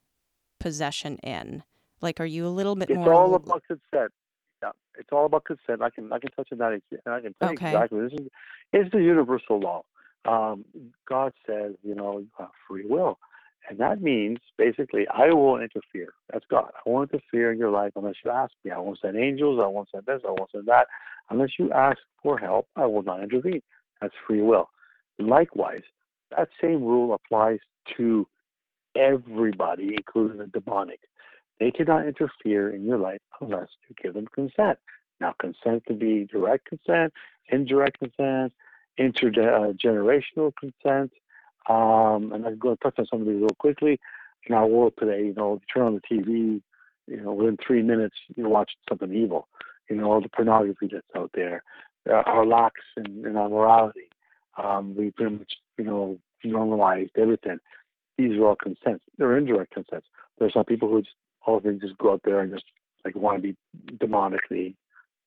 possession 0.59 1.17
in? 1.17 1.63
Like, 2.01 2.19
are 2.19 2.25
you 2.25 2.45
a 2.45 2.49
little 2.49 2.75
bit 2.75 2.89
it's 2.89 2.97
more? 2.97 3.07
It's 3.07 3.15
all 3.15 3.35
about 3.35 3.63
consent. 3.67 4.11
Yeah, 4.61 4.71
it's 4.97 5.09
all 5.11 5.25
about 5.25 5.45
consent. 5.45 5.81
I 5.81 5.89
can 5.89 6.11
I 6.13 6.19
can 6.19 6.29
touch 6.31 6.49
on 6.51 6.59
that, 6.59 6.73
and 6.73 6.81
I 7.07 7.21
can 7.21 7.33
tell 7.39 7.51
okay. 7.51 7.71
you 7.71 7.77
exactly. 7.77 8.01
This 8.01 8.13
is 8.13 8.27
it's 8.73 8.91
the 8.91 9.01
universal 9.01 9.59
law 9.59 9.83
um, 10.25 10.65
God 11.07 11.33
says, 11.47 11.73
you 11.83 11.95
know, 11.95 12.19
you 12.19 12.27
have 12.37 12.49
free 12.67 12.85
will. 12.85 13.19
And 13.69 13.79
that 13.79 14.01
means 14.01 14.39
basically, 14.57 15.07
I 15.07 15.31
won't 15.33 15.61
interfere. 15.61 16.13
That's 16.31 16.45
God. 16.49 16.71
I 16.75 16.89
won't 16.89 17.11
interfere 17.11 17.51
in 17.51 17.59
your 17.59 17.69
life 17.69 17.91
unless 17.95 18.15
you 18.25 18.31
ask 18.31 18.51
me. 18.63 18.71
I 18.71 18.79
won't 18.79 18.99
send 19.01 19.17
angels. 19.17 19.59
I 19.63 19.67
won't 19.67 19.89
send 19.91 20.05
this. 20.05 20.21
I 20.27 20.31
won't 20.31 20.51
send 20.51 20.67
that. 20.67 20.87
Unless 21.29 21.51
you 21.59 21.71
ask 21.71 21.99
for 22.21 22.37
help, 22.37 22.67
I 22.75 22.85
will 22.85 23.03
not 23.03 23.23
intervene. 23.23 23.61
That's 24.01 24.13
free 24.27 24.41
will. 24.41 24.69
Likewise, 25.19 25.83
that 26.35 26.49
same 26.59 26.83
rule 26.83 27.13
applies 27.13 27.59
to 27.97 28.27
everybody, 28.95 29.93
including 29.95 30.37
the 30.37 30.47
demonic. 30.47 30.99
They 31.59 31.71
cannot 31.71 32.07
interfere 32.07 32.71
in 32.71 32.83
your 32.83 32.97
life 32.97 33.21
unless 33.39 33.67
you 33.87 33.95
give 34.01 34.15
them 34.15 34.27
consent. 34.33 34.79
Now, 35.19 35.35
consent 35.39 35.85
can 35.85 35.99
be 35.99 36.27
direct 36.31 36.65
consent, 36.65 37.13
indirect 37.49 37.99
consent, 37.99 38.53
intergenerational 38.99 40.51
consent. 40.59 41.11
Um, 41.69 42.31
and 42.33 42.45
I'm 42.45 42.57
going 42.57 42.77
to 42.77 42.83
touch 42.83 42.99
on 42.99 43.05
some 43.05 43.21
of 43.21 43.27
these 43.27 43.37
real 43.37 43.49
quickly. 43.59 43.99
In 44.47 44.55
our 44.55 44.65
world 44.65 44.93
today, 44.97 45.25
you 45.25 45.33
know, 45.35 45.53
if 45.53 45.61
you 45.61 45.67
turn 45.73 45.87
on 45.87 45.93
the 46.01 46.15
TV, 46.15 46.61
you 47.07 47.21
know, 47.21 47.33
within 47.33 47.57
three 47.65 47.83
minutes, 47.83 48.15
you're 48.35 48.49
watching 48.49 48.77
something 48.89 49.13
evil. 49.13 49.47
You 49.89 49.97
know, 49.97 50.11
all 50.11 50.21
the 50.21 50.29
pornography 50.29 50.89
that's 50.91 51.05
out 51.15 51.31
there, 51.35 51.63
uh, 52.09 52.23
our 52.25 52.45
lacks 52.45 52.81
in, 52.97 53.25
in 53.25 53.35
our 53.35 53.49
morality. 53.49 54.09
Um, 54.61 54.95
we 54.95 55.11
pretty 55.11 55.37
much, 55.37 55.53
you 55.77 55.83
know, 55.83 56.17
normalized 56.43 57.11
everything. 57.17 57.59
These 58.17 58.37
are 58.37 58.47
all 58.47 58.55
consents. 58.55 59.03
They're 59.17 59.37
indirect 59.37 59.73
consents. 59.73 60.07
There's 60.39 60.53
some 60.53 60.65
people 60.65 60.89
who 60.89 61.01
just 61.01 61.15
all 61.45 61.59
they 61.59 61.73
just 61.73 61.97
go 61.97 62.13
out 62.13 62.21
there 62.23 62.41
and 62.41 62.51
just 62.51 62.65
like 63.03 63.15
want 63.15 63.41
to 63.41 63.53
be 63.53 63.57
demonically 63.97 64.75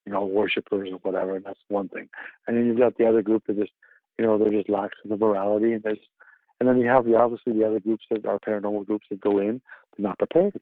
you 0.07 0.13
know, 0.13 0.25
worshippers 0.25 0.91
or 0.91 0.99
whatever, 0.99 1.37
and 1.37 1.45
that's 1.45 1.61
one 1.69 1.89
thing. 1.89 2.09
And 2.47 2.57
then 2.57 2.67
you've 2.67 2.79
got 2.79 2.97
the 2.99 3.07
other 3.07 3.23
group 3.23 3.45
that 3.47 3.59
just, 3.59 3.73
you 4.19 4.25
know, 4.25 4.39
they're 4.39 4.53
just 4.53 4.69
lax 4.69 4.95
in 5.05 5.11
the 5.11 5.17
morality, 5.17 5.73
and 5.73 5.83
there's, 5.83 5.99
and 6.61 6.69
then 6.69 6.79
you 6.79 6.89
have 6.89 7.05
the 7.05 7.17
obviously 7.17 7.53
the 7.53 7.67
other 7.67 7.81
groups 7.81 8.05
that 8.11 8.27
are 8.27 8.39
paranormal 8.39 8.87
groups 8.87 9.07
that 9.11 9.21
go 9.21 9.39
in, 9.39 9.61
they're 9.97 10.09
not 10.09 10.19
prepared, 10.19 10.53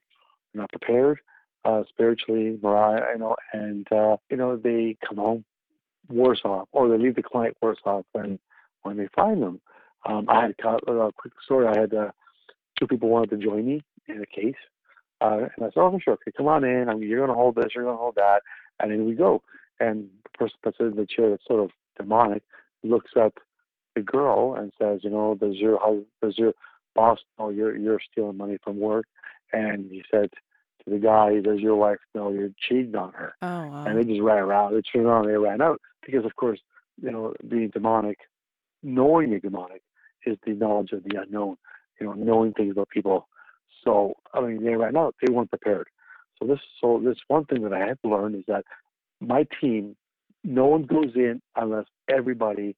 they're 0.53 0.63
not 0.63 0.71
prepared 0.71 1.19
uh, 1.65 1.83
spiritually, 1.89 2.59
morale, 2.63 3.03
you 3.13 3.19
know, 3.19 3.37
and 3.53 3.91
uh, 3.93 4.17
you 4.31 4.37
know 4.37 4.57
they 4.57 4.97
come 5.07 5.19
home 5.19 5.45
worse 6.09 6.41
off, 6.45 6.69
or 6.73 6.89
they 6.89 6.99
leave 6.99 7.15
the 7.15 7.23
client 7.23 7.57
worse 7.63 7.79
off 7.85 8.05
when 8.13 8.39
when 8.83 8.97
they 8.97 9.09
find 9.15 9.43
them. 9.43 9.61
Um, 10.07 10.27
I 10.29 10.43
had 10.43 10.55
a, 10.65 10.93
a 10.93 11.13
quick 11.13 11.35
story. 11.45 11.67
I 11.69 11.79
had 11.79 11.95
uh, 11.95 12.11
two 12.79 12.87
people 12.87 13.09
wanted 13.09 13.31
to 13.31 13.45
join 13.45 13.65
me 13.67 13.83
in 14.09 14.21
a 14.21 14.27
case, 14.27 14.57
uh, 15.21 15.49
and 15.57 15.65
I 15.65 15.67
said, 15.67 15.77
"Oh, 15.77 15.99
sure, 16.03 16.15
okay, 16.15 16.33
come 16.37 16.49
on 16.49 16.65
in. 16.65 16.89
I 16.89 16.95
mean, 16.95 17.09
you're 17.09 17.25
going 17.25 17.31
to 17.31 17.41
hold 17.41 17.55
this, 17.55 17.73
you're 17.75 17.85
going 17.85 17.97
to 17.97 18.01
hold 18.03 18.17
that." 18.17 18.43
And 18.81 18.93
in 18.93 19.07
we 19.07 19.15
go. 19.15 19.43
And 19.81 20.09
the 20.25 20.39
person 20.39 20.59
that's 20.65 20.81
in 20.81 20.97
the 20.97 21.07
chair 21.07 21.31
that's 21.31 21.47
sort 21.47 21.61
of 21.61 21.71
demonic 21.97 22.43
looks 22.83 23.13
at 23.17 23.33
the 23.95 24.03
girl 24.03 24.55
and 24.55 24.73
says, 24.81 25.01
you 25.03 25.11
know, 25.11 25.35
does 25.35 25.57
your 25.57 25.79
does 26.23 26.39
your 26.39 26.53
boss 26.95 27.19
know 27.39 27.51
you're 27.51 27.77
you're 27.77 28.01
stealing 28.11 28.37
money 28.37 28.59
from 28.63 28.79
work? 28.79 29.07
And 29.53 29.91
he 29.91 30.03
said 30.11 30.31
to 30.85 30.91
the 30.91 30.99
guy, 30.99 31.41
does 31.41 31.61
your 31.61 31.77
wife 31.77 31.99
know 32.15 32.33
you're 32.33 32.51
cheating 32.59 32.97
on 32.97 33.13
her? 33.13 33.35
Oh, 33.43 33.67
wow. 33.67 33.85
And 33.87 33.99
they 33.99 34.05
just 34.05 34.23
ran 34.23 34.39
around. 34.39 34.75
They 34.75 34.83
turned 34.83 35.07
around. 35.07 35.29
They 35.29 35.37
ran 35.37 35.61
out 35.61 35.81
because, 36.05 36.25
of 36.25 36.37
course, 36.37 36.61
you 37.01 37.11
know, 37.11 37.35
being 37.49 37.69
demonic, 37.69 38.19
knowing 38.83 39.31
you're 39.31 39.41
demonic 39.41 39.83
is 40.25 40.39
the 40.47 40.53
knowledge 40.53 40.93
of 40.93 41.05
the 41.05 41.21
unknown. 41.21 41.57
You 42.01 42.07
know, 42.07 42.13
knowing 42.15 42.53
things 42.53 42.73
about 42.73 42.89
people. 42.89 43.29
So 43.85 44.15
I 44.33 44.41
mean, 44.41 44.65
they 44.65 44.75
ran 44.75 44.97
out. 44.97 45.15
They 45.21 45.33
weren't 45.33 45.51
prepared. 45.51 45.89
So 46.43 46.49
this 46.49 46.61
so 46.81 47.01
this 47.05 47.19
one 47.29 47.45
thing 47.45 47.63
that 47.63 47.73
I 47.73 47.79
had 47.79 47.99
to 48.03 48.11
learn 48.11 48.35
is 48.35 48.45
that 48.49 48.65
my 49.21 49.47
team, 49.61 49.97
no 50.43 50.67
one 50.67 50.83
goes 50.83 51.13
in 51.15 51.41
unless 51.55 51.87
everybody 52.09 52.75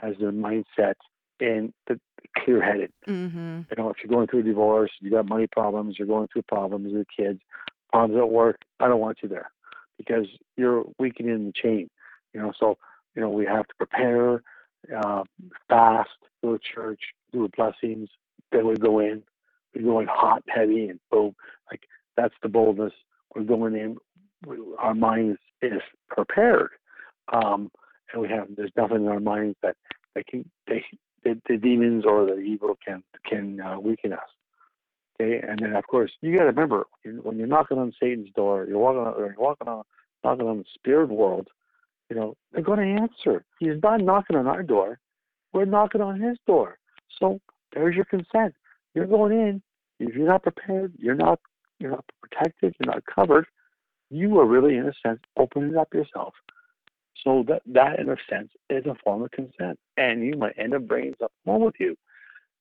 has 0.00 0.14
their 0.20 0.32
mindset 0.32 0.94
and 1.40 1.72
the 1.86 1.98
clear 2.38 2.62
headed. 2.62 2.92
Mm-hmm. 3.08 3.62
You 3.70 3.76
know, 3.76 3.90
if 3.90 3.96
you're 4.02 4.14
going 4.14 4.26
through 4.28 4.40
a 4.40 4.44
divorce, 4.44 4.90
you 5.00 5.10
got 5.10 5.28
money 5.28 5.46
problems, 5.50 5.96
you're 5.98 6.06
going 6.08 6.28
through 6.32 6.42
problems 6.42 6.92
with 6.92 7.06
kids, 7.16 7.40
problems 7.90 8.20
at 8.20 8.30
work, 8.30 8.58
I 8.78 8.88
don't 8.88 9.00
want 9.00 9.18
you 9.22 9.28
there 9.28 9.50
because 9.96 10.26
you're 10.56 10.84
weakening 10.98 11.46
the 11.46 11.52
chain. 11.52 11.88
You 12.34 12.40
know, 12.40 12.52
so 12.58 12.76
you 13.14 13.22
know 13.22 13.30
we 13.30 13.46
have 13.46 13.66
to 13.66 13.74
prepare, 13.76 14.42
uh, 15.02 15.24
fast, 15.68 16.10
go 16.44 16.56
to 16.56 16.60
church, 16.74 17.00
do 17.32 17.42
the 17.42 17.50
blessings, 17.56 18.10
then 18.50 18.66
we 18.66 18.74
go 18.74 18.98
in. 18.98 19.22
We're 19.74 19.82
going 19.82 20.08
hot, 20.10 20.42
heavy, 20.48 20.88
and 20.88 21.00
boom. 21.10 21.34
Like 21.70 21.84
that's 22.16 22.34
the 22.42 22.48
boldness. 22.48 22.92
We're 23.34 23.44
going 23.44 23.74
in. 23.74 23.96
We, 24.46 24.56
our 24.78 24.94
mind 24.94 25.38
is, 25.62 25.80
prepared, 26.10 26.70
um, 27.32 27.70
and 28.12 28.22
we 28.22 28.28
have. 28.28 28.48
There's 28.56 28.72
nothing 28.76 28.98
in 28.98 29.08
our 29.08 29.20
minds 29.20 29.56
that 29.62 29.76
that 30.14 30.26
can 30.26 30.48
they 30.66 30.84
the, 31.24 31.40
the 31.48 31.56
demons 31.56 32.04
or 32.06 32.26
the 32.26 32.38
evil 32.38 32.76
can 32.86 33.02
can 33.28 33.60
uh, 33.60 33.78
weaken 33.78 34.12
us. 34.12 34.20
Okay, 35.20 35.40
and 35.46 35.58
then 35.60 35.74
of 35.76 35.86
course 35.86 36.10
you 36.20 36.32
got 36.32 36.40
to 36.40 36.46
remember 36.46 36.84
when 37.22 37.38
you're 37.38 37.46
knocking 37.46 37.78
on 37.78 37.92
Satan's 38.00 38.30
door, 38.34 38.66
you're 38.68 38.78
walking 38.78 39.00
on, 39.00 39.14
you're 39.18 39.34
walking 39.38 39.68
on 39.68 39.84
knocking 40.24 40.46
on 40.46 40.58
the 40.58 40.64
spirit 40.74 41.10
world. 41.10 41.48
You 42.10 42.16
know 42.16 42.36
they're 42.52 42.62
going 42.62 42.80
to 42.80 43.02
answer. 43.02 43.44
He's 43.58 43.80
not 43.82 44.00
knocking 44.00 44.36
on 44.36 44.46
our 44.46 44.62
door; 44.62 44.98
we're 45.52 45.64
knocking 45.64 46.00
on 46.00 46.20
his 46.20 46.36
door. 46.46 46.78
So 47.18 47.40
there's 47.74 47.94
your 47.94 48.04
consent. 48.04 48.54
You're 48.94 49.06
going 49.06 49.32
in. 49.32 49.62
If 50.00 50.14
you're 50.14 50.26
not 50.26 50.42
prepared, 50.42 50.92
you're 50.98 51.14
not 51.14 51.38
you're 51.82 51.90
not 51.90 52.04
protected, 52.22 52.74
you're 52.78 52.94
not 52.94 53.04
covered. 53.06 53.46
You 54.10 54.38
are 54.38 54.46
really, 54.46 54.76
in 54.76 54.86
a 54.86 54.92
sense, 55.06 55.20
opening 55.36 55.76
up 55.76 55.92
yourself 55.92 56.34
so 57.24 57.44
that, 57.48 57.62
that 57.66 57.98
in 57.98 58.08
a 58.08 58.16
sense 58.28 58.50
is 58.70 58.84
a 58.86 58.94
form 59.02 59.22
of 59.22 59.30
consent. 59.30 59.78
And 59.96 60.24
you 60.24 60.36
might 60.36 60.58
end 60.58 60.74
up 60.74 60.86
bringing 60.86 61.14
something 61.18 61.36
home 61.46 61.62
with 61.62 61.74
you. 61.78 61.96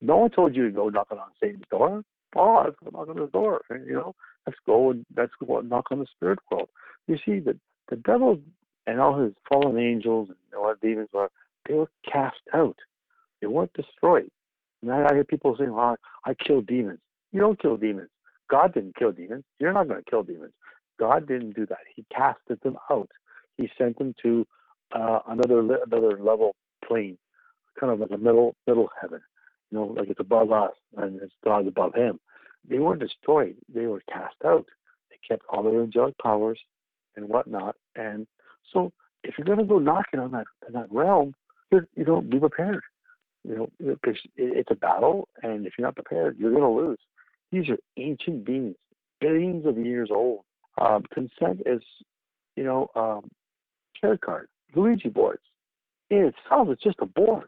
No 0.02 0.18
one 0.18 0.32
told 0.32 0.56
you 0.56 0.66
to 0.66 0.72
go 0.72 0.90
knocking 0.90 1.18
on 1.18 1.30
Satan's 1.42 1.64
door. 1.70 2.04
Oh, 2.36 2.64
let's 2.66 2.76
go 2.84 2.90
knock 2.92 3.10
on 3.10 3.22
his 3.22 3.32
door. 3.32 3.62
You 3.70 3.94
know, 3.94 4.16
let's 4.48 4.58
go 4.66 4.92
and 4.92 5.06
let's 5.16 5.34
go 5.46 5.60
knock 5.62 5.92
on 5.92 6.00
the 6.00 6.08
spirit 6.16 6.40
world. 6.50 6.70
You 7.08 7.18
see, 7.26 7.40
the 7.40 7.58
the 7.90 7.98
devil 7.98 8.40
and 8.88 9.00
all 9.00 9.20
his 9.20 9.34
fallen 9.50 9.78
angels 9.78 10.30
and 10.30 10.38
all 10.58 10.74
the 10.74 10.88
demons 10.88 11.10
were 11.14 11.30
they 11.68 11.74
were 11.74 11.90
cast 12.10 12.40
out. 12.54 12.78
They 13.42 13.48
weren't 13.48 13.74
destroyed. 13.74 14.30
And 14.82 14.92
I 14.92 15.14
hear 15.14 15.24
people 15.24 15.56
saying, 15.58 15.74
"Well, 15.74 15.98
I 16.26 16.34
kill 16.34 16.62
demons." 16.62 17.00
You 17.32 17.42
don't 17.42 17.62
kill 17.62 17.78
demons. 17.78 18.10
God 18.52 18.74
didn't 18.74 18.98
kill 18.98 19.14
demons. 19.14 19.46
You're 19.60 19.74
not 19.74 19.88
going 19.88 20.04
to 20.04 20.10
kill 20.10 20.24
demons. 20.24 20.54
God 21.00 21.28
didn't 21.28 21.56
do 21.56 21.66
that. 21.68 21.80
He 21.96 22.06
casted 22.12 22.60
them 22.62 22.78
out 22.92 23.10
he 23.62 23.70
sent 23.78 23.98
them 23.98 24.16
to 24.24 24.46
uh, 24.94 25.20
another 25.28 25.60
another 25.60 26.18
level 26.20 26.56
plane, 26.86 27.18
kind 27.80 27.94
of 27.94 28.00
like 28.00 28.12
a 28.12 28.18
middle 28.18 28.56
middle 28.68 28.90
heaven. 29.00 29.22
You 29.70 29.78
know, 29.78 29.86
like 29.86 30.10
it's 30.10 30.20
above 30.20 30.52
us 30.52 30.74
and 30.98 31.22
it's 31.22 31.34
God 31.44 31.68
above 31.68 31.94
him. 31.94 32.20
They 32.68 32.80
weren't 32.80 33.00
destroyed; 33.00 33.56
they 33.74 33.86
were 33.86 34.02
cast 34.12 34.36
out. 34.46 34.66
They 35.10 35.18
kept 35.28 35.46
all 35.50 35.64
their 35.64 35.82
angelic 35.82 36.18
powers 36.18 36.60
and 37.16 37.30
whatnot. 37.30 37.76
And 37.96 38.28
so, 38.74 38.92
if 39.24 39.36
you're 39.38 39.46
going 39.46 39.60
to 39.60 39.66
go 39.66 39.80
knocking 39.80 40.20
on 40.20 40.32
that 40.32 40.48
that 40.74 40.92
realm, 40.92 41.34
you're, 41.72 41.88
you 41.96 42.06
know, 42.06 42.22
be 42.22 42.40
prepared. 42.40 42.82
You 43.44 43.56
know, 43.56 43.70
because 43.96 44.20
it's 44.36 44.70
a 44.70 44.76
battle, 44.76 45.28
and 45.42 45.66
if 45.66 45.74
you're 45.78 45.88
not 45.88 45.96
prepared, 45.96 46.38
you're 46.38 46.52
going 46.52 46.62
to 46.62 46.88
lose. 46.90 47.00
These 47.52 47.70
are 47.70 47.78
ancient 47.98 48.46
beings, 48.46 48.76
billions 49.20 49.66
of 49.66 49.78
years 49.78 50.10
old. 50.12 50.42
Um, 50.80 51.04
consent 51.14 51.62
is, 51.66 51.82
you 52.56 52.64
know, 52.64 52.90
um, 52.96 53.30
care 54.00 54.18
card, 54.18 54.48
Ouija 54.76 55.10
boards. 55.10 55.42
In 56.10 56.26
itself, 56.26 56.70
it's 56.70 56.84
just 56.84 56.98
a 57.02 57.06
board, 57.06 57.48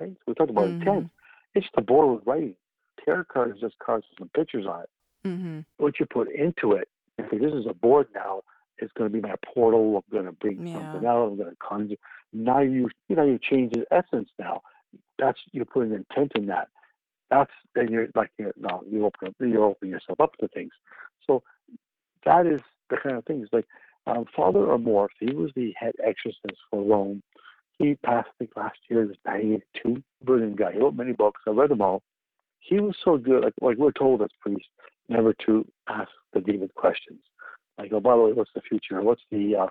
right? 0.00 0.16
We 0.26 0.34
talked 0.34 0.50
about 0.50 0.68
mm-hmm. 0.68 0.82
intent. 0.82 1.10
It's 1.54 1.66
just 1.66 1.76
a 1.76 1.82
board 1.82 2.16
with 2.16 2.26
writing. 2.26 2.54
Tarot 3.04 3.24
card 3.32 3.54
is 3.54 3.60
just 3.60 3.78
cards 3.78 4.06
with 4.10 4.18
some 4.18 4.30
pictures 4.34 4.66
on 4.66 4.82
it. 4.82 5.28
Mm-hmm. 5.28 5.60
What 5.78 5.98
you 6.00 6.06
put 6.06 6.30
into 6.32 6.72
it, 6.72 6.88
this 7.18 7.52
is 7.52 7.66
a 7.68 7.74
board 7.74 8.08
now, 8.14 8.42
it's 8.80 8.92
going 8.94 9.10
to 9.10 9.14
be 9.14 9.20
my 9.20 9.34
portal. 9.54 9.96
I'm 9.96 10.12
going 10.12 10.26
to 10.26 10.32
bring 10.32 10.66
yeah. 10.66 10.74
something 10.74 11.06
out. 11.06 11.26
I'm 11.26 11.36
going 11.36 11.50
to 11.50 11.56
conjure. 11.56 11.96
Now 12.32 12.60
you, 12.60 12.88
you 13.08 13.16
know, 13.16 13.24
you 13.24 13.38
change 13.38 13.72
the 13.72 13.84
essence. 13.90 14.30
Now, 14.38 14.62
that's 15.18 15.38
you're 15.52 15.66
putting 15.66 15.92
intent 15.92 16.32
in 16.34 16.46
that. 16.46 16.68
That's 17.30 17.52
then 17.74 17.88
you're 17.90 18.08
like 18.14 18.30
you 18.38 18.52
you 18.90 19.06
open 19.06 19.34
you 19.40 19.62
open 19.62 19.88
yourself 19.88 20.20
up 20.20 20.36
to 20.38 20.48
things. 20.48 20.72
So 21.26 21.42
that 22.24 22.46
is 22.46 22.60
the 22.88 22.96
kind 22.96 23.16
of 23.16 23.24
things 23.24 23.48
like 23.52 23.66
um, 24.06 24.24
Father 24.34 24.60
Amorth, 24.60 25.08
he 25.18 25.32
was 25.34 25.50
the 25.54 25.72
head 25.78 25.92
exorcist 26.04 26.58
for 26.70 26.82
Rome. 26.82 27.22
He 27.78 27.94
passed, 28.04 28.28
think, 28.38 28.50
last 28.56 28.78
year. 28.88 29.02
He 29.02 29.08
was 29.08 29.16
92. 29.26 30.02
Brilliant 30.24 30.56
guy. 30.56 30.72
He 30.72 30.78
wrote 30.78 30.94
many 30.94 31.12
books. 31.12 31.40
I 31.46 31.50
read 31.50 31.70
them 31.70 31.82
all. 31.82 32.02
He 32.60 32.78
was 32.78 32.94
so 33.04 33.16
good. 33.16 33.44
Like, 33.44 33.54
like 33.60 33.78
we're 33.78 33.92
told 33.92 34.22
as 34.22 34.28
priests 34.40 34.68
never 35.08 35.34
to 35.46 35.66
ask 35.88 36.10
the 36.32 36.40
demon 36.40 36.70
questions. 36.74 37.20
Like, 37.78 37.92
oh, 37.92 38.00
by 38.00 38.16
the 38.16 38.22
way, 38.22 38.32
what's 38.32 38.50
the 38.54 38.60
future? 38.60 39.00
What's 39.00 39.22
the 39.30 39.56
uh, 39.56 39.66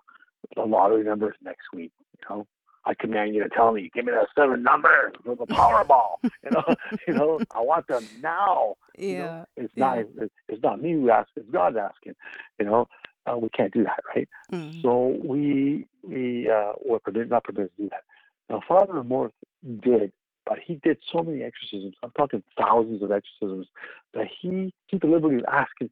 the 0.55 0.63
lottery 0.63 1.03
numbers 1.03 1.35
next 1.43 1.65
week? 1.73 1.91
You 2.17 2.35
know, 2.35 2.47
I 2.89 2.95
command 2.95 3.35
you 3.35 3.43
to 3.43 3.49
tell 3.49 3.71
me. 3.71 3.91
Give 3.93 4.05
me 4.05 4.13
that 4.13 4.27
seven 4.35 4.63
number 4.63 5.13
for 5.23 5.35
the 5.35 5.45
Powerball. 5.45 6.15
you 6.23 6.49
know, 6.49 6.75
you 7.07 7.13
know, 7.13 7.39
I 7.55 7.61
want 7.61 7.87
them 7.87 8.03
now. 8.19 8.75
Yeah. 8.97 9.07
You 9.07 9.17
know, 9.17 9.45
it's 9.57 9.73
yeah. 9.75 9.85
not. 9.85 9.97
It's, 9.99 10.33
it's 10.47 10.63
not 10.63 10.81
me 10.81 10.93
who 10.93 11.11
asks. 11.11 11.31
It's 11.35 11.49
God 11.51 11.77
asking. 11.77 12.15
You 12.59 12.65
know, 12.65 12.87
uh, 13.27 13.37
we 13.37 13.49
can't 13.49 13.71
do 13.71 13.83
that, 13.83 14.01
right? 14.15 14.27
Mm-hmm. 14.51 14.81
So 14.81 15.19
we 15.23 15.85
we 16.01 16.49
uh, 16.49 16.73
were 16.83 16.97
permitted, 16.99 17.29
not 17.29 17.43
permitted 17.43 17.69
to 17.77 17.83
do 17.83 17.89
that. 17.89 18.03
Now, 18.49 18.61
Father 18.67 18.93
Amorth 18.93 19.33
did, 19.81 20.11
but 20.47 20.57
he 20.65 20.79
did 20.83 20.97
so 21.13 21.21
many 21.21 21.43
exorcisms. 21.43 21.93
I'm 22.01 22.11
talking 22.17 22.41
thousands 22.57 23.03
of 23.03 23.11
exorcisms 23.11 23.67
that 24.15 24.25
he 24.41 24.73
took 24.89 25.01
the 25.01 25.07
liberty 25.07 25.35
of 25.35 25.45
asking, 25.45 25.91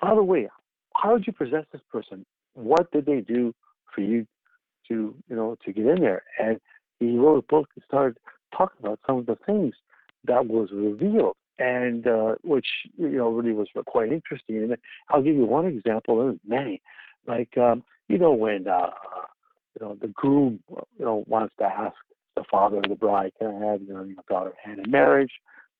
by 0.00 0.14
the 0.14 0.22
way, 0.22 0.48
how 0.94 1.16
did 1.16 1.26
you 1.26 1.32
possess 1.32 1.64
this 1.72 1.82
person? 1.90 2.24
What 2.54 2.92
did 2.92 3.06
they 3.06 3.20
do 3.20 3.52
for 3.92 4.02
you 4.02 4.28
to 4.88 5.14
you 5.28 5.36
know 5.36 5.56
to 5.64 5.72
get 5.72 5.86
in 5.86 6.00
there? 6.00 6.22
And 6.38 6.60
he 7.00 7.18
wrote 7.18 7.38
a 7.38 7.42
book 7.42 7.68
and 7.74 7.84
started 7.86 8.18
talking 8.56 8.78
about 8.80 9.00
some 9.06 9.18
of 9.18 9.26
the 9.26 9.36
things 9.46 9.74
that 10.24 10.46
was 10.46 10.68
revealed 10.72 11.36
and 11.58 12.06
uh, 12.06 12.34
which 12.42 12.66
you 12.96 13.08
know 13.08 13.30
really 13.30 13.52
was 13.52 13.68
quite 13.86 14.12
interesting. 14.12 14.62
And 14.62 14.76
I'll 15.08 15.22
give 15.22 15.36
you 15.36 15.46
one 15.46 15.66
example. 15.66 16.18
There's 16.18 16.38
many, 16.46 16.82
like 17.26 17.56
um, 17.56 17.82
you 18.08 18.18
know 18.18 18.32
when 18.32 18.68
uh, 18.68 18.90
you 19.78 19.86
know 19.86 19.96
the 20.00 20.08
groom 20.08 20.60
you 20.70 21.04
know 21.04 21.24
wants 21.26 21.54
to 21.58 21.64
ask 21.64 21.96
the 22.34 22.44
father 22.50 22.78
of 22.78 22.88
the 22.88 22.94
bride, 22.94 23.32
"Can 23.38 23.48
I 23.48 23.66
have 23.72 23.82
you 23.82 23.94
know 23.94 24.04
your 24.04 24.16
daughter 24.28 24.52
hand 24.62 24.80
in 24.84 24.90
marriage? 24.90 25.32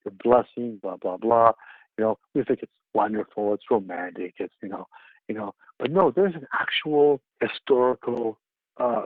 Your 0.05 0.15
blessing?" 0.23 0.79
Blah 0.83 0.97
blah 0.97 1.19
blah. 1.19 1.53
You 1.99 2.05
know 2.05 2.19
we 2.35 2.45
think 2.45 2.61
it's 2.63 2.73
wonderful, 2.95 3.53
it's 3.55 3.65
romantic, 3.71 4.35
it's 4.39 4.55
you 4.63 4.69
know 4.69 4.87
you 5.29 5.35
know, 5.35 5.55
but 5.79 5.91
no, 5.91 6.13
there's 6.15 6.35
an 6.35 6.47
actual 6.53 7.21
historical 7.41 8.39
uh, 8.79 9.05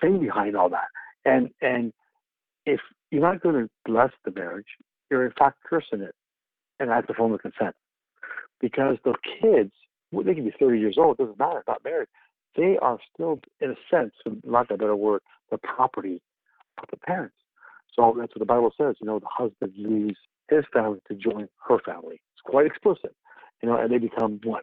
thing 0.00 0.18
behind 0.20 0.56
all 0.56 0.68
that, 0.70 0.88
and 1.24 1.50
and 1.60 1.92
if 2.66 2.80
you're 3.10 3.22
not 3.22 3.42
going 3.42 3.54
to 3.54 3.70
bless 3.84 4.10
the 4.24 4.30
marriage, 4.30 4.66
you're 5.10 5.26
in 5.26 5.32
fact 5.38 5.58
cursing 5.64 6.00
it. 6.00 6.14
And 6.78 6.90
that's 6.90 7.08
a 7.10 7.14
form 7.14 7.32
of 7.32 7.40
consent. 7.40 7.74
Because 8.60 8.96
the 9.04 9.14
kids, 9.40 9.72
they 10.12 10.34
can 10.34 10.44
be 10.44 10.54
30 10.58 10.78
years 10.78 10.96
old, 10.98 11.18
doesn't 11.18 11.38
matter, 11.38 11.62
not 11.66 11.84
married. 11.84 12.08
They 12.56 12.78
are 12.80 12.98
still, 13.12 13.40
in 13.60 13.70
a 13.70 13.74
sense, 13.90 14.12
lack 14.44 14.70
of 14.70 14.76
a 14.76 14.78
better 14.78 14.96
word, 14.96 15.22
the 15.50 15.58
property 15.58 16.22
of 16.78 16.84
the 16.90 16.96
parents. 16.96 17.36
So 17.94 18.14
that's 18.18 18.34
what 18.34 18.40
the 18.40 18.46
Bible 18.46 18.72
says. 18.80 18.96
You 19.00 19.06
know, 19.06 19.18
the 19.18 19.26
husband 19.28 19.72
leaves 19.76 20.18
his 20.48 20.64
family 20.72 21.00
to 21.08 21.14
join 21.14 21.48
her 21.68 21.78
family. 21.84 22.20
It's 22.32 22.42
quite 22.44 22.66
explicit. 22.66 23.14
You 23.62 23.68
know, 23.68 23.76
and 23.76 23.90
they 23.92 23.98
become 23.98 24.40
one. 24.44 24.62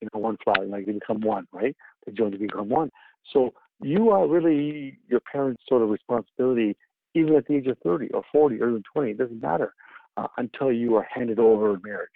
You 0.00 0.08
know, 0.12 0.20
one 0.20 0.36
flower, 0.44 0.66
like 0.66 0.86
they 0.86 0.92
become 0.92 1.20
one, 1.20 1.46
right? 1.52 1.74
They 2.04 2.12
join 2.12 2.32
to 2.32 2.38
become 2.38 2.68
one. 2.68 2.90
So 3.32 3.54
you 3.82 4.10
are 4.10 4.26
really 4.26 4.98
your 5.08 5.20
parents' 5.20 5.62
sort 5.68 5.82
of 5.82 5.88
responsibility 5.88 6.76
even 7.14 7.36
at 7.36 7.46
the 7.46 7.54
age 7.54 7.66
of 7.66 7.78
30 7.78 8.08
or 8.08 8.22
40 8.32 8.60
or 8.60 8.70
even 8.70 8.82
20, 8.92 9.12
it 9.12 9.18
doesn't 9.18 9.40
matter 9.40 9.74
uh, 10.16 10.26
until 10.36 10.72
you 10.72 10.96
are 10.96 11.06
handed 11.12 11.38
over 11.38 11.74
in 11.74 11.80
marriage 11.84 12.10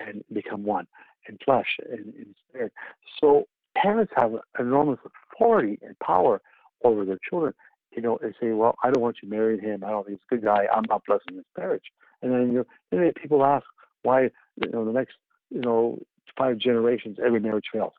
and 0.00 0.22
become 0.32 0.64
one 0.64 0.86
in 1.28 1.38
flesh 1.44 1.66
and 1.90 2.14
in 2.14 2.34
spirit. 2.48 2.72
So 3.20 3.44
parents 3.76 4.12
have 4.16 4.32
enormous 4.58 4.98
authority 5.34 5.78
and 5.82 5.98
power 5.98 6.40
over 6.84 7.04
their 7.04 7.18
children. 7.28 7.54
You 7.94 8.02
know, 8.02 8.18
they 8.20 8.32
say, 8.40 8.52
"Well, 8.52 8.76
I 8.84 8.90
don't 8.90 9.02
want 9.02 9.16
you 9.22 9.28
marrying 9.28 9.60
him. 9.60 9.82
I 9.82 9.90
don't 9.90 10.06
think 10.06 10.18
he's 10.20 10.38
a 10.38 10.40
good 10.40 10.44
guy. 10.44 10.66
I'm 10.72 10.84
not 10.88 11.02
blessing 11.06 11.36
his 11.36 11.44
marriage." 11.56 11.84
And 12.20 12.32
then 12.32 12.52
you 12.52 12.66
then 12.90 13.10
people 13.20 13.44
ask 13.44 13.64
why 14.02 14.24
you 14.62 14.70
know 14.70 14.84
the 14.84 14.92
next 14.92 15.14
you 15.50 15.60
know 15.60 15.98
five 16.36 16.58
generations 16.58 17.16
every 17.24 17.40
marriage 17.40 17.66
fails 17.72 17.94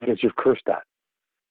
because 0.00 0.22
you've 0.22 0.36
cursed 0.36 0.62
that. 0.66 0.82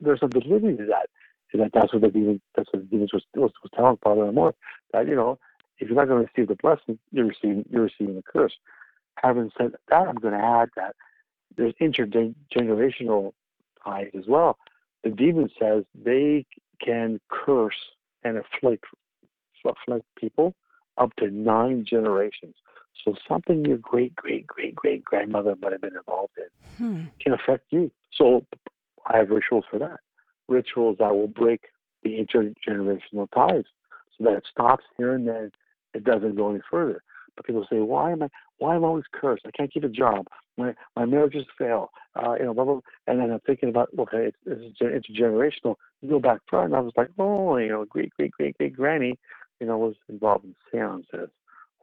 There's 0.01 0.19
some 0.19 0.31
validity 0.31 0.77
to 0.77 0.85
that 0.87 1.09
that 1.53 1.71
that's 1.73 1.93
what 1.93 2.01
the 2.01 2.09
demon 2.09 2.41
that's 2.55 2.69
what 2.71 2.83
the 2.83 2.87
demons 2.87 3.13
was, 3.13 3.23
was, 3.35 3.51
was 3.63 3.71
telling 3.75 3.97
Father 4.03 4.21
Amorth 4.21 4.53
that 4.93 5.07
you 5.07 5.15
know 5.15 5.37
if 5.79 5.89
you're 5.89 5.97
not 5.97 6.07
going 6.07 6.25
to 6.25 6.31
receive 6.33 6.47
the 6.47 6.55
blessing, 6.55 6.99
you're 7.11 7.25
receiving 7.25 7.65
you're 7.69 7.83
receiving 7.83 8.15
the 8.15 8.23
curse. 8.23 8.53
Having 9.15 9.51
said 9.57 9.71
that, 9.89 10.07
I'm 10.07 10.15
going 10.15 10.33
to 10.33 10.43
add 10.43 10.69
that 10.75 10.95
there's 11.57 11.73
intergenerational 11.81 13.33
ties 13.83 14.11
as 14.17 14.25
well. 14.27 14.57
The 15.03 15.09
demon 15.09 15.49
says 15.59 15.83
they 15.95 16.45
can 16.83 17.19
curse 17.29 17.75
and 18.23 18.37
afflict, 18.37 18.85
afflict 19.65 20.05
people 20.15 20.53
up 20.97 21.15
to 21.17 21.29
nine 21.29 21.83
generations. 21.85 22.55
So 23.03 23.15
something 23.27 23.65
your 23.65 23.77
great 23.77 24.15
great 24.15 24.45
great 24.45 24.75
great 24.75 25.03
grandmother 25.03 25.55
might 25.61 25.71
have 25.71 25.81
been 25.81 25.95
involved 25.95 26.33
in 26.37 26.77
hmm. 26.77 27.03
can 27.19 27.33
affect 27.33 27.65
you. 27.71 27.91
So 28.13 28.45
I 29.07 29.17
have 29.17 29.29
rituals 29.29 29.65
for 29.69 29.79
that. 29.79 29.99
Rituals 30.47 30.97
that 30.99 31.15
will 31.15 31.27
break 31.27 31.61
the 32.03 32.17
intergenerational 32.17 33.27
ties 33.33 33.63
so 34.17 34.25
that 34.25 34.33
it 34.33 34.47
stops 34.49 34.83
here 34.97 35.13
and 35.13 35.27
then 35.27 35.51
it 35.93 36.03
doesn't 36.03 36.35
go 36.35 36.49
any 36.49 36.61
further. 36.69 37.03
But 37.35 37.45
people 37.45 37.65
say, 37.69 37.79
why 37.79 38.11
am 38.11 38.23
I 38.23 38.27
why 38.57 38.75
am 38.75 38.83
I 38.83 38.87
always 38.87 39.05
cursed? 39.11 39.45
I 39.47 39.51
can't 39.51 39.73
keep 39.73 39.83
a 39.83 39.89
job. 39.89 40.27
My 40.57 40.75
my 40.95 41.05
marriages 41.05 41.45
fail. 41.57 41.91
Uh, 42.15 42.33
you 42.37 42.45
know, 42.45 42.53
blah, 42.53 42.65
blah, 42.65 42.73
blah. 42.73 42.81
and 43.07 43.19
then 43.19 43.31
I'm 43.31 43.39
thinking 43.39 43.69
about 43.69 43.89
okay, 43.97 44.31
it's, 44.45 44.77
it's 44.81 44.81
intergenerational. 44.81 45.75
You 46.01 46.09
go 46.09 46.19
back 46.19 46.41
far, 46.49 46.65
and 46.65 46.75
I 46.75 46.79
was 46.81 46.93
like, 46.97 47.09
oh, 47.17 47.55
you 47.57 47.69
know, 47.69 47.85
great 47.85 48.11
great 48.15 48.31
great 48.31 48.57
great 48.57 48.75
granny, 48.75 49.17
you 49.59 49.67
know, 49.67 49.77
was 49.77 49.95
involved 50.09 50.45
in 50.45 50.55
seances 50.71 51.29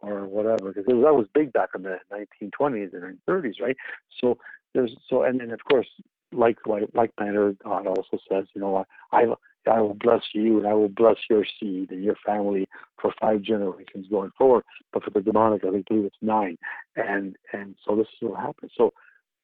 or 0.03 0.27
whatever 0.27 0.73
because 0.73 0.85
that 0.87 1.15
was 1.15 1.27
big 1.35 1.53
back 1.53 1.71
in 1.75 1.83
the 1.83 1.99
1920s 2.13 2.93
and 2.95 3.19
30s, 3.29 3.61
right? 3.61 3.77
So 4.21 4.39
there's 4.75 4.95
so 5.09 5.23
and 5.23 5.41
then 5.41 5.51
of 5.51 5.65
course 5.65 5.89
like 6.33 6.59
like 6.67 6.89
like 6.95 7.13
manner 7.19 7.55
God 7.65 7.87
also 7.87 8.19
says, 8.31 8.45
you 8.55 8.61
know, 8.61 8.85
I 9.13 9.25
I 9.67 9.81
will 9.81 9.95
bless 9.95 10.23
you 10.33 10.59
and 10.59 10.67
I 10.67 10.75
will 10.75 10.89
bless 10.89 11.17
your 11.29 11.45
seed 11.59 11.91
and 11.91 12.03
your 12.03 12.17
family 12.25 12.69
for 13.01 13.13
five 13.21 13.43
generations 13.43 14.07
going 14.11 14.31
forward. 14.37 14.65
But 14.93 15.05
for 15.05 15.11
the 15.11 15.21
demonic, 15.21 15.65
I 15.65 15.71
believe 15.71 16.05
it's 16.05 16.17
nine. 16.23 16.59
And 16.97 17.37
and 17.53 17.75
so 17.87 17.97
this 17.97 18.07
is 18.21 18.29
what 18.29 18.41
happens. 18.41 18.73
So 18.77 18.93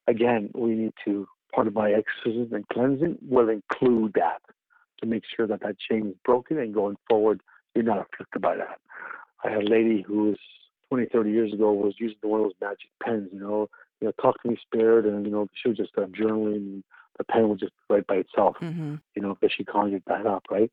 again, 0.07 0.51
we 0.55 0.74
need 0.74 0.95
to 1.05 1.26
part 1.55 1.66
of 1.66 1.74
my 1.74 1.93
exorcism 1.93 2.55
and 2.55 2.68
cleansing 2.68 3.18
will 3.22 3.49
include 3.49 4.12
that 4.14 4.41
to 5.01 5.07
make 5.07 5.22
sure 5.37 5.47
that 5.47 5.61
that 5.61 5.76
chain 5.78 6.09
is 6.09 6.14
broken 6.24 6.59
and 6.59 6.74
going 6.74 6.97
forward, 7.09 7.41
you're 7.74 7.85
not 7.85 7.99
afflicted 7.99 8.43
by 8.43 8.57
that. 8.57 8.80
I 9.45 9.51
had 9.51 9.62
a 9.62 9.70
lady 9.70 10.03
who 10.03 10.24
was 10.24 10.39
20, 10.89 11.07
30 11.12 11.30
years 11.30 11.53
ago 11.53 11.72
was 11.72 11.95
using 11.99 12.16
one 12.22 12.41
of 12.41 12.47
those 12.47 12.55
magic 12.61 12.89
pens, 13.03 13.28
you 13.32 13.41
know, 13.41 13.68
you 14.05 14.11
know, 14.11 14.13
talk 14.23 14.43
to 14.43 14.49
me 14.51 14.59
spirit, 14.61 15.07
and 15.07 15.25
you 15.25 15.33
know, 15.33 15.49
she 15.55 15.71
was 15.71 15.79
just 15.79 15.93
uh, 15.97 16.03
journaling. 16.03 16.57
And 16.57 16.85
the 17.17 17.25
pen 17.25 17.49
would 17.49 17.59
just 17.59 17.73
write 17.89 18.07
by 18.07 18.17
itself, 18.17 18.57
mm-hmm. 18.61 18.97
you 19.15 19.23
know, 19.23 19.35
because 19.35 19.55
she 19.57 19.65
conjured 19.65 20.03
that 20.07 20.27
up, 20.27 20.43
right? 20.51 20.71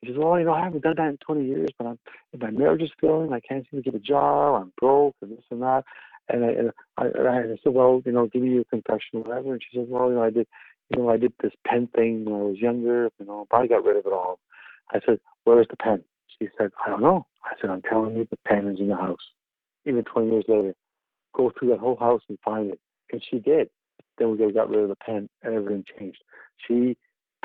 He 0.00 0.08
says, 0.08 0.16
"Well, 0.16 0.38
you 0.38 0.46
know, 0.46 0.54
I 0.54 0.64
haven't 0.64 0.82
done 0.82 0.94
that 0.96 1.08
in 1.08 1.18
20 1.18 1.44
years, 1.44 1.68
but 1.76 1.86
I'm, 1.88 1.98
my 2.40 2.50
marriage 2.50 2.80
is 2.80 2.90
failing. 2.98 3.34
I 3.34 3.40
can't 3.40 3.66
seem 3.70 3.82
to 3.82 3.90
get 3.90 4.00
a 4.00 4.02
job. 4.02 4.62
I'm 4.62 4.72
broke, 4.80 5.16
and 5.20 5.32
this 5.32 5.44
and 5.50 5.60
that." 5.60 5.84
And 6.30 6.44
I, 6.44 6.48
and 6.48 6.70
I, 6.96 7.06
and 7.06 7.28
I 7.28 7.56
said, 7.62 7.74
"Well, 7.74 8.00
you 8.06 8.12
know, 8.12 8.26
give 8.28 8.40
me 8.40 8.54
your 8.54 8.64
confession, 8.64 9.14
or 9.14 9.22
whatever." 9.24 9.52
And 9.52 9.62
she 9.62 9.78
says, 9.78 9.88
"Well, 9.90 10.08
you 10.08 10.14
know, 10.14 10.22
I 10.22 10.30
did, 10.30 10.46
you 10.88 11.02
know, 11.02 11.10
I 11.10 11.18
did 11.18 11.34
this 11.42 11.52
pen 11.66 11.86
thing 11.94 12.24
when 12.24 12.40
I 12.40 12.44
was 12.44 12.58
younger. 12.58 13.10
You 13.18 13.26
know, 13.26 13.46
I 13.50 13.66
got 13.66 13.84
rid 13.84 13.98
of 13.98 14.06
it 14.06 14.12
all." 14.12 14.38
I 14.90 15.00
said, 15.04 15.20
"Where's 15.44 15.68
the 15.68 15.76
pen?" 15.76 16.02
She 16.38 16.48
said, 16.56 16.70
"I 16.86 16.88
don't 16.88 17.02
know." 17.02 17.26
I 17.44 17.52
said, 17.60 17.68
"I'm 17.68 17.82
telling 17.82 18.16
you, 18.16 18.26
the 18.30 18.38
pen 18.46 18.68
is 18.68 18.80
in 18.80 18.88
the 18.88 18.96
house." 18.96 19.32
Even 19.84 20.04
20 20.04 20.30
years 20.30 20.44
later, 20.48 20.74
go 21.34 21.52
through 21.58 21.70
that 21.70 21.78
whole 21.78 21.96
house 21.96 22.22
and 22.28 22.38
find 22.44 22.70
it. 22.70 22.80
And 23.12 23.22
she 23.30 23.38
did. 23.38 23.68
Then 24.18 24.30
we 24.30 24.52
got 24.52 24.68
rid 24.68 24.80
of 24.80 24.88
the 24.88 24.96
pen 24.96 25.28
and 25.42 25.54
everything 25.54 25.84
changed. 25.98 26.22
She 26.66 26.96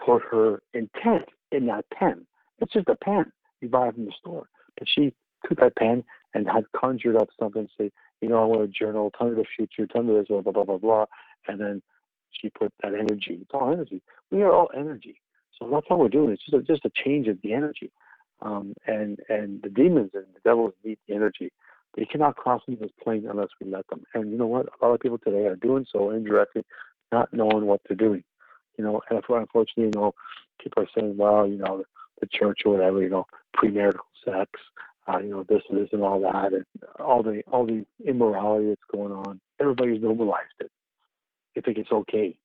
put 0.04 0.22
her 0.32 0.62
intent 0.74 1.26
in 1.52 1.66
that 1.68 1.86
pen. 1.98 2.26
It's 2.60 2.74
just 2.74 2.90
a 2.90 2.96
pen 2.96 3.32
you 3.62 3.70
buy 3.70 3.92
from 3.92 4.06
the 4.06 4.12
store. 4.20 4.48
But 4.78 4.88
she 4.94 5.14
took 5.48 5.60
that 5.60 5.76
pen 5.76 6.04
and 6.34 6.48
had 6.48 6.66
conjured 6.76 7.16
up 7.16 7.30
something, 7.40 7.68
say, 7.78 7.92
you 8.22 8.30
know, 8.30 8.42
I 8.42 8.46
want 8.46 8.62
to 8.62 8.68
journal, 8.68 9.12
ton 9.18 9.30
of 9.30 9.36
the 9.36 9.46
future, 9.56 9.88
ton 9.88 10.10
of 10.10 10.16
this, 10.16 10.28
blah, 10.28 10.42
blah, 10.42 10.52
blah, 10.52 10.64
blah, 10.64 10.78
blah. 10.78 11.06
And 11.48 11.60
then 11.60 11.82
she 12.32 12.50
put 12.50 12.74
that 12.84 12.94
energy. 12.94 13.40
It's 13.42 13.52
all 13.54 13.72
energy. 13.72 14.02
We 14.32 14.42
are 14.42 14.52
all 14.52 14.70
energy. 14.76 15.22
So 15.58 15.70
that's 15.72 15.88
all 15.90 16.00
we're 16.00 16.10
doing. 16.10 16.32
It's 16.32 16.44
just 16.44 16.54
a, 16.54 16.62
just 16.62 16.86
a 16.86 16.92
change 17.04 17.28
of 17.28 17.38
the 17.42 17.54
energy. 17.54 17.92
Um, 18.42 18.74
and 18.86 19.18
and 19.30 19.62
the 19.62 19.70
demons 19.70 20.12
and 20.14 20.26
the 20.34 20.42
devils 20.44 20.74
need 20.84 20.98
the 21.08 21.16
energy. 21.16 21.52
They 21.96 22.06
cannot 22.06 22.36
cross 22.36 22.62
into 22.68 22.82
this 22.82 22.92
plane 23.02 23.26
unless 23.30 23.50
we 23.62 23.72
let 23.72 23.88
them. 23.88 24.04
And 24.14 24.32
you 24.32 24.38
know 24.38 24.48
what? 24.48 24.68
A 24.68 24.86
lot 24.86 24.94
of 24.94 25.00
people 25.00 25.18
today 25.18 25.46
are 25.46 25.56
doing 25.56 25.86
so 25.92 26.10
indirectly, 26.10 26.64
not 27.12 27.34
knowing 27.34 27.66
what 27.66 27.82
they're 27.88 27.96
doing. 27.96 28.24
You 28.78 28.84
know, 28.84 29.02
and 29.10 29.22
unfortunately, 29.28 29.86
you 29.86 29.92
know, 29.96 30.14
people 30.62 30.84
are 30.84 30.90
saying, 30.98 31.16
well, 31.16 31.48
you 31.48 31.58
know, 31.58 31.84
the 32.20 32.28
church 32.28 32.62
or 32.66 32.74
whatever, 32.74 33.02
you 33.02 33.10
know, 33.10 33.26
premarital 33.56 34.00
sex, 34.26 34.50
uh, 35.08 35.20
you 35.20 35.30
know, 35.30 35.46
this 35.48 35.62
and 35.70 35.80
this 35.80 35.90
and 35.94 36.02
all 36.02 36.20
that, 36.20 36.54
and 36.54 36.66
all 37.00 37.24
the 37.24 37.44
all 37.52 37.66
the 37.66 37.86
immorality 38.06 38.70
that's 38.70 38.82
going 38.92 39.12
on. 39.12 39.40
Everybody's 39.62 40.02
normalized 40.02 40.44
it. 40.60 40.72
They 41.54 41.62
think 41.62 41.78
it's 41.78 41.92
okay, 41.92 42.36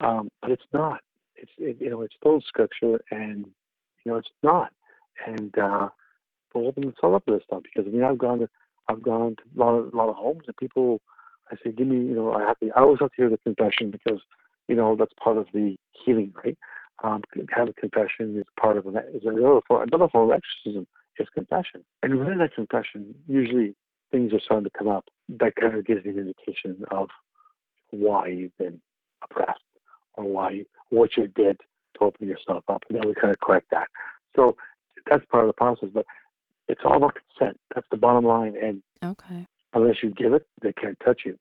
um, 0.00 0.28
but 0.40 0.50
it's 0.50 0.66
not. 0.72 1.00
It's 1.34 1.50
it, 1.58 1.78
you 1.80 1.90
know, 1.90 2.02
it's 2.02 2.14
full 2.22 2.40
scripture, 2.46 3.00
and 3.10 3.46
you 4.04 4.12
know, 4.12 4.18
it's 4.18 4.28
not. 4.42 4.72
And 5.26 5.56
uh, 5.58 5.88
we'll 6.54 6.68
open 6.68 6.82
themselves 6.82 7.16
up 7.16 7.26
to 7.26 7.32
this 7.32 7.42
stuff 7.44 7.62
because 7.62 7.88
I 7.88 7.92
mean, 7.92 8.04
I've 8.04 8.18
gone 8.18 8.40
to 8.40 8.48
I've 8.88 9.02
gone 9.02 9.36
to 9.36 9.42
a 9.56 9.58
lot 9.58 9.74
of, 9.74 9.92
a 9.92 9.96
lot 9.96 10.08
of 10.08 10.16
homes 10.16 10.42
and 10.46 10.56
people, 10.56 11.00
I 11.50 11.56
say, 11.62 11.72
give 11.72 11.86
me, 11.86 11.96
you 11.96 12.14
know, 12.14 12.32
I 12.32 12.42
have 12.42 12.58
to, 12.60 12.70
I 12.76 12.80
always 12.80 13.00
have 13.00 13.10
to 13.10 13.16
hear 13.16 13.30
the 13.30 13.38
confession 13.38 13.90
because, 13.90 14.20
you 14.68 14.74
know, 14.74 14.96
that's 14.96 15.12
part 15.22 15.38
of 15.38 15.46
the 15.52 15.76
healing, 16.04 16.32
right? 16.44 16.56
Um, 17.04 17.22
have 17.50 17.68
a 17.68 17.72
confession 17.74 18.38
is 18.38 18.46
part 18.58 18.76
of 18.78 18.86
an, 18.86 18.96
is 19.12 19.22
another 19.24 19.60
form, 19.68 19.82
another 19.82 20.08
form 20.08 20.30
of 20.30 20.36
exorcism 20.36 20.86
is 21.18 21.28
confession. 21.34 21.84
And 22.02 22.18
within 22.18 22.38
that 22.38 22.54
confession, 22.54 23.14
usually 23.28 23.74
things 24.10 24.32
are 24.32 24.40
starting 24.40 24.64
to 24.64 24.78
come 24.78 24.88
up 24.88 25.04
that 25.28 25.56
kind 25.56 25.74
of 25.74 25.84
gives 25.84 26.04
you 26.04 26.12
an 26.12 26.18
indication 26.18 26.84
of 26.90 27.08
why 27.90 28.28
you've 28.28 28.56
been 28.58 28.80
oppressed 29.22 29.60
or 30.14 30.24
why 30.24 30.62
what 30.90 31.16
you 31.16 31.26
did 31.28 31.60
to 31.94 32.04
open 32.04 32.28
yourself 32.28 32.64
up. 32.68 32.84
And 32.88 32.98
then 32.98 33.08
we 33.08 33.14
kind 33.14 33.32
of 33.32 33.40
correct 33.40 33.68
that. 33.72 33.88
So 34.34 34.56
that's 35.10 35.24
part 35.26 35.44
of 35.44 35.48
the 35.48 35.54
process. 35.54 35.88
But 35.92 36.06
it's 36.68 36.80
all 36.84 36.96
about 36.96 37.16
consent. 37.38 37.58
That's 37.74 37.86
the 37.90 37.96
bottom 37.96 38.24
line. 38.24 38.54
And 38.62 38.82
okay, 39.04 39.46
unless 39.74 39.96
you 40.02 40.10
give 40.10 40.32
it, 40.32 40.46
they 40.62 40.72
can't 40.72 40.98
touch 41.04 41.22
you. 41.24 41.38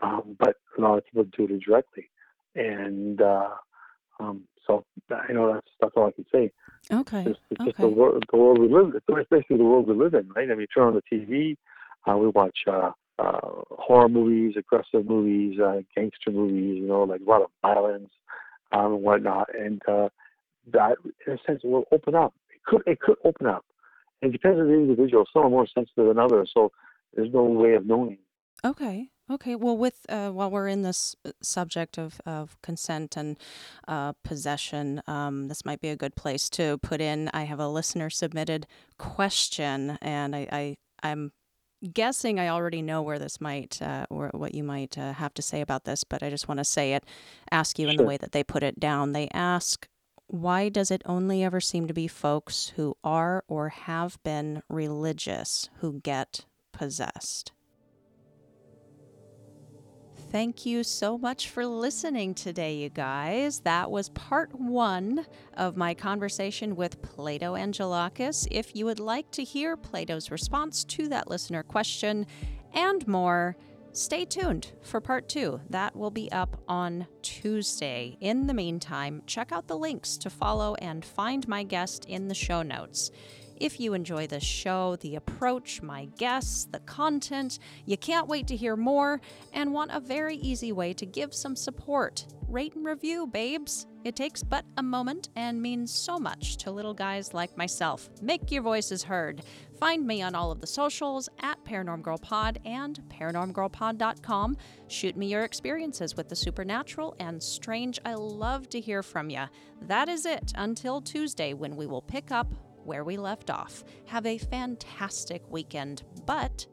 Um, 0.00 0.36
but 0.38 0.56
a 0.76 0.80
lot 0.80 0.98
of 0.98 1.04
people 1.06 1.24
do 1.24 1.44
it 1.44 1.50
indirectly, 1.50 2.08
and 2.54 3.20
uh, 3.20 3.50
um, 4.20 4.42
so 4.66 4.84
I 5.10 5.32
know 5.32 5.52
that's 5.52 5.66
that's 5.80 5.92
all 5.96 6.06
I 6.06 6.12
can 6.12 6.26
say. 6.32 6.52
Okay. 6.92 7.24
It's, 7.26 7.38
it's 7.50 7.60
okay. 7.60 7.70
just 7.70 7.78
the 7.78 7.88
world, 7.88 8.24
the 8.30 8.38
world 8.38 8.58
we 8.58 8.68
live. 8.68 8.94
It's 8.94 9.28
basically 9.30 9.56
the 9.56 9.64
world 9.64 9.88
we 9.88 9.94
live 9.94 10.14
in, 10.14 10.28
right? 10.30 10.44
I 10.50 10.54
mean, 10.54 10.60
you 10.60 10.66
turn 10.66 10.88
on 10.88 10.94
the 10.94 11.02
TV, 11.16 11.56
uh, 12.06 12.16
we 12.16 12.28
watch 12.28 12.58
uh, 12.66 12.90
uh, 13.18 13.40
horror 13.70 14.08
movies, 14.08 14.54
aggressive 14.56 15.06
movies, 15.06 15.58
uh, 15.60 15.80
gangster 15.94 16.30
movies. 16.30 16.80
You 16.80 16.86
know, 16.86 17.02
like 17.02 17.20
a 17.26 17.28
lot 17.28 17.42
of 17.42 17.50
violence 17.62 18.10
um, 18.72 18.94
and 18.94 19.02
whatnot, 19.02 19.48
and 19.54 19.82
uh, 19.88 20.08
that 20.72 20.96
in 21.26 21.32
a 21.32 21.38
sense 21.46 21.62
will 21.64 21.84
open 21.92 22.14
up. 22.14 22.34
It 22.50 22.62
could 22.64 22.82
it 22.86 23.00
could 23.00 23.16
open 23.24 23.46
up 23.46 23.64
it 24.22 24.32
depends 24.32 24.58
on 24.58 24.66
the 24.66 24.74
individual. 24.74 25.24
Some 25.32 25.46
are 25.46 25.50
more 25.50 25.66
sensitive 25.66 26.06
than 26.08 26.18
others, 26.18 26.50
so 26.54 26.72
there's 27.14 27.32
no 27.32 27.44
way 27.44 27.74
of 27.74 27.86
knowing. 27.86 28.18
Okay. 28.64 29.08
Okay. 29.30 29.54
Well, 29.54 29.76
with 29.76 30.06
uh, 30.08 30.30
while 30.30 30.50
we're 30.50 30.68
in 30.68 30.82
this 30.82 31.14
uh, 31.24 31.32
subject 31.42 31.98
of, 31.98 32.20
of 32.24 32.56
consent 32.62 33.16
and 33.16 33.36
uh, 33.86 34.14
possession, 34.24 35.02
um, 35.06 35.48
this 35.48 35.64
might 35.64 35.80
be 35.80 35.88
a 35.88 35.96
good 35.96 36.16
place 36.16 36.48
to 36.50 36.78
put 36.78 37.00
in. 37.00 37.30
I 37.34 37.44
have 37.44 37.60
a 37.60 37.68
listener 37.68 38.08
submitted 38.08 38.66
question, 38.96 39.98
and 40.00 40.34
I, 40.34 40.48
I 40.50 40.76
I'm 41.02 41.32
guessing 41.92 42.40
I 42.40 42.48
already 42.48 42.82
know 42.82 43.02
where 43.02 43.18
this 43.18 43.40
might 43.40 43.80
uh, 43.80 44.06
or 44.10 44.30
what 44.32 44.54
you 44.54 44.64
might 44.64 44.98
uh, 44.98 45.12
have 45.12 45.34
to 45.34 45.42
say 45.42 45.60
about 45.60 45.84
this, 45.84 46.04
but 46.04 46.22
I 46.22 46.30
just 46.30 46.48
want 46.48 46.58
to 46.58 46.64
say 46.64 46.94
it, 46.94 47.04
ask 47.50 47.78
you 47.78 47.88
in 47.88 47.96
the 47.96 48.04
way 48.04 48.16
that 48.16 48.32
they 48.32 48.42
put 48.42 48.62
it 48.62 48.80
down. 48.80 49.12
They 49.12 49.28
ask, 49.32 49.86
why 50.28 50.68
does 50.68 50.90
it 50.90 51.02
only 51.06 51.42
ever 51.42 51.60
seem 51.60 51.86
to 51.88 51.94
be 51.94 52.06
folks 52.06 52.72
who 52.76 52.96
are 53.02 53.44
or 53.48 53.70
have 53.70 54.22
been 54.22 54.62
religious 54.68 55.68
who 55.80 56.00
get 56.00 56.44
possessed? 56.72 57.52
Thank 60.30 60.66
you 60.66 60.84
so 60.84 61.16
much 61.16 61.48
for 61.48 61.64
listening 61.64 62.34
today, 62.34 62.76
you 62.76 62.90
guys. 62.90 63.60
That 63.60 63.90
was 63.90 64.10
part 64.10 64.54
one 64.54 65.24
of 65.54 65.78
my 65.78 65.94
conversation 65.94 66.76
with 66.76 67.00
Plato 67.00 67.54
Angelakis. 67.54 68.46
If 68.50 68.76
you 68.76 68.84
would 68.84 69.00
like 69.00 69.30
to 69.30 69.42
hear 69.42 69.74
Plato's 69.74 70.30
response 70.30 70.84
to 70.84 71.08
that 71.08 71.30
listener 71.30 71.62
question 71.62 72.26
and 72.74 73.08
more, 73.08 73.56
Stay 73.98 74.24
tuned 74.24 74.70
for 74.80 75.00
part 75.00 75.28
two. 75.28 75.60
That 75.70 75.96
will 75.96 76.12
be 76.12 76.30
up 76.30 76.62
on 76.68 77.08
Tuesday. 77.20 78.16
In 78.20 78.46
the 78.46 78.54
meantime, 78.54 79.22
check 79.26 79.50
out 79.50 79.66
the 79.66 79.76
links 79.76 80.16
to 80.18 80.30
follow 80.30 80.76
and 80.76 81.04
find 81.04 81.48
my 81.48 81.64
guest 81.64 82.04
in 82.04 82.28
the 82.28 82.34
show 82.34 82.62
notes. 82.62 83.10
If 83.56 83.80
you 83.80 83.94
enjoy 83.94 84.28
this 84.28 84.44
show, 84.44 84.94
the 85.00 85.16
approach, 85.16 85.82
my 85.82 86.04
guests, 86.16 86.68
the 86.70 86.78
content, 86.78 87.58
you 87.86 87.96
can't 87.96 88.28
wait 88.28 88.46
to 88.46 88.56
hear 88.56 88.76
more, 88.76 89.20
and 89.52 89.72
want 89.72 89.90
a 89.90 89.98
very 89.98 90.36
easy 90.36 90.70
way 90.70 90.92
to 90.92 91.04
give 91.04 91.34
some 91.34 91.56
support, 91.56 92.24
rate 92.46 92.76
and 92.76 92.84
review, 92.84 93.26
babes. 93.26 93.88
It 94.04 94.14
takes 94.14 94.44
but 94.44 94.64
a 94.76 94.82
moment 94.82 95.30
and 95.34 95.60
means 95.60 95.92
so 95.92 96.18
much 96.18 96.56
to 96.58 96.70
little 96.70 96.94
guys 96.94 97.34
like 97.34 97.56
myself. 97.58 98.08
Make 98.22 98.52
your 98.52 98.62
voices 98.62 99.02
heard. 99.02 99.42
Find 99.78 100.04
me 100.04 100.22
on 100.22 100.34
all 100.34 100.50
of 100.50 100.60
the 100.60 100.66
socials 100.66 101.28
at 101.40 101.64
Paranorm 101.64 102.02
Girl 102.02 102.18
Pod 102.18 102.58
and 102.64 103.00
paranormgirlpod.com. 103.08 104.56
Shoot 104.88 105.16
me 105.16 105.28
your 105.28 105.44
experiences 105.44 106.16
with 106.16 106.28
the 106.28 106.34
supernatural 106.34 107.14
and 107.20 107.40
strange. 107.40 108.00
I 108.04 108.14
love 108.14 108.68
to 108.70 108.80
hear 108.80 109.04
from 109.04 109.30
you. 109.30 109.44
That 109.82 110.08
is 110.08 110.26
it 110.26 110.52
until 110.56 111.00
Tuesday 111.00 111.54
when 111.54 111.76
we 111.76 111.86
will 111.86 112.02
pick 112.02 112.32
up 112.32 112.52
where 112.84 113.04
we 113.04 113.16
left 113.16 113.50
off. 113.50 113.84
Have 114.06 114.26
a 114.26 114.38
fantastic 114.38 115.42
weekend, 115.48 116.02
but 116.26 116.66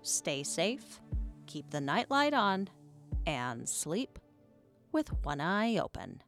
stay 0.00 0.42
safe, 0.42 1.00
keep 1.46 1.68
the 1.68 1.80
nightlight 1.80 2.32
on, 2.32 2.70
and 3.26 3.68
sleep 3.68 4.18
with 4.90 5.08
one 5.22 5.40
eye 5.40 5.76
open. 5.76 6.22